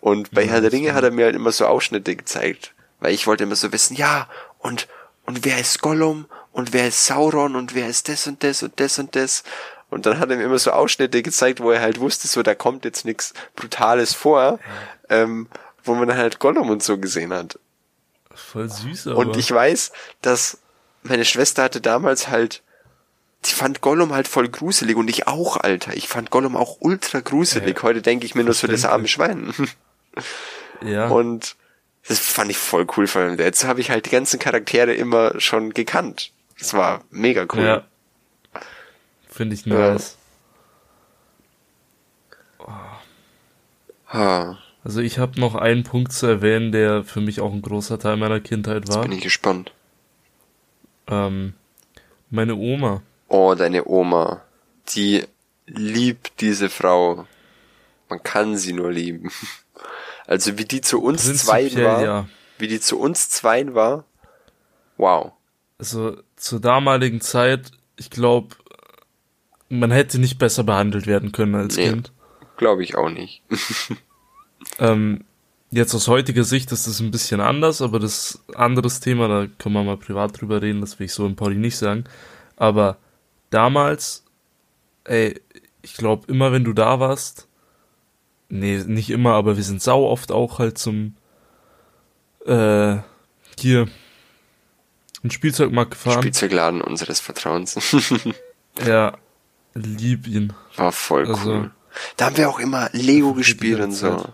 Und 0.00 0.30
bei 0.30 0.46
Herr 0.46 0.60
der 0.60 0.72
Ringe 0.72 0.94
hat 0.94 1.04
er 1.04 1.10
mir 1.10 1.26
halt 1.26 1.34
immer 1.34 1.52
so 1.52 1.66
Ausschnitte 1.66 2.14
gezeigt, 2.16 2.72
weil 3.00 3.12
ich 3.12 3.26
wollte 3.26 3.44
immer 3.44 3.56
so 3.56 3.72
wissen, 3.72 3.96
ja, 3.96 4.28
und, 4.58 4.88
und 5.26 5.44
wer 5.44 5.58
ist 5.58 5.80
Gollum 5.82 6.26
und 6.52 6.72
wer 6.72 6.88
ist 6.88 7.04
Sauron 7.04 7.56
und 7.56 7.74
wer 7.74 7.88
ist 7.88 8.08
das 8.08 8.26
und 8.26 8.42
das 8.42 8.62
und 8.62 8.78
das 8.80 8.98
und 8.98 9.14
das. 9.14 9.42
Und 9.90 10.06
dann 10.06 10.18
hat 10.18 10.30
er 10.30 10.36
mir 10.36 10.44
immer 10.44 10.58
so 10.58 10.70
Ausschnitte 10.70 11.22
gezeigt, 11.22 11.60
wo 11.60 11.70
er 11.70 11.80
halt 11.80 12.00
wusste, 12.00 12.28
so, 12.28 12.42
da 12.42 12.54
kommt 12.54 12.84
jetzt 12.84 13.04
nichts 13.04 13.34
Brutales 13.56 14.14
vor, 14.14 14.58
ähm, 15.08 15.48
wo 15.82 15.94
man 15.94 16.14
halt 16.14 16.38
Gollum 16.38 16.70
und 16.70 16.82
so 16.82 16.98
gesehen 16.98 17.32
hat. 17.32 17.58
voll 18.34 18.68
süß, 18.68 19.08
aber. 19.08 19.18
Und 19.18 19.36
ich 19.36 19.50
weiß, 19.50 19.92
dass 20.22 20.58
meine 21.02 21.24
Schwester 21.24 21.62
hatte 21.62 21.80
damals 21.80 22.28
halt, 22.28 22.62
die 23.46 23.52
fand 23.52 23.80
Gollum 23.80 24.12
halt 24.12 24.28
voll 24.28 24.48
gruselig 24.48 24.96
und 24.96 25.08
ich 25.08 25.26
auch, 25.28 25.56
Alter. 25.56 25.96
Ich 25.96 26.08
fand 26.08 26.30
Gollum 26.30 26.56
auch 26.56 26.78
ultra 26.80 27.20
gruselig. 27.20 27.76
Ja, 27.76 27.82
Heute 27.82 28.02
denke 28.02 28.26
ich 28.26 28.34
mir 28.34 28.44
nur 28.44 28.54
so 28.54 28.66
das 28.66 28.84
arme. 28.84 29.08
Schwein. 29.08 29.54
ja, 30.82 31.08
Und 31.08 31.56
das 32.08 32.18
fand 32.18 32.50
ich 32.50 32.56
voll 32.58 32.86
cool 32.96 33.06
von 33.06 33.34
ihm. 33.34 33.38
Jetzt 33.38 33.64
habe 33.64 33.80
ich 33.80 33.90
halt 33.90 34.06
die 34.06 34.10
ganzen 34.10 34.38
Charaktere 34.38 34.92
immer 34.94 35.38
schon 35.40 35.72
gekannt. 35.72 36.32
Das 36.58 36.74
war 36.74 37.04
mega 37.10 37.46
cool. 37.52 37.62
ja. 37.62 37.84
Finde 39.28 39.54
ich 39.54 39.66
nice. 39.66 40.16
Ha, 44.08 44.58
Also 44.82 45.00
ich 45.00 45.18
habe 45.18 45.38
noch 45.38 45.54
einen 45.54 45.84
Punkt 45.84 46.12
zu 46.12 46.26
erwähnen, 46.26 46.72
der 46.72 47.04
für 47.04 47.20
mich 47.20 47.40
auch 47.40 47.52
ein 47.52 47.62
großer 47.62 47.98
Teil 47.98 48.16
meiner 48.16 48.40
Kindheit 48.40 48.88
war. 48.88 49.02
bin 49.02 49.12
ich 49.12 49.20
gespannt. 49.20 49.72
Ähm, 51.06 51.54
meine 52.30 52.56
Oma. 52.56 53.02
Oh, 53.28 53.54
deine 53.54 53.86
Oma. 53.86 54.42
Die 54.94 55.24
liebt 55.66 56.40
diese 56.40 56.70
Frau. 56.70 57.26
Man 58.08 58.22
kann 58.22 58.56
sie 58.56 58.72
nur 58.72 58.90
lieben. 58.90 59.30
Also 60.26 60.58
wie 60.58 60.66
die 60.66 60.82
zu 60.82 61.02
uns 61.02 61.24
zweien 61.38 61.82
war, 61.82 62.02
ja. 62.02 62.28
wie 62.58 62.68
die 62.68 62.80
zu 62.80 63.00
uns 63.00 63.30
zweien 63.30 63.74
war. 63.74 64.04
Wow. 64.98 65.32
Also 65.78 66.18
zur 66.36 66.60
damaligen 66.60 67.22
Zeit, 67.22 67.70
ich 67.96 68.10
glaube, 68.10 68.54
man 69.70 69.90
hätte 69.90 70.18
nicht 70.18 70.38
besser 70.38 70.64
behandelt 70.64 71.06
werden 71.06 71.32
können 71.32 71.54
als 71.54 71.76
Nee. 71.78 71.88
Kind. 71.88 72.12
Glaube 72.58 72.82
ich 72.82 72.94
auch 72.94 73.08
nicht. 73.08 73.42
Ähm, 74.80 75.24
jetzt 75.70 75.94
aus 75.94 76.08
heutiger 76.08 76.44
Sicht 76.44 76.72
ist 76.72 76.86
es 76.86 77.00
ein 77.00 77.10
bisschen 77.10 77.40
anders, 77.40 77.80
aber 77.80 77.98
das 77.98 78.42
anderes 78.54 79.00
Thema, 79.00 79.28
da 79.28 79.46
können 79.58 79.74
wir 79.74 79.84
mal 79.84 79.96
privat 79.96 80.40
drüber 80.40 80.60
reden, 80.60 80.80
das 80.80 80.98
will 80.98 81.06
ich 81.06 81.12
so 81.12 81.24
im 81.26 81.36
Pauli 81.36 81.56
nicht 81.56 81.76
sagen. 81.78 82.04
Aber 82.56 82.96
damals, 83.50 84.24
ey, 85.04 85.40
ich 85.82 85.94
glaube, 85.94 86.26
immer 86.30 86.52
wenn 86.52 86.64
du 86.64 86.72
da 86.72 87.00
warst, 87.00 87.48
nee, 88.48 88.78
nicht 88.86 89.10
immer, 89.10 89.32
aber 89.34 89.56
wir 89.56 89.64
sind 89.64 89.82
sau 89.82 90.06
oft 90.06 90.32
auch 90.32 90.58
halt 90.58 90.78
zum, 90.78 91.14
äh, 92.46 92.96
hier, 93.58 93.88
ein 95.24 95.30
Spielzeugmarkt 95.30 95.92
gefahren. 95.92 96.22
Spielzeugladen 96.22 96.80
unseres 96.80 97.20
Vertrauens. 97.20 97.76
ja, 98.86 99.16
lieb 99.74 100.26
ihn. 100.26 100.52
War 100.76 100.92
voll 100.92 101.24
cool. 101.24 101.34
Also- 101.34 101.70
da 102.16 102.26
haben 102.26 102.36
wir 102.36 102.48
auch 102.48 102.60
immer 102.60 102.90
Lego 102.92 103.34
gespielt 103.34 103.80
und 103.80 103.92
so. 103.92 104.24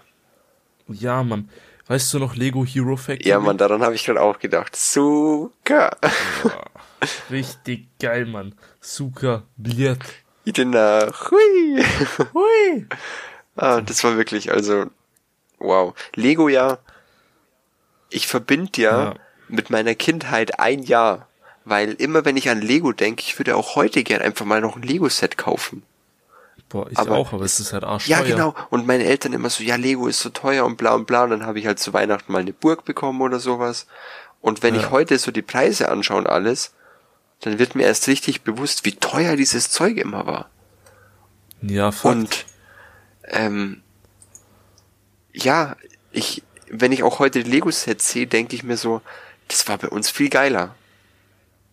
Ja, 0.89 1.23
Mann. 1.23 1.49
Weißt 1.87 2.13
du 2.13 2.19
noch 2.19 2.35
Lego 2.35 2.65
Hero 2.65 2.97
Factory? 2.97 3.29
Ja, 3.29 3.39
man, 3.41 3.59
daran 3.59 3.83
habe 3.83 3.95
ich 3.95 4.05
gerade 4.05 4.21
auch 4.21 4.39
gedacht. 4.39 4.75
Super. 4.77 5.97
Richtig 7.31 7.87
geil, 8.01 8.27
Mann. 8.27 8.55
Suka, 8.81 9.43
Bliert. 9.57 10.03
Idena. 10.45 11.09
Hui. 11.31 11.83
Hui. 12.35 12.87
Ah, 13.57 13.81
das 13.81 14.03
war 14.05 14.17
wirklich, 14.17 14.53
also, 14.53 14.87
wow. 15.59 15.95
Lego 16.15 16.49
ja, 16.49 16.79
ich 18.11 18.27
verbinde 18.27 18.81
ja, 18.81 19.05
Ja. 19.05 19.15
mit 19.49 19.71
meiner 19.71 19.95
Kindheit 19.95 20.59
ein 20.59 20.83
Jahr. 20.83 21.29
Weil 21.67 21.93
immer 21.93 22.27
wenn 22.27 22.37
ich 22.37 22.51
an 22.51 22.61
Lego 22.61 22.93
denke, 22.93 23.23
ich 23.23 23.39
würde 23.39 23.57
auch 23.57 23.75
heute 23.75 24.03
gern 24.05 24.21
einfach 24.21 24.45
mal 24.45 24.61
noch 24.61 24.77
ein 24.77 24.83
Lego-Set 24.83 25.39
kaufen. 25.39 25.83
Boah, 26.69 26.91
ich 26.91 26.99
Aber- 26.99 27.17
auch, 27.17 27.33
aber 27.33 27.45
es 27.45 27.59
ist 27.59 27.73
halt 27.73 27.85
arschteuer. 27.85 28.19
Ja, 28.19 28.23
genau. 28.23 28.55
Und 28.69 28.87
meine 28.87 29.05
Eltern 29.05 29.33
immer 29.33 29.49
so, 29.49 29.63
ja, 29.65 29.77
Lego 29.77 30.07
ist 30.07 30.21
so 30.21 30.29
teuer 30.29 30.67
und 30.67 30.77
bla 30.77 30.93
und 30.95 31.07
bla. 31.07 31.25
Und 31.25 31.31
dann 31.31 31.47
habe 31.47 31.59
ich 31.59 31.67
halt 31.67 31.79
zu 31.79 31.95
Weihnachten 31.95 32.31
mal 32.33 32.41
eine 32.41 32.53
Burg 32.53 32.85
bekommen 32.85 33.23
oder 33.23 33.41
sowas. 33.41 33.87
Und 34.43 34.63
wenn 34.63 34.75
Ja. 34.75 34.83
ich 34.83 34.91
heute 34.91 35.19
so 35.19 35.31
die 35.31 35.41
Preise 35.41 35.89
anschaue 35.91 36.19
und 36.19 36.27
alles, 36.27 36.75
dann 37.41 37.59
wird 37.59 37.75
mir 37.75 37.85
erst 37.85 38.09
richtig 38.09 38.43
bewusst, 38.43 38.85
wie 38.85 38.93
teuer 38.93 39.37
dieses 39.37 39.71
Zeug 39.71 39.97
immer 39.99 40.27
war. 40.27 40.51
Ja, 41.63 41.93
Fakt. 41.93 42.15
Und 42.17 42.47
ähm, 43.29 43.83
ja, 45.33 45.77
ich, 46.13 46.43
wenn 46.69 46.93
ich 46.93 47.03
auch 47.03 47.19
heute 47.19 47.41
Lego-Sets 47.41 48.11
sehe, 48.11 48.27
denke 48.27 48.55
ich 48.57 48.63
mir 48.63 48.77
so, 48.77 49.01
das 49.49 49.67
war 49.69 49.79
bei 49.79 49.89
uns 49.89 50.11
viel 50.11 50.29
geiler. 50.31 50.75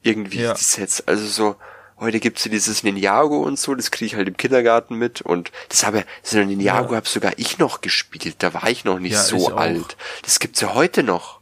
Irgendwie, 0.03 0.41
Ja. 0.41 0.53
die 0.53 0.63
Sets. 0.63 1.07
Also 1.07 1.25
so, 1.27 1.55
heute 1.99 2.19
gibt's 2.19 2.43
ja 2.45 2.51
dieses 2.51 2.83
Ninjago 2.83 3.41
und 3.43 3.59
so, 3.59 3.75
das 3.75 3.91
kriege 3.91 4.07
ich 4.07 4.15
halt 4.15 4.27
im 4.27 4.35
Kindergarten 4.37 4.95
mit. 4.95 5.21
Und 5.21 5.51
das 5.69 5.85
habe, 5.85 6.05
so 6.23 6.39
ein 6.39 6.47
Ninjago 6.47 6.91
Ja. 6.91 6.95
habe 6.97 7.07
sogar 7.07 7.33
ich 7.37 7.59
noch 7.59 7.81
gespielt. 7.81 8.35
Da 8.39 8.53
war 8.53 8.69
ich 8.69 8.83
noch 8.83 8.99
nicht 8.99 9.13
Ja, 9.13 9.21
so 9.23 9.55
alt. 9.55 9.95
Das 10.23 10.39
gibt's 10.39 10.59
ja 10.61 10.73
heute 10.73 11.03
noch. 11.03 11.39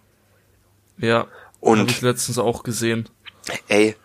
ja. 0.97 1.27
Und- 1.61 1.79
Habe 1.79 1.91
ich 1.91 1.99
letztens 1.99 2.37
auch 2.37 2.63
gesehen. 2.63 3.09
Ey, 3.67 3.97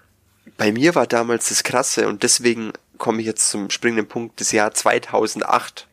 bei 0.57 0.73
mir 0.73 0.95
war 0.95 1.07
damals 1.07 1.49
das 1.49 1.63
Krasse 1.65 2.09
und 2.09 2.23
deswegen 2.23 2.73
komme 2.99 3.21
ich 3.21 3.27
jetzt 3.27 3.51
zum 3.51 3.71
springenden 3.71 4.07
Punkt, 4.07 4.41
das 4.41 4.53
Jahr 4.53 4.73
2008. 4.73 5.87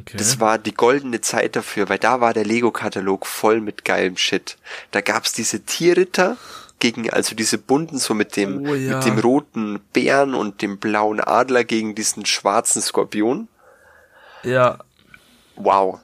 Okay. 0.00 0.16
Das 0.16 0.40
war 0.40 0.58
die 0.58 0.74
goldene 0.74 1.20
Zeit 1.20 1.56
dafür, 1.56 1.88
weil 1.88 1.98
da 1.98 2.20
war 2.20 2.34
der 2.34 2.44
Lego-Katalog 2.44 3.26
voll 3.26 3.60
mit 3.60 3.84
geilem 3.84 4.16
Shit. 4.16 4.56
Da 4.90 5.00
gab's 5.00 5.32
diese 5.32 5.60
Tierritter 5.60 6.36
gegen, 6.78 7.10
also 7.10 7.34
diese 7.34 7.58
bunten, 7.58 7.98
so 7.98 8.14
mit 8.14 8.36
dem, 8.36 8.66
Oh 8.66 8.74
ja. 8.74 8.96
mit 8.96 9.06
dem 9.06 9.18
roten 9.18 9.80
Bären 9.92 10.34
und 10.34 10.62
dem 10.62 10.78
blauen 10.78 11.20
Adler 11.20 11.64
gegen 11.64 11.94
diesen 11.94 12.26
schwarzen 12.26 12.82
Skorpion. 12.82 13.48
ja, 14.42 14.78
Wow. 15.56 16.00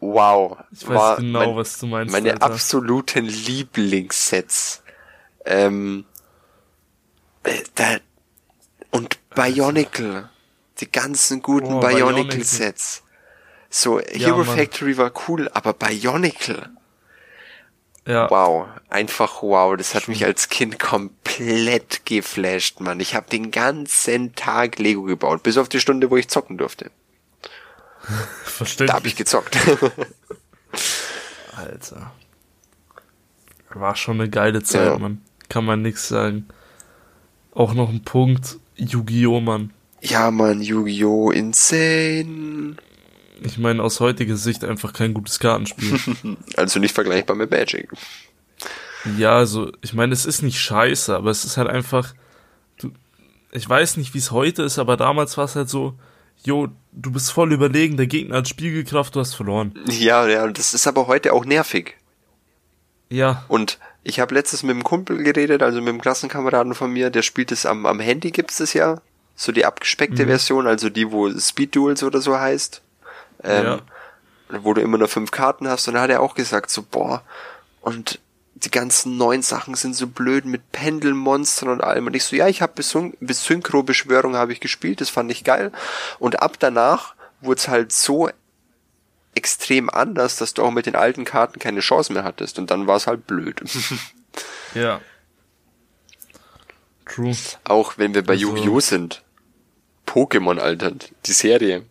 Wow. 0.00 0.58
ich 0.72 0.86
weiß 0.86 1.18
genau, 1.18 1.56
was 1.56 1.78
du 1.78 1.86
meinst. 1.86 2.12
Meine 2.12 2.32
Alter. 2.32 2.46
absoluten 2.46 3.24
Lieblingssets. 3.24 4.82
Ähm, 5.44 6.04
äh, 6.14 6.15
da, 7.74 7.96
und 8.90 9.18
Bionicle. 9.34 10.28
Die 10.80 10.90
ganzen 10.92 11.42
guten 11.42 11.74
Oh, 11.74 11.80
Bionicle-Sets. 11.80 13.02
So, 13.70 14.00
Hero 14.00 14.44
Mann. 14.44 14.56
Factory 14.56 14.96
war 14.98 15.10
cool, 15.28 15.48
aber 15.52 15.72
Bionicle. 15.72 16.70
ja. 18.06 18.30
Wow. 18.30 18.68
Einfach 18.88 19.42
wow. 19.42 19.76
Das 19.76 19.94
hat 19.94 20.08
mich 20.08 20.24
als 20.24 20.48
Kind 20.48 20.78
komplett 20.78 22.06
geflasht, 22.06 22.80
Mann. 22.80 23.00
Ich 23.00 23.14
habe 23.14 23.28
den 23.28 23.50
ganzen 23.50 24.34
Tag 24.34 24.78
Lego 24.78 25.02
gebaut. 25.02 25.42
Bis 25.42 25.58
auf 25.58 25.68
die 25.68 25.80
Stunde, 25.80 26.10
wo 26.10 26.16
ich 26.16 26.28
zocken 26.28 26.56
durfte. 26.58 26.90
verständlich. 28.44 28.88
Da 28.90 28.94
habe 28.94 29.08
ich 29.08 29.16
gezockt. 29.16 29.56
Alter. 31.56 32.12
War 33.70 33.96
schon 33.96 34.20
eine 34.20 34.30
geile 34.30 34.62
Zeit, 34.62 34.86
Ja. 34.86 34.98
Mann. 34.98 35.22
Kann 35.48 35.64
man 35.64 35.82
nix 35.82 36.08
sagen. 36.08 36.48
Auch 37.56 37.72
noch 37.74 37.88
ein 37.88 38.04
Punkt. 38.04 38.58
Yu-Gi-Oh, 38.76 39.40
Mann. 39.40 39.72
ja, 40.02 40.30
Mann. 40.30 40.60
Yu-Gi-Oh! 40.60 41.30
Insane. 41.30 42.76
Ich 43.42 43.56
meine, 43.58 43.82
aus 43.82 44.00
heutiger 44.00 44.36
Sicht 44.36 44.62
einfach 44.62 44.92
kein 44.92 45.14
gutes 45.14 45.38
Kartenspiel. 45.38 46.36
Also 46.56 46.78
nicht 46.80 46.94
vergleichbar 46.94 47.34
mit 47.34 47.50
Magic. 47.50 47.90
ja, 49.18 49.36
also, 49.36 49.72
ich 49.80 49.94
meine, 49.94 50.12
es 50.12 50.26
ist 50.26 50.42
nicht 50.42 50.58
scheiße, 50.60 51.16
aber 51.16 51.30
es 51.30 51.44
ist 51.44 51.56
halt 51.56 51.68
einfach. 51.68 52.14
Du, 52.78 52.90
ich 53.52 53.66
weiß 53.68 53.96
nicht, 53.96 54.12
wie 54.12 54.18
es 54.18 54.30
heute 54.32 54.62
ist, 54.62 54.78
aber 54.78 54.96
damals 54.98 55.36
war 55.38 55.46
es 55.46 55.56
halt 55.56 55.70
so, 55.70 55.94
jo, 56.44 56.68
du 56.92 57.10
bist 57.10 57.32
voll 57.32 57.52
überlegen, 57.54 57.96
der 57.96 58.06
Gegner 58.06 58.36
hat 58.36 58.48
Spiegelkraft, 58.48 59.14
du 59.16 59.20
hast 59.20 59.34
verloren. 59.34 59.74
Ja, 59.88 60.26
ja, 60.28 60.46
das 60.48 60.74
ist 60.74 60.86
aber 60.86 61.06
heute 61.06 61.32
auch 61.32 61.46
nervig. 61.46 61.96
Ja. 63.08 63.44
Und 63.48 63.78
ich 64.06 64.20
habe 64.20 64.34
letztes 64.34 64.62
mit 64.62 64.70
einem 64.70 64.84
Kumpel 64.84 65.22
geredet, 65.22 65.64
also 65.64 65.80
mit 65.80 65.88
einem 65.88 66.00
Klassenkameraden 66.00 66.74
von 66.74 66.92
mir, 66.92 67.10
der 67.10 67.22
spielt 67.22 67.50
es 67.50 67.66
am, 67.66 67.86
am 67.86 67.98
Handy, 67.98 68.30
gibt's 68.30 68.60
es 68.60 68.72
ja. 68.72 69.00
So 69.34 69.50
die 69.50 69.66
abgespeckte 69.66 70.22
mhm. 70.22 70.28
Version, 70.28 70.66
also 70.68 70.88
die, 70.90 71.10
wo 71.10 71.28
Speed 71.30 71.74
Duels 71.74 72.04
oder 72.04 72.20
so 72.20 72.38
heißt. 72.38 72.82
Ähm, 73.42 73.64
ja. 73.64 73.80
Wo 74.60 74.74
du 74.74 74.80
immer 74.80 74.96
nur 74.96 75.08
fünf 75.08 75.32
Karten 75.32 75.68
hast. 75.68 75.88
Und 75.88 75.94
da 75.94 76.02
hat 76.02 76.10
er 76.10 76.20
auch 76.20 76.36
gesagt, 76.36 76.70
so, 76.70 76.82
boah, 76.88 77.22
und 77.80 78.20
die 78.54 78.70
ganzen 78.70 79.16
neuen 79.16 79.42
Sachen 79.42 79.74
sind 79.74 79.96
so 79.96 80.06
blöd 80.06 80.44
mit 80.44 80.70
Pendelmonstern 80.70 81.68
und 81.68 81.82
allem. 81.82 82.06
Und 82.06 82.14
ich 82.14 82.24
so, 82.24 82.36
ja, 82.36 82.46
ich 82.46 82.62
habe 82.62 82.74
bis, 82.76 82.96
bis 83.18 83.44
Synchro-Beschwörung 83.44 84.36
habe 84.36 84.52
ich 84.52 84.60
gespielt, 84.60 85.00
das 85.00 85.10
fand 85.10 85.32
ich 85.32 85.42
geil. 85.42 85.72
Und 86.20 86.40
ab 86.40 86.58
danach 86.60 87.16
wurde 87.40 87.58
es 87.58 87.68
halt 87.68 87.90
so 87.90 88.30
extrem 89.36 89.90
anders, 89.90 90.36
dass 90.36 90.54
du 90.54 90.62
auch 90.62 90.70
mit 90.70 90.86
den 90.86 90.96
alten 90.96 91.24
Karten 91.24 91.58
keine 91.58 91.80
Chance 91.80 92.12
mehr 92.12 92.24
hattest. 92.24 92.58
Und 92.58 92.70
dann 92.70 92.86
war 92.86 92.96
es 92.96 93.06
halt 93.06 93.26
blöd. 93.26 93.62
ja. 94.74 95.00
True. 97.04 97.36
Auch 97.64 97.98
wenn 97.98 98.14
wir 98.14 98.24
bei 98.24 98.34
also, 98.34 98.56
Yu-Gi-Oh! 98.56 98.80
sind. 98.80 99.22
Pokémon, 100.06 100.58
Alter. 100.58 100.92
Die 101.24 101.32
Serie. 101.32 101.84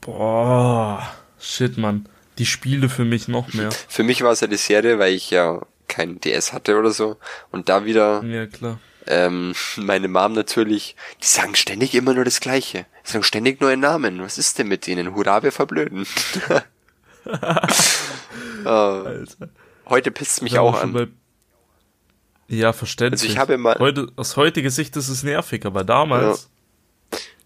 Boah. 0.00 1.14
Shit, 1.40 1.76
Mann. 1.76 2.08
Die 2.38 2.46
Spiele 2.46 2.88
für 2.88 3.04
mich 3.04 3.28
noch 3.28 3.52
mehr. 3.52 3.70
Für 3.70 4.02
mich 4.02 4.22
war 4.22 4.32
es 4.32 4.40
ja 4.40 4.46
die 4.46 4.56
Serie, 4.56 4.98
weil 4.98 5.12
ich 5.14 5.30
ja 5.30 5.60
kein 5.88 6.20
DS 6.20 6.52
hatte 6.52 6.78
oder 6.78 6.90
so. 6.90 7.16
Und 7.50 7.68
da 7.68 7.84
wieder. 7.84 8.22
Ja, 8.24 8.46
klar. 8.46 8.78
Ähm, 9.06 9.54
meine 9.76 10.08
Mom 10.08 10.32
natürlich, 10.32 10.96
die 11.22 11.26
sagen 11.26 11.54
ständig 11.54 11.94
immer 11.94 12.14
nur 12.14 12.24
das 12.24 12.40
Gleiche. 12.40 12.86
Die 13.06 13.12
sagen 13.12 13.24
ständig 13.24 13.60
neue 13.60 13.76
Namen. 13.76 14.22
Was 14.22 14.38
ist 14.38 14.58
denn 14.58 14.68
mit 14.68 14.86
denen? 14.86 15.14
Hurra, 15.14 15.42
wir 15.42 15.52
verblöden. 15.52 16.06
Alter. 18.64 19.48
Heute 19.86 20.10
pisst 20.10 20.42
mich 20.42 20.58
auch 20.58 20.80
an. 20.80 21.12
Ja, 22.48 22.72
verständlich. 22.72 23.22
Also 23.22 23.32
ich 23.32 23.38
habe 23.38 23.56
mal 23.58 23.76
Heute, 23.78 24.08
aus 24.16 24.36
heutiger 24.36 24.70
Sicht 24.70 24.96
ist 24.96 25.08
es 25.08 25.22
nervig, 25.22 25.64
aber 25.64 25.84
damals. 25.84 26.50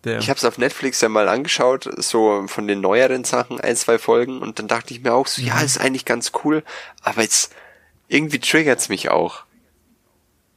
Ja. 0.05 0.19
Ich 0.19 0.31
habe 0.31 0.39
es 0.39 0.45
auf 0.45 0.59
Netflix 0.59 1.01
ja 1.01 1.09
mal 1.09 1.29
angeschaut, 1.29 1.91
so 1.99 2.47
von 2.47 2.67
den 2.67 2.81
neueren 2.81 3.25
Sachen, 3.25 3.61
ein, 3.61 3.77
zwei 3.77 3.99
Folgen, 3.99 4.41
und 4.41 4.59
dann 4.59 4.69
dachte 4.69 4.95
ich 4.95 5.03
mir 5.03 5.13
auch 5.13 5.27
so, 5.27 5.43
ja, 5.43 5.57
mhm. 5.57 5.65
ist 5.65 5.81
eigentlich 5.81 6.05
ganz 6.05 6.33
cool, 6.45 6.63
aber 7.03 7.23
jetzt 7.23 7.55
irgendwie 8.07 8.39
triggert's 8.39 8.89
mich 8.89 9.11
auch. 9.11 9.45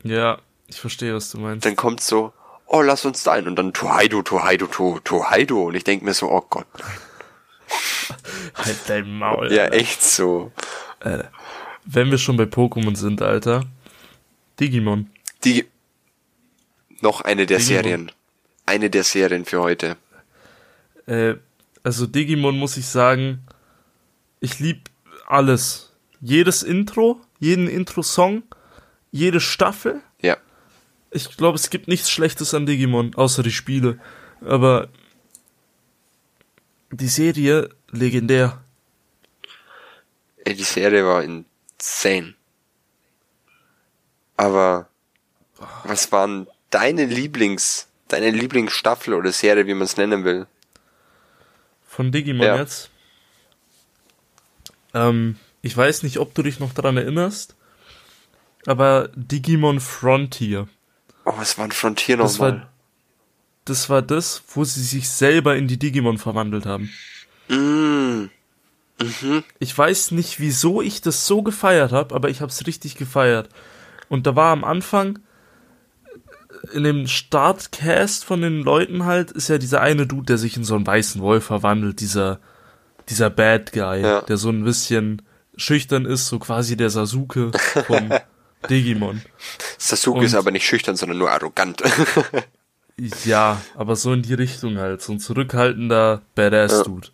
Ja, 0.04 0.40
ich 0.74 0.80
verstehe, 0.82 1.14
was 1.14 1.32
du 1.32 1.40
meinst. 1.40 1.66
Dann 1.66 1.76
kommt 1.76 2.02
so, 2.02 2.34
oh, 2.66 2.82
lass 2.82 3.06
uns 3.06 3.24
da 3.24 3.34
ein, 3.34 3.48
und 3.48 3.56
dann 3.56 3.74
Tuhaido, 3.74 4.22
Tuhaido, 4.22 4.68
tu, 4.68 5.00
Tuhaido, 5.04 5.64
und 5.64 5.76
ich 5.76 5.84
denk 5.84 6.04
mir 6.04 6.14
so, 6.14 6.30
oh 6.30 6.46
Gott, 6.50 6.68
halt 8.56 8.78
dein 8.88 9.18
Maul. 9.18 9.52
Ja, 9.52 9.64
Alter. 9.64 9.76
echt 9.76 10.04
so. 10.04 10.52
Alter. 11.00 11.32
Wenn 11.86 12.12
wir 12.12 12.18
schon 12.18 12.38
bei 12.38 12.44
Pokémon 12.44 12.96
sind, 12.96 13.22
Alter, 13.22 13.66
Digimon. 14.60 15.10
Die 15.44 15.66
noch 17.02 17.22
eine 17.22 17.46
der 17.46 17.58
Digimon. 17.58 17.84
Serien. 17.84 18.12
Eine 18.66 18.90
der 18.90 19.04
Serien 19.04 19.46
für 19.46 19.62
heute. 19.62 19.98
Äh, 21.08 21.36
also 21.84 22.06
Digimon 22.06 22.58
muss 22.58 22.78
ich 22.78 22.86
sagen, 22.86 23.42
ich 24.40 24.60
lieb 24.60 24.90
alles. 25.28 25.94
Jedes 26.22 26.62
Intro, 26.62 27.20
jeden 27.40 27.68
Intro-Song, 27.68 28.44
jede 29.12 29.40
Staffel. 29.40 30.02
Ich 31.12 31.36
glaube, 31.38 31.58
es 31.58 31.70
gibt 31.70 31.88
nichts 31.88 32.10
Schlechtes 32.10 32.54
an 32.54 32.66
Digimon, 32.66 33.14
außer 33.16 33.44
die 33.44 33.52
Spiele. 33.52 34.00
Aber 34.42 34.88
die 36.92 37.08
Serie 37.08 37.70
legendär. 37.92 38.64
Ey, 40.46 40.56
die 40.56 40.64
Serie 40.64 41.06
war 41.06 41.24
insane. 41.24 42.36
Aber 44.38 44.90
was 45.84 46.12
waren 46.12 46.48
deine 46.70 47.06
Lieblings, 47.06 47.88
deine 48.08 48.32
Lieblingsstaffel 48.32 49.14
oder 49.14 49.32
Serie, 49.32 49.68
wie 49.68 49.74
man 49.74 49.84
es 49.84 49.98
nennen 49.98 50.24
will? 50.24 50.48
Von 51.86 52.12
Digimon 52.12 52.46
ja. 52.46 52.56
jetzt? 52.56 52.90
Ähm, 54.94 55.38
ich 55.62 55.76
weiß 55.76 56.04
nicht, 56.04 56.18
ob 56.18 56.34
du 56.34 56.42
dich 56.42 56.60
noch 56.60 56.74
daran 56.74 56.98
erinnerst, 56.98 57.56
aber 58.66 59.10
Digimon 59.16 59.80
Frontier. 59.80 60.68
Oh, 61.26 61.34
was 61.38 61.58
war 61.58 61.66
ein 61.66 61.72
Frontier 61.72 62.18
nochmal? 62.18 62.68
Das, 63.66 63.80
das 63.80 63.90
war 63.90 64.02
das, 64.02 64.44
wo 64.54 64.64
sie 64.64 64.84
sich 64.84 65.10
selber 65.10 65.56
in 65.56 65.68
die 65.68 65.78
Digimon 65.78 66.18
verwandelt 66.18 66.66
haben. 66.66 66.90
Mm. 67.48 68.30
Mhm. 69.02 69.44
Ich 69.60 69.76
weiß 69.76 70.12
nicht, 70.12 70.40
wieso 70.40 70.82
ich 70.82 71.02
das 71.02 71.26
so 71.26 71.42
gefeiert 71.42 71.92
habe, 71.92 72.14
aber 72.14 72.30
ich 72.30 72.42
habe 72.42 72.52
es 72.52 72.68
richtig 72.68 72.96
gefeiert. 72.96 73.50
Und 74.10 74.28
da 74.28 74.36
war 74.36 74.52
am 74.52 74.64
Anfang 74.64 75.20
in 76.74 76.84
dem 76.84 77.08
Startcast 77.08 78.24
von 78.24 78.42
den 78.42 78.62
Leuten 78.62 79.06
halt 79.06 79.32
ist 79.32 79.48
ja 79.48 79.58
dieser 79.58 79.82
eine 79.82 80.06
Dude, 80.06 80.26
der 80.26 80.38
sich 80.38 80.58
in 80.58 80.64
so 80.64 80.76
einen 80.76 80.86
weißen 80.86 81.22
Wolf 81.22 81.46
verwandelt, 81.46 82.00
dieser 82.02 82.40
dieser 83.10 83.30
Bad 83.30 83.74
Guy, 83.74 84.02
ja. 84.02 84.22
der 84.22 84.38
so 84.38 84.50
ein 84.50 84.64
bisschen 84.64 85.22
schüchtern 85.58 86.06
ist, 86.06 86.28
so 86.28 86.40
quasi 86.40 86.78
der 86.78 86.90
Sasuke 86.90 87.52
vom 87.86 88.12
Digimon. 88.70 89.22
Sasuke 89.82 90.20
Und, 90.20 90.26
ist 90.26 90.36
aber 90.36 90.52
nicht 90.52 90.66
schüchtern, 90.66 90.96
sondern 90.96 91.18
nur 91.18 91.32
arrogant. 91.32 91.82
ja, 93.26 93.60
aber 93.76 93.96
so 93.96 94.14
in 94.14 94.22
die 94.22 94.36
Richtung 94.36 94.78
halt, 94.78 95.02
so 95.02 95.12
ein 95.12 95.20
zurückhaltender 95.20 96.22
Badass-Dude. 96.36 97.08
Ja. 97.08 97.14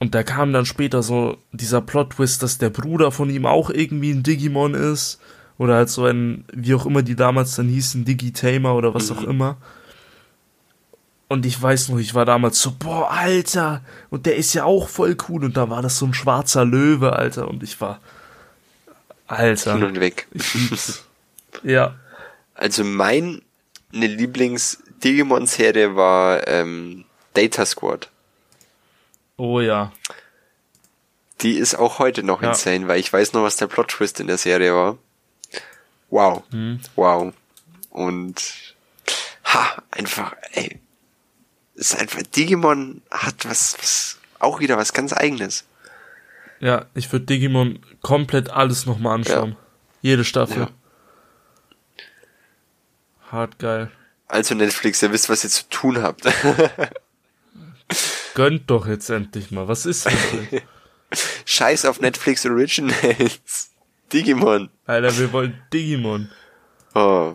Und 0.00 0.16
da 0.16 0.24
kam 0.24 0.52
dann 0.52 0.66
später 0.66 1.04
so 1.04 1.38
dieser 1.52 1.80
Plot-Twist, 1.80 2.42
dass 2.42 2.58
der 2.58 2.70
Bruder 2.70 3.12
von 3.12 3.30
ihm 3.30 3.46
auch 3.46 3.70
irgendwie 3.70 4.10
ein 4.10 4.24
Digimon 4.24 4.74
ist. 4.74 5.20
Oder 5.56 5.76
halt 5.76 5.88
so 5.88 6.04
ein, 6.04 6.44
wie 6.52 6.74
auch 6.74 6.84
immer 6.84 7.02
die 7.02 7.14
damals 7.14 7.54
dann 7.54 7.68
hießen, 7.68 8.04
Digitamer 8.04 8.74
oder 8.74 8.92
was 8.92 9.10
mhm. 9.10 9.16
auch 9.16 9.22
immer. 9.22 9.56
Und 11.28 11.46
ich 11.46 11.62
weiß 11.62 11.90
noch, 11.90 11.98
ich 11.98 12.12
war 12.16 12.24
damals 12.24 12.60
so, 12.60 12.72
boah, 12.76 13.08
Alter, 13.12 13.82
und 14.10 14.26
der 14.26 14.34
ist 14.34 14.52
ja 14.52 14.64
auch 14.64 14.88
voll 14.88 15.16
cool. 15.28 15.44
Und 15.44 15.56
da 15.56 15.70
war 15.70 15.80
das 15.80 15.96
so 15.96 16.06
ein 16.06 16.12
schwarzer 16.12 16.64
Löwe, 16.64 17.12
Alter. 17.12 17.46
Und 17.46 17.62
ich 17.62 17.80
war, 17.80 18.00
Alter. 19.26 19.74
Hin 19.74 19.84
und 19.84 20.00
weg. 20.00 20.26
Ja. 21.62 21.94
Also 22.54 22.82
mein 22.82 23.40
eine 23.92 24.06
Lieblings-Digimon-Serie 24.08 25.94
war 25.96 26.46
ähm, 26.48 27.04
Data 27.32 27.64
Squad. 27.64 28.10
Oh 29.36 29.60
ja. 29.60 29.92
Die 31.40 31.56
ist 31.56 31.74
auch 31.74 31.98
heute 31.98 32.22
noch 32.22 32.42
ja. 32.42 32.50
insane, 32.50 32.88
weil 32.88 33.00
ich 33.00 33.12
weiß 33.12 33.32
noch, 33.32 33.42
was 33.42 33.56
der 33.56 33.66
Plot-Twist 33.66 34.20
in 34.20 34.26
der 34.26 34.38
Serie 34.38 34.74
war. 34.74 34.98
Wow. 36.10 36.42
Mhm. 36.50 36.80
Wow. 36.96 37.32
Und 37.90 38.74
ha, 39.44 39.82
einfach, 39.90 40.34
ey. 40.52 40.80
Ist 41.74 41.96
einfach, 41.96 42.22
Digimon 42.22 43.02
hat 43.10 43.48
was, 43.48 43.76
was, 43.80 44.18
auch 44.38 44.60
wieder 44.60 44.76
was 44.76 44.92
ganz 44.92 45.12
eigenes. 45.12 45.64
Ja, 46.64 46.86
ich 46.94 47.12
würde 47.12 47.26
Digimon 47.26 47.80
komplett 48.00 48.48
alles 48.48 48.86
nochmal 48.86 49.16
anschauen. 49.16 49.50
Ja. 49.50 49.56
Jede 50.00 50.24
Staffel. 50.24 50.62
Ja. 50.62 50.70
Hart 53.30 53.58
geil. 53.58 53.90
Also 54.28 54.54
Netflix, 54.54 55.02
ihr 55.02 55.12
wisst, 55.12 55.28
was 55.28 55.44
ihr 55.44 55.50
zu 55.50 55.68
tun 55.68 56.02
habt. 56.02 56.22
Gönnt 58.34 58.70
doch 58.70 58.86
jetzt 58.86 59.10
endlich 59.10 59.50
mal. 59.50 59.68
Was 59.68 59.84
ist 59.84 60.06
denn? 60.06 60.48
Scheiß 61.44 61.84
auf 61.84 62.00
Netflix 62.00 62.46
Originals. 62.46 63.70
Digimon. 64.14 64.70
Alter, 64.86 65.18
wir 65.18 65.34
wollen 65.34 65.62
Digimon. 65.70 66.30
Oh. 66.94 67.34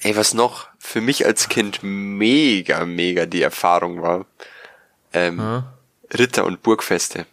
Ey, 0.00 0.16
was 0.16 0.32
noch 0.32 0.68
für 0.78 1.02
mich 1.02 1.26
als 1.26 1.50
Kind 1.50 1.80
mega, 1.82 2.86
mega 2.86 3.26
die 3.26 3.42
Erfahrung 3.42 4.00
war. 4.00 4.24
Ähm, 5.12 5.38
ha? 5.38 5.74
Ritter- 6.14 6.46
und 6.46 6.62
Burgfeste. 6.62 7.26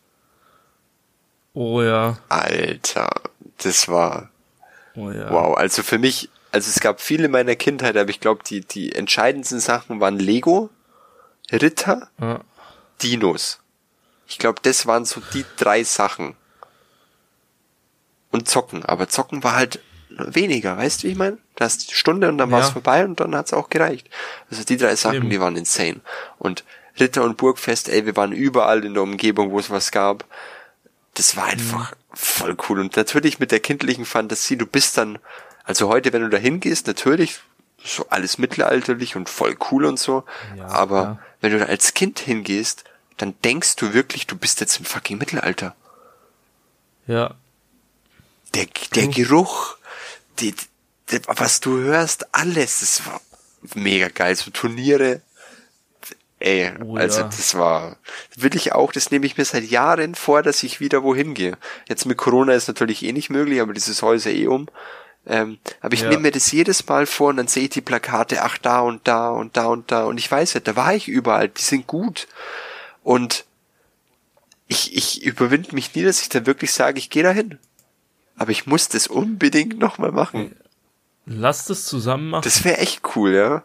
Oh 1.54 1.82
ja. 1.82 2.18
Alter, 2.30 3.10
das 3.60 3.88
war. 3.88 4.30
Oh 4.96 5.12
ja. 5.12 5.32
Wow, 5.32 5.58
also 5.58 5.84
für 5.84 5.98
mich, 5.98 6.30
also 6.52 6.70
es 6.70 6.80
gab 6.80 7.02
viele 7.02 7.30
meiner 7.30 7.56
Kindheit, 7.56 7.96
aber 7.98 8.10
ich 8.10 8.20
glaube, 8.20 8.44
die, 8.44 8.62
die 8.62 8.94
entscheidendsten 8.94 9.60
Sachen 9.60 10.00
waren 10.00 10.20
Lego, 10.20 10.70
Ritter, 11.52 12.10
ja. 12.20 12.42
Dinos. 13.02 13.60
Ich 14.28 14.40
glaube, 14.40 14.60
das 14.64 14.86
waren 14.88 15.06
so 15.06 15.22
die 15.34 15.46
drei 15.58 15.84
Sachen. 15.84 16.36
Und 18.32 18.48
Zocken. 18.50 18.84
Aber 18.84 19.10
Zocken 19.10 19.44
war 19.44 19.56
halt 19.56 19.80
weniger, 20.10 20.78
weißt 20.78 21.04
du, 21.04 21.08
wie 21.08 21.12
ich 21.12 21.18
meine? 21.18 21.38
Da 21.56 21.66
hast 21.66 21.92
die 21.92 21.96
Stunde 21.96 22.30
und 22.30 22.40
dann 22.40 22.50
ja. 22.50 22.58
war 22.58 22.64
es 22.64 22.70
vorbei 22.70 23.06
und 23.06 23.20
dann 23.20 23.36
hat's 23.36 23.54
auch 23.54 23.70
gereicht. 23.70 24.10
Also 24.50 24.64
die 24.64 24.78
drei 24.78 24.96
Sachen, 24.96 25.18
Eben. 25.18 25.30
die 25.30 25.40
waren 25.40 25.56
insane. 25.56 26.02
Und 26.40 26.64
Ritter 27.00 27.24
und 27.24 27.38
Burgfest, 27.38 27.90
ey, 27.90 28.06
wir 28.06 28.16
waren 28.16 28.32
überall 28.32 28.84
in 28.86 28.94
der 28.94 29.04
Umgebung, 29.04 29.52
wo 29.52 29.60
es 29.60 29.70
was 29.70 29.92
gab. 29.92 30.26
Das 31.14 31.36
war 31.36 31.46
einfach 31.46 31.92
mhm. 31.92 31.96
voll 32.14 32.58
cool. 32.68 32.80
Und 32.80 32.96
natürlich 32.96 33.40
mit 33.40 33.52
der 33.52 33.60
kindlichen 33.60 34.06
Fantasie, 34.06 34.58
du 34.58 34.66
bist 34.66 34.98
dann, 34.98 35.20
also 35.64 35.90
heute, 35.90 36.14
wenn 36.14 36.22
du 36.22 36.30
da 36.30 36.38
hingehst, 36.38 36.88
natürlich 36.88 37.40
so 37.84 38.08
alles 38.10 38.38
mittelalterlich 38.38 39.16
und 39.16 39.30
voll 39.30 39.58
cool 39.72 39.86
und 39.86 40.00
so. 40.00 40.24
Ja, 40.56 40.68
aber 40.68 41.02
ja. 41.02 41.20
wenn 41.42 41.52
du 41.52 41.60
da 41.60 41.66
als 41.66 41.94
Kind 41.94 42.20
hingehst, 42.20 42.86
dann 43.18 43.36
denkst 43.44 43.76
du 43.76 43.94
wirklich, 43.94 44.26
du 44.26 44.38
bist 44.38 44.60
jetzt 44.62 44.80
im 44.80 44.86
fucking 44.86 45.18
Mittelalter. 45.18 45.76
Ja. 47.08 47.36
Der, 48.54 48.68
der 48.96 49.08
Geruch, 49.08 49.78
die, 50.40 50.56
die, 51.12 51.20
was 51.28 51.60
du 51.60 51.78
hörst, 51.78 52.34
alles, 52.34 52.80
das 52.80 53.06
war 53.06 53.22
mega 53.76 54.08
geil. 54.08 54.36
So 54.36 54.52
Turniere, 54.52 55.22
ey, 56.44 56.74
oh, 56.84 56.98
also 56.98 57.22
ja. 57.22 57.26
das 57.28 57.56
war, 57.56 57.98
will 58.36 58.56
ich 58.56 58.74
auch, 58.74 58.92
das 58.92 59.12
nehme 59.12 59.26
ich 59.26 59.38
mir 59.38 59.46
seit 59.46 59.64
Jahren 59.64 60.14
vor, 60.14 60.44
dass 60.44 60.62
ich 60.64 60.80
wieder 60.80 61.02
wohin 61.04 61.34
gehe. 61.34 61.58
Jetzt 61.88 62.06
mit 62.06 62.18
Corona 62.18 62.54
ist 62.54 62.68
natürlich 62.68 63.04
eh 63.04 63.14
nicht 63.14 63.30
möglich, 63.30 63.62
aber 63.62 63.74
dieses 63.74 64.02
Häuser 64.02 64.32
eh 64.32 64.48
um. 64.48 64.68
Ähm, 65.26 65.58
aber 65.80 65.94
ich 65.94 66.02
ja. 66.02 66.10
nehme 66.10 66.24
mir 66.24 66.32
das 66.32 66.52
jedes 66.52 66.86
Mal 66.86 67.06
vor 67.06 67.30
und 67.30 67.38
dann 67.38 67.48
sehe 67.48 67.64
ich 67.64 67.70
die 67.70 67.82
Plakate, 67.82 68.44
ach 68.44 68.58
da 68.58 68.82
und 68.82 69.08
da 69.08 69.30
und 69.30 69.56
da 69.56 69.68
und 69.68 69.90
da 69.90 70.04
und 70.04 70.18
ich 70.18 70.30
weiß 70.30 70.54
ja, 70.54 70.60
da 70.60 70.76
war 70.76 70.94
ich 70.94 71.08
überall, 71.08 71.48
die 71.48 71.62
sind 71.62 71.88
gut. 71.88 72.28
Und 73.04 73.46
ich, 74.68 74.96
ich 74.96 75.24
überwinde 75.24 75.74
mich 75.74 75.96
nie, 75.96 76.04
dass 76.04 76.22
ich 76.22 76.30
da 76.30 76.46
wirklich 76.46 76.74
sage, 76.74 77.00
ich 77.00 77.10
gehe 77.10 77.24
dahin. 77.24 77.58
Aber 78.36 78.52
ich 78.52 78.66
muss 78.66 78.90
das 78.90 79.08
unbedingt 79.08 79.80
nochmal 79.80 80.12
machen. 80.12 80.56
Lass 81.26 81.66
das 81.66 81.86
zusammen 81.86 82.32
machen. 82.32 82.44
Das 82.44 82.66
wäre 82.66 82.80
echt 82.80 83.16
cool, 83.16 83.34
ja. 83.34 83.64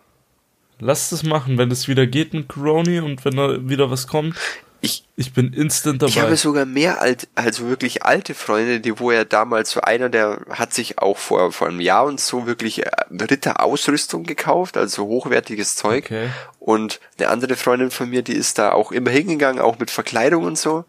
Lass 0.81 1.11
das 1.11 1.22
machen, 1.22 1.59
wenn 1.59 1.70
es 1.70 1.89
wieder 1.89 2.07
geht 2.07 2.35
mit 2.35 2.49
Corona 2.49 3.03
und 3.03 3.24
wenn 3.24 3.37
da 3.37 3.68
wieder 3.68 3.91
was 3.91 4.07
kommt. 4.07 4.37
Ich, 4.81 5.05
ich 5.16 5.33
bin 5.33 5.53
instant 5.53 6.03
dabei. 6.03 6.11
Ich 6.11 6.20
habe 6.20 6.37
sogar 6.37 6.64
mehr 6.64 7.01
alt, 7.01 7.26
also 7.35 7.66
wirklich 7.66 8.05
alte 8.05 8.35
Freunde, 8.35 8.79
die 8.79 9.01
wo 9.01 9.11
er 9.11 9.24
damals 9.24 9.72
so 9.72 9.81
einer, 9.81 10.09
der 10.09 10.41
hat 10.51 10.72
sich 10.72 10.99
auch 10.99 11.18
vor, 11.18 11.51
vor 11.51 11.66
einem 11.66 11.81
Jahr 11.81 12.05
und 12.05 12.20
so 12.20 12.47
wirklich 12.47 12.87
äh, 12.87 12.91
Ritterausrüstung 13.11 14.22
gekauft, 14.22 14.76
also 14.76 15.05
hochwertiges 15.05 15.74
Zeug. 15.74 16.05
Okay. 16.05 16.29
Und 16.61 17.01
eine 17.18 17.29
andere 17.29 17.57
Freundin 17.57 17.91
von 17.91 18.09
mir, 18.09 18.22
die 18.22 18.35
ist 18.35 18.59
da 18.59 18.70
auch 18.70 18.93
immer 18.93 19.11
hingegangen, 19.11 19.61
auch 19.61 19.81
mit 19.81 19.91
Verkleidung 19.91 20.45
und 20.45 20.57
so. 20.57 20.85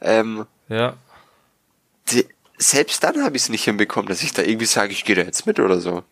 Ähm, 0.00 0.46
ja. 0.68 0.94
Die, 2.12 2.26
selbst 2.58 3.02
dann 3.02 3.24
habe 3.24 3.36
ich 3.36 3.42
es 3.42 3.48
nicht 3.48 3.64
hinbekommen, 3.64 4.08
dass 4.08 4.22
ich 4.22 4.32
da 4.32 4.42
irgendwie 4.42 4.66
sage, 4.66 4.92
ich 4.92 5.04
gehe 5.04 5.16
da 5.16 5.22
jetzt 5.22 5.46
mit 5.46 5.58
oder 5.58 5.80
so. 5.80 6.04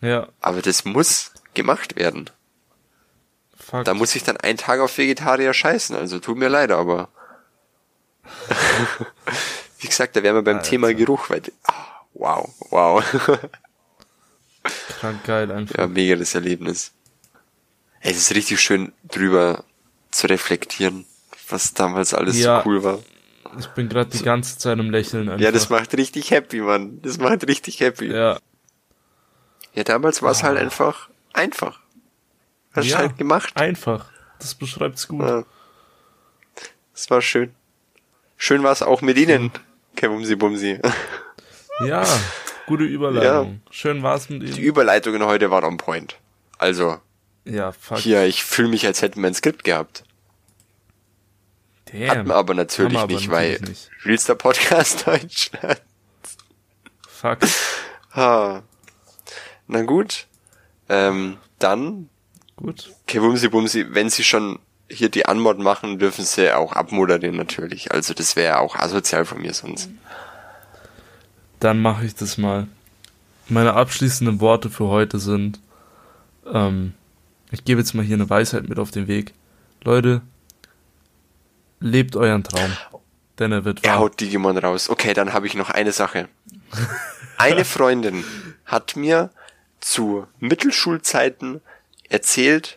Ja. 0.00 0.28
Aber 0.40 0.62
das 0.62 0.84
muss 0.84 1.32
gemacht 1.54 1.96
werden. 1.96 2.30
Fuck. 3.56 3.84
Da 3.84 3.94
muss 3.94 4.14
ich 4.16 4.24
dann 4.24 4.36
einen 4.36 4.58
Tag 4.58 4.80
auf 4.80 4.98
Vegetarier 4.98 5.54
scheißen, 5.54 5.96
also 5.96 6.18
tut 6.18 6.36
mir 6.36 6.48
leid, 6.48 6.70
aber. 6.70 7.08
Wie 9.78 9.86
gesagt, 9.86 10.16
da 10.16 10.22
wären 10.22 10.36
wir 10.36 10.42
beim 10.42 10.56
Alter. 10.58 10.68
Thema 10.68 10.94
Geruch, 10.94 11.30
weil. 11.30 11.42
Oh, 11.68 11.72
wow, 12.14 12.54
wow. 12.70 13.04
Krank 15.00 15.24
geil 15.24 15.50
einfach. 15.50 15.76
Ja, 15.76 15.86
mega 15.86 16.16
das 16.16 16.34
Erlebnis. 16.34 16.92
Es 18.00 18.16
ist 18.16 18.34
richtig 18.34 18.60
schön 18.60 18.92
drüber 19.04 19.64
zu 20.10 20.26
reflektieren, 20.26 21.06
was 21.48 21.72
damals 21.72 22.14
alles 22.14 22.38
ja, 22.38 22.62
so 22.62 22.68
cool 22.68 22.84
war. 22.84 22.98
Ich 23.58 23.68
bin 23.68 23.88
gerade 23.88 24.10
die 24.10 24.22
ganze 24.22 24.58
Zeit 24.58 24.78
im 24.78 24.90
Lächeln 24.90 25.28
einfach. 25.28 25.42
Ja, 25.42 25.52
das 25.52 25.68
macht 25.68 25.94
richtig 25.94 26.30
happy, 26.30 26.60
Mann. 26.60 27.00
Das 27.02 27.18
macht 27.18 27.46
richtig 27.46 27.80
happy. 27.80 28.06
Ja. 28.06 28.38
Ja, 29.74 29.84
damals 29.84 30.22
war 30.22 30.32
es 30.32 30.40
oh. 30.40 30.44
halt 30.44 30.58
einfach 30.58 31.08
einfach. 31.32 31.80
Hast 32.72 32.86
ja, 32.86 32.98
halt 32.98 33.18
gemacht. 33.18 33.56
Einfach. 33.56 34.10
Das 34.38 34.54
beschreibt's 34.54 35.08
gut. 35.08 35.20
Ja. 35.22 35.44
Das 36.92 37.10
war 37.10 37.22
schön. 37.22 37.54
Schön 38.36 38.62
war 38.62 38.72
es 38.72 38.82
auch 38.82 39.02
mit 39.02 39.16
Ihnen, 39.18 39.50
Kevumsi 39.96 40.36
Bumsi. 40.36 40.80
Ja, 41.86 42.06
gute 42.66 42.84
Überleitung. 42.84 43.60
Ja. 43.64 43.72
Schön 43.72 44.02
war 44.02 44.14
es 44.14 44.28
mit 44.28 44.42
Ihnen. 44.42 44.54
Die 44.54 44.62
Überleitungen 44.62 45.24
heute 45.24 45.50
waren 45.50 45.64
on 45.64 45.78
point. 45.78 46.16
Also. 46.58 47.00
Ja, 47.44 47.72
fuck. 47.72 47.98
Hier, 47.98 48.24
ich 48.24 48.44
fühle 48.44 48.68
mich, 48.68 48.86
als 48.86 49.02
hätten 49.02 49.20
wir 49.20 49.26
ein 49.26 49.34
Skript 49.34 49.64
gehabt. 49.64 50.04
Damn. 51.86 52.08
Hatten 52.08 52.28
wir 52.28 52.36
aber 52.36 52.54
natürlich 52.54 52.92
wir 52.92 53.00
aber 53.00 53.12
nicht, 53.12 53.28
natürlich 53.28 53.60
weil 53.60 53.68
nicht. 53.68 53.90
Realster 54.04 54.34
Podcast 54.34 55.06
Deutschland. 55.06 55.82
Fuck. 57.08 57.38
Ha. 58.14 58.62
Na 59.66 59.82
gut. 59.82 60.26
Ähm, 60.92 61.38
dann. 61.58 62.10
Gut. 62.56 62.92
Okay, 63.02 63.18
Bumsi 63.18 63.48
Bumsi, 63.48 63.86
wenn 63.94 64.10
Sie 64.10 64.24
schon 64.24 64.58
hier 64.90 65.08
die 65.08 65.24
Anmod 65.24 65.58
machen, 65.58 65.98
dürfen 65.98 66.24
Sie 66.24 66.54
auch 66.54 66.72
abmoderieren 66.74 67.36
natürlich. 67.36 67.92
Also 67.92 68.12
das 68.12 68.36
wäre 68.36 68.58
auch 68.58 68.76
asozial 68.76 69.24
von 69.24 69.40
mir 69.40 69.54
sonst. 69.54 69.88
Dann 71.60 71.80
mache 71.80 72.04
ich 72.04 72.14
das 72.14 72.36
mal. 72.36 72.66
Meine 73.48 73.72
abschließenden 73.72 74.40
Worte 74.40 74.68
für 74.68 74.88
heute 74.88 75.18
sind, 75.18 75.60
ähm, 76.52 76.92
ich 77.50 77.64
gebe 77.64 77.80
jetzt 77.80 77.94
mal 77.94 78.04
hier 78.04 78.16
eine 78.16 78.28
Weisheit 78.28 78.68
mit 78.68 78.78
auf 78.78 78.90
den 78.90 79.08
Weg. 79.08 79.32
Leute, 79.82 80.20
lebt 81.80 82.16
euren 82.16 82.44
Traum, 82.44 82.70
denn 83.38 83.52
er 83.52 83.64
wird 83.64 83.82
wahr. 83.82 83.94
Er 83.94 83.98
haut 83.98 84.20
Digimon 84.20 84.58
raus. 84.58 84.90
Okay, 84.90 85.14
dann 85.14 85.32
habe 85.32 85.46
ich 85.46 85.54
noch 85.54 85.70
eine 85.70 85.92
Sache. 85.92 86.28
Eine 87.38 87.64
Freundin 87.64 88.24
hat 88.66 88.96
mir 88.96 89.30
zu 89.82 90.26
Mittelschulzeiten 90.38 91.60
erzählt, 92.08 92.76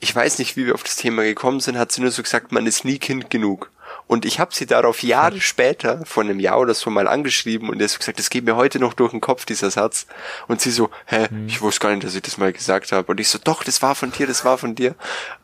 ich 0.00 0.14
weiß 0.14 0.38
nicht, 0.38 0.56
wie 0.56 0.66
wir 0.66 0.74
auf 0.74 0.82
das 0.82 0.96
Thema 0.96 1.22
gekommen 1.22 1.60
sind, 1.60 1.78
hat 1.78 1.92
sie 1.92 2.00
nur 2.00 2.10
so 2.10 2.22
gesagt, 2.22 2.52
man 2.52 2.66
ist 2.66 2.84
nie 2.84 2.98
Kind 2.98 3.30
genug. 3.30 3.70
Und 4.06 4.24
ich 4.24 4.40
habe 4.40 4.54
sie 4.54 4.66
darauf 4.66 5.02
Jahre 5.02 5.40
später, 5.40 6.04
vor 6.04 6.22
einem 6.22 6.40
Jahr 6.40 6.58
oder 6.58 6.74
so 6.74 6.90
mal 6.90 7.06
angeschrieben 7.06 7.68
und 7.68 7.80
er 7.80 7.88
so 7.88 7.98
gesagt, 7.98 8.18
das 8.18 8.30
geht 8.30 8.44
mir 8.44 8.56
heute 8.56 8.78
noch 8.78 8.94
durch 8.94 9.12
den 9.12 9.20
Kopf, 9.20 9.44
dieser 9.44 9.70
Satz. 9.70 10.06
Und 10.48 10.60
sie 10.60 10.70
so, 10.70 10.90
hä, 11.06 11.28
mhm. 11.30 11.46
ich 11.46 11.60
wusste 11.62 11.80
gar 11.80 11.90
nicht, 11.90 12.04
dass 12.04 12.14
ich 12.14 12.22
das 12.22 12.36
mal 12.36 12.52
gesagt 12.52 12.92
habe. 12.92 13.10
Und 13.12 13.20
ich 13.20 13.28
so, 13.28 13.38
doch, 13.38 13.62
das 13.62 13.80
war 13.80 13.94
von 13.94 14.10
dir, 14.10 14.26
das 14.26 14.44
war 14.44 14.58
von 14.58 14.74
dir. 14.74 14.94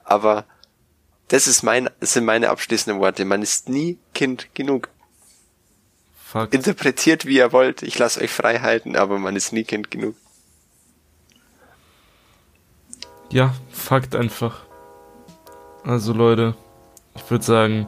Aber 0.04 0.44
das 1.28 1.46
ist 1.46 1.62
mein, 1.62 1.88
das 2.00 2.14
sind 2.14 2.24
meine 2.24 2.50
abschließenden 2.50 3.00
Worte. 3.00 3.24
Man 3.24 3.42
ist 3.42 3.68
nie 3.68 3.98
Kind 4.12 4.48
genug. 4.54 4.88
Fuck. 6.26 6.52
Interpretiert, 6.52 7.26
wie 7.26 7.36
ihr 7.36 7.52
wollt. 7.52 7.82
Ich 7.82 7.98
lasse 7.98 8.20
euch 8.20 8.30
frei 8.30 8.58
halten, 8.58 8.96
aber 8.96 9.18
man 9.18 9.36
ist 9.36 9.52
nie 9.52 9.64
Kind 9.64 9.90
genug. 9.90 10.16
Ja, 13.30 13.52
Fakt 13.70 14.16
einfach. 14.16 14.56
Also 15.84 16.12
Leute, 16.12 16.54
ich 17.14 17.30
würde 17.30 17.44
sagen, 17.44 17.86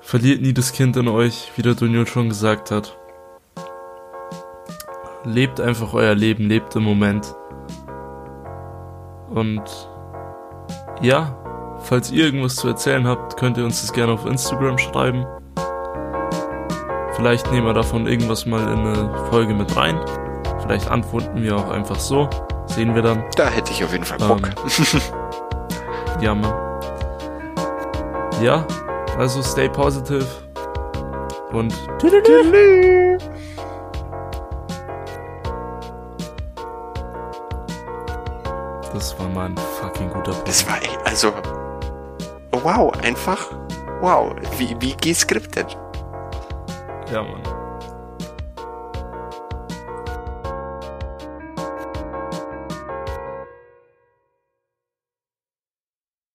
verliert 0.00 0.42
nie 0.42 0.52
das 0.52 0.72
Kind 0.72 0.96
in 0.96 1.08
euch, 1.08 1.52
wie 1.56 1.62
der 1.62 1.74
Dunio 1.74 2.04
schon 2.04 2.28
gesagt 2.28 2.70
hat. 2.70 2.96
Lebt 5.24 5.60
einfach 5.60 5.94
euer 5.94 6.14
Leben, 6.14 6.48
lebt 6.48 6.74
im 6.74 6.82
Moment. 6.82 7.34
Und 9.28 9.62
ja, 11.00 11.36
falls 11.82 12.10
ihr 12.10 12.24
irgendwas 12.24 12.56
zu 12.56 12.68
erzählen 12.68 13.06
habt, 13.06 13.36
könnt 13.36 13.56
ihr 13.56 13.64
uns 13.64 13.82
das 13.82 13.92
gerne 13.92 14.12
auf 14.12 14.26
Instagram 14.26 14.78
schreiben. 14.78 15.26
Vielleicht 17.14 17.50
nehmen 17.52 17.66
wir 17.66 17.74
davon 17.74 18.06
irgendwas 18.06 18.46
mal 18.46 18.62
in 18.62 18.80
eine 18.80 19.26
Folge 19.30 19.54
mit 19.54 19.76
rein. 19.76 20.00
Vielleicht 20.62 20.88
antworten 20.88 21.42
wir 21.42 21.56
auch 21.56 21.70
einfach 21.70 21.98
so. 22.00 22.28
Sehen 22.74 22.94
wir 22.94 23.02
dann. 23.02 23.24
Da 23.36 23.48
hätte 23.48 23.72
ich 23.72 23.82
auf 23.82 23.92
jeden 23.92 24.04
Fall 24.04 24.18
Bock. 24.18 24.40
Ähm, 24.46 25.00
ja, 26.20 26.34
Mann. 26.34 26.54
Ja, 28.40 28.66
also 29.18 29.42
stay 29.42 29.68
positive. 29.68 30.26
Und. 31.52 31.74
Tüdelü. 31.98 33.18
Das 38.94 39.18
war 39.18 39.28
mal 39.28 39.46
ein 39.46 39.56
fucking 39.80 40.08
guter 40.08 40.32
Punkt. 40.32 40.48
Das 40.48 40.66
war 40.68 40.76
echt, 40.80 40.98
also. 41.04 41.32
Wow, 42.52 42.92
einfach. 43.02 43.46
Wow, 44.00 44.34
wie, 44.58 44.76
wie 44.80 44.96
geskriptet. 44.96 45.76
Ja, 47.12 47.22
Mann. 47.22 47.59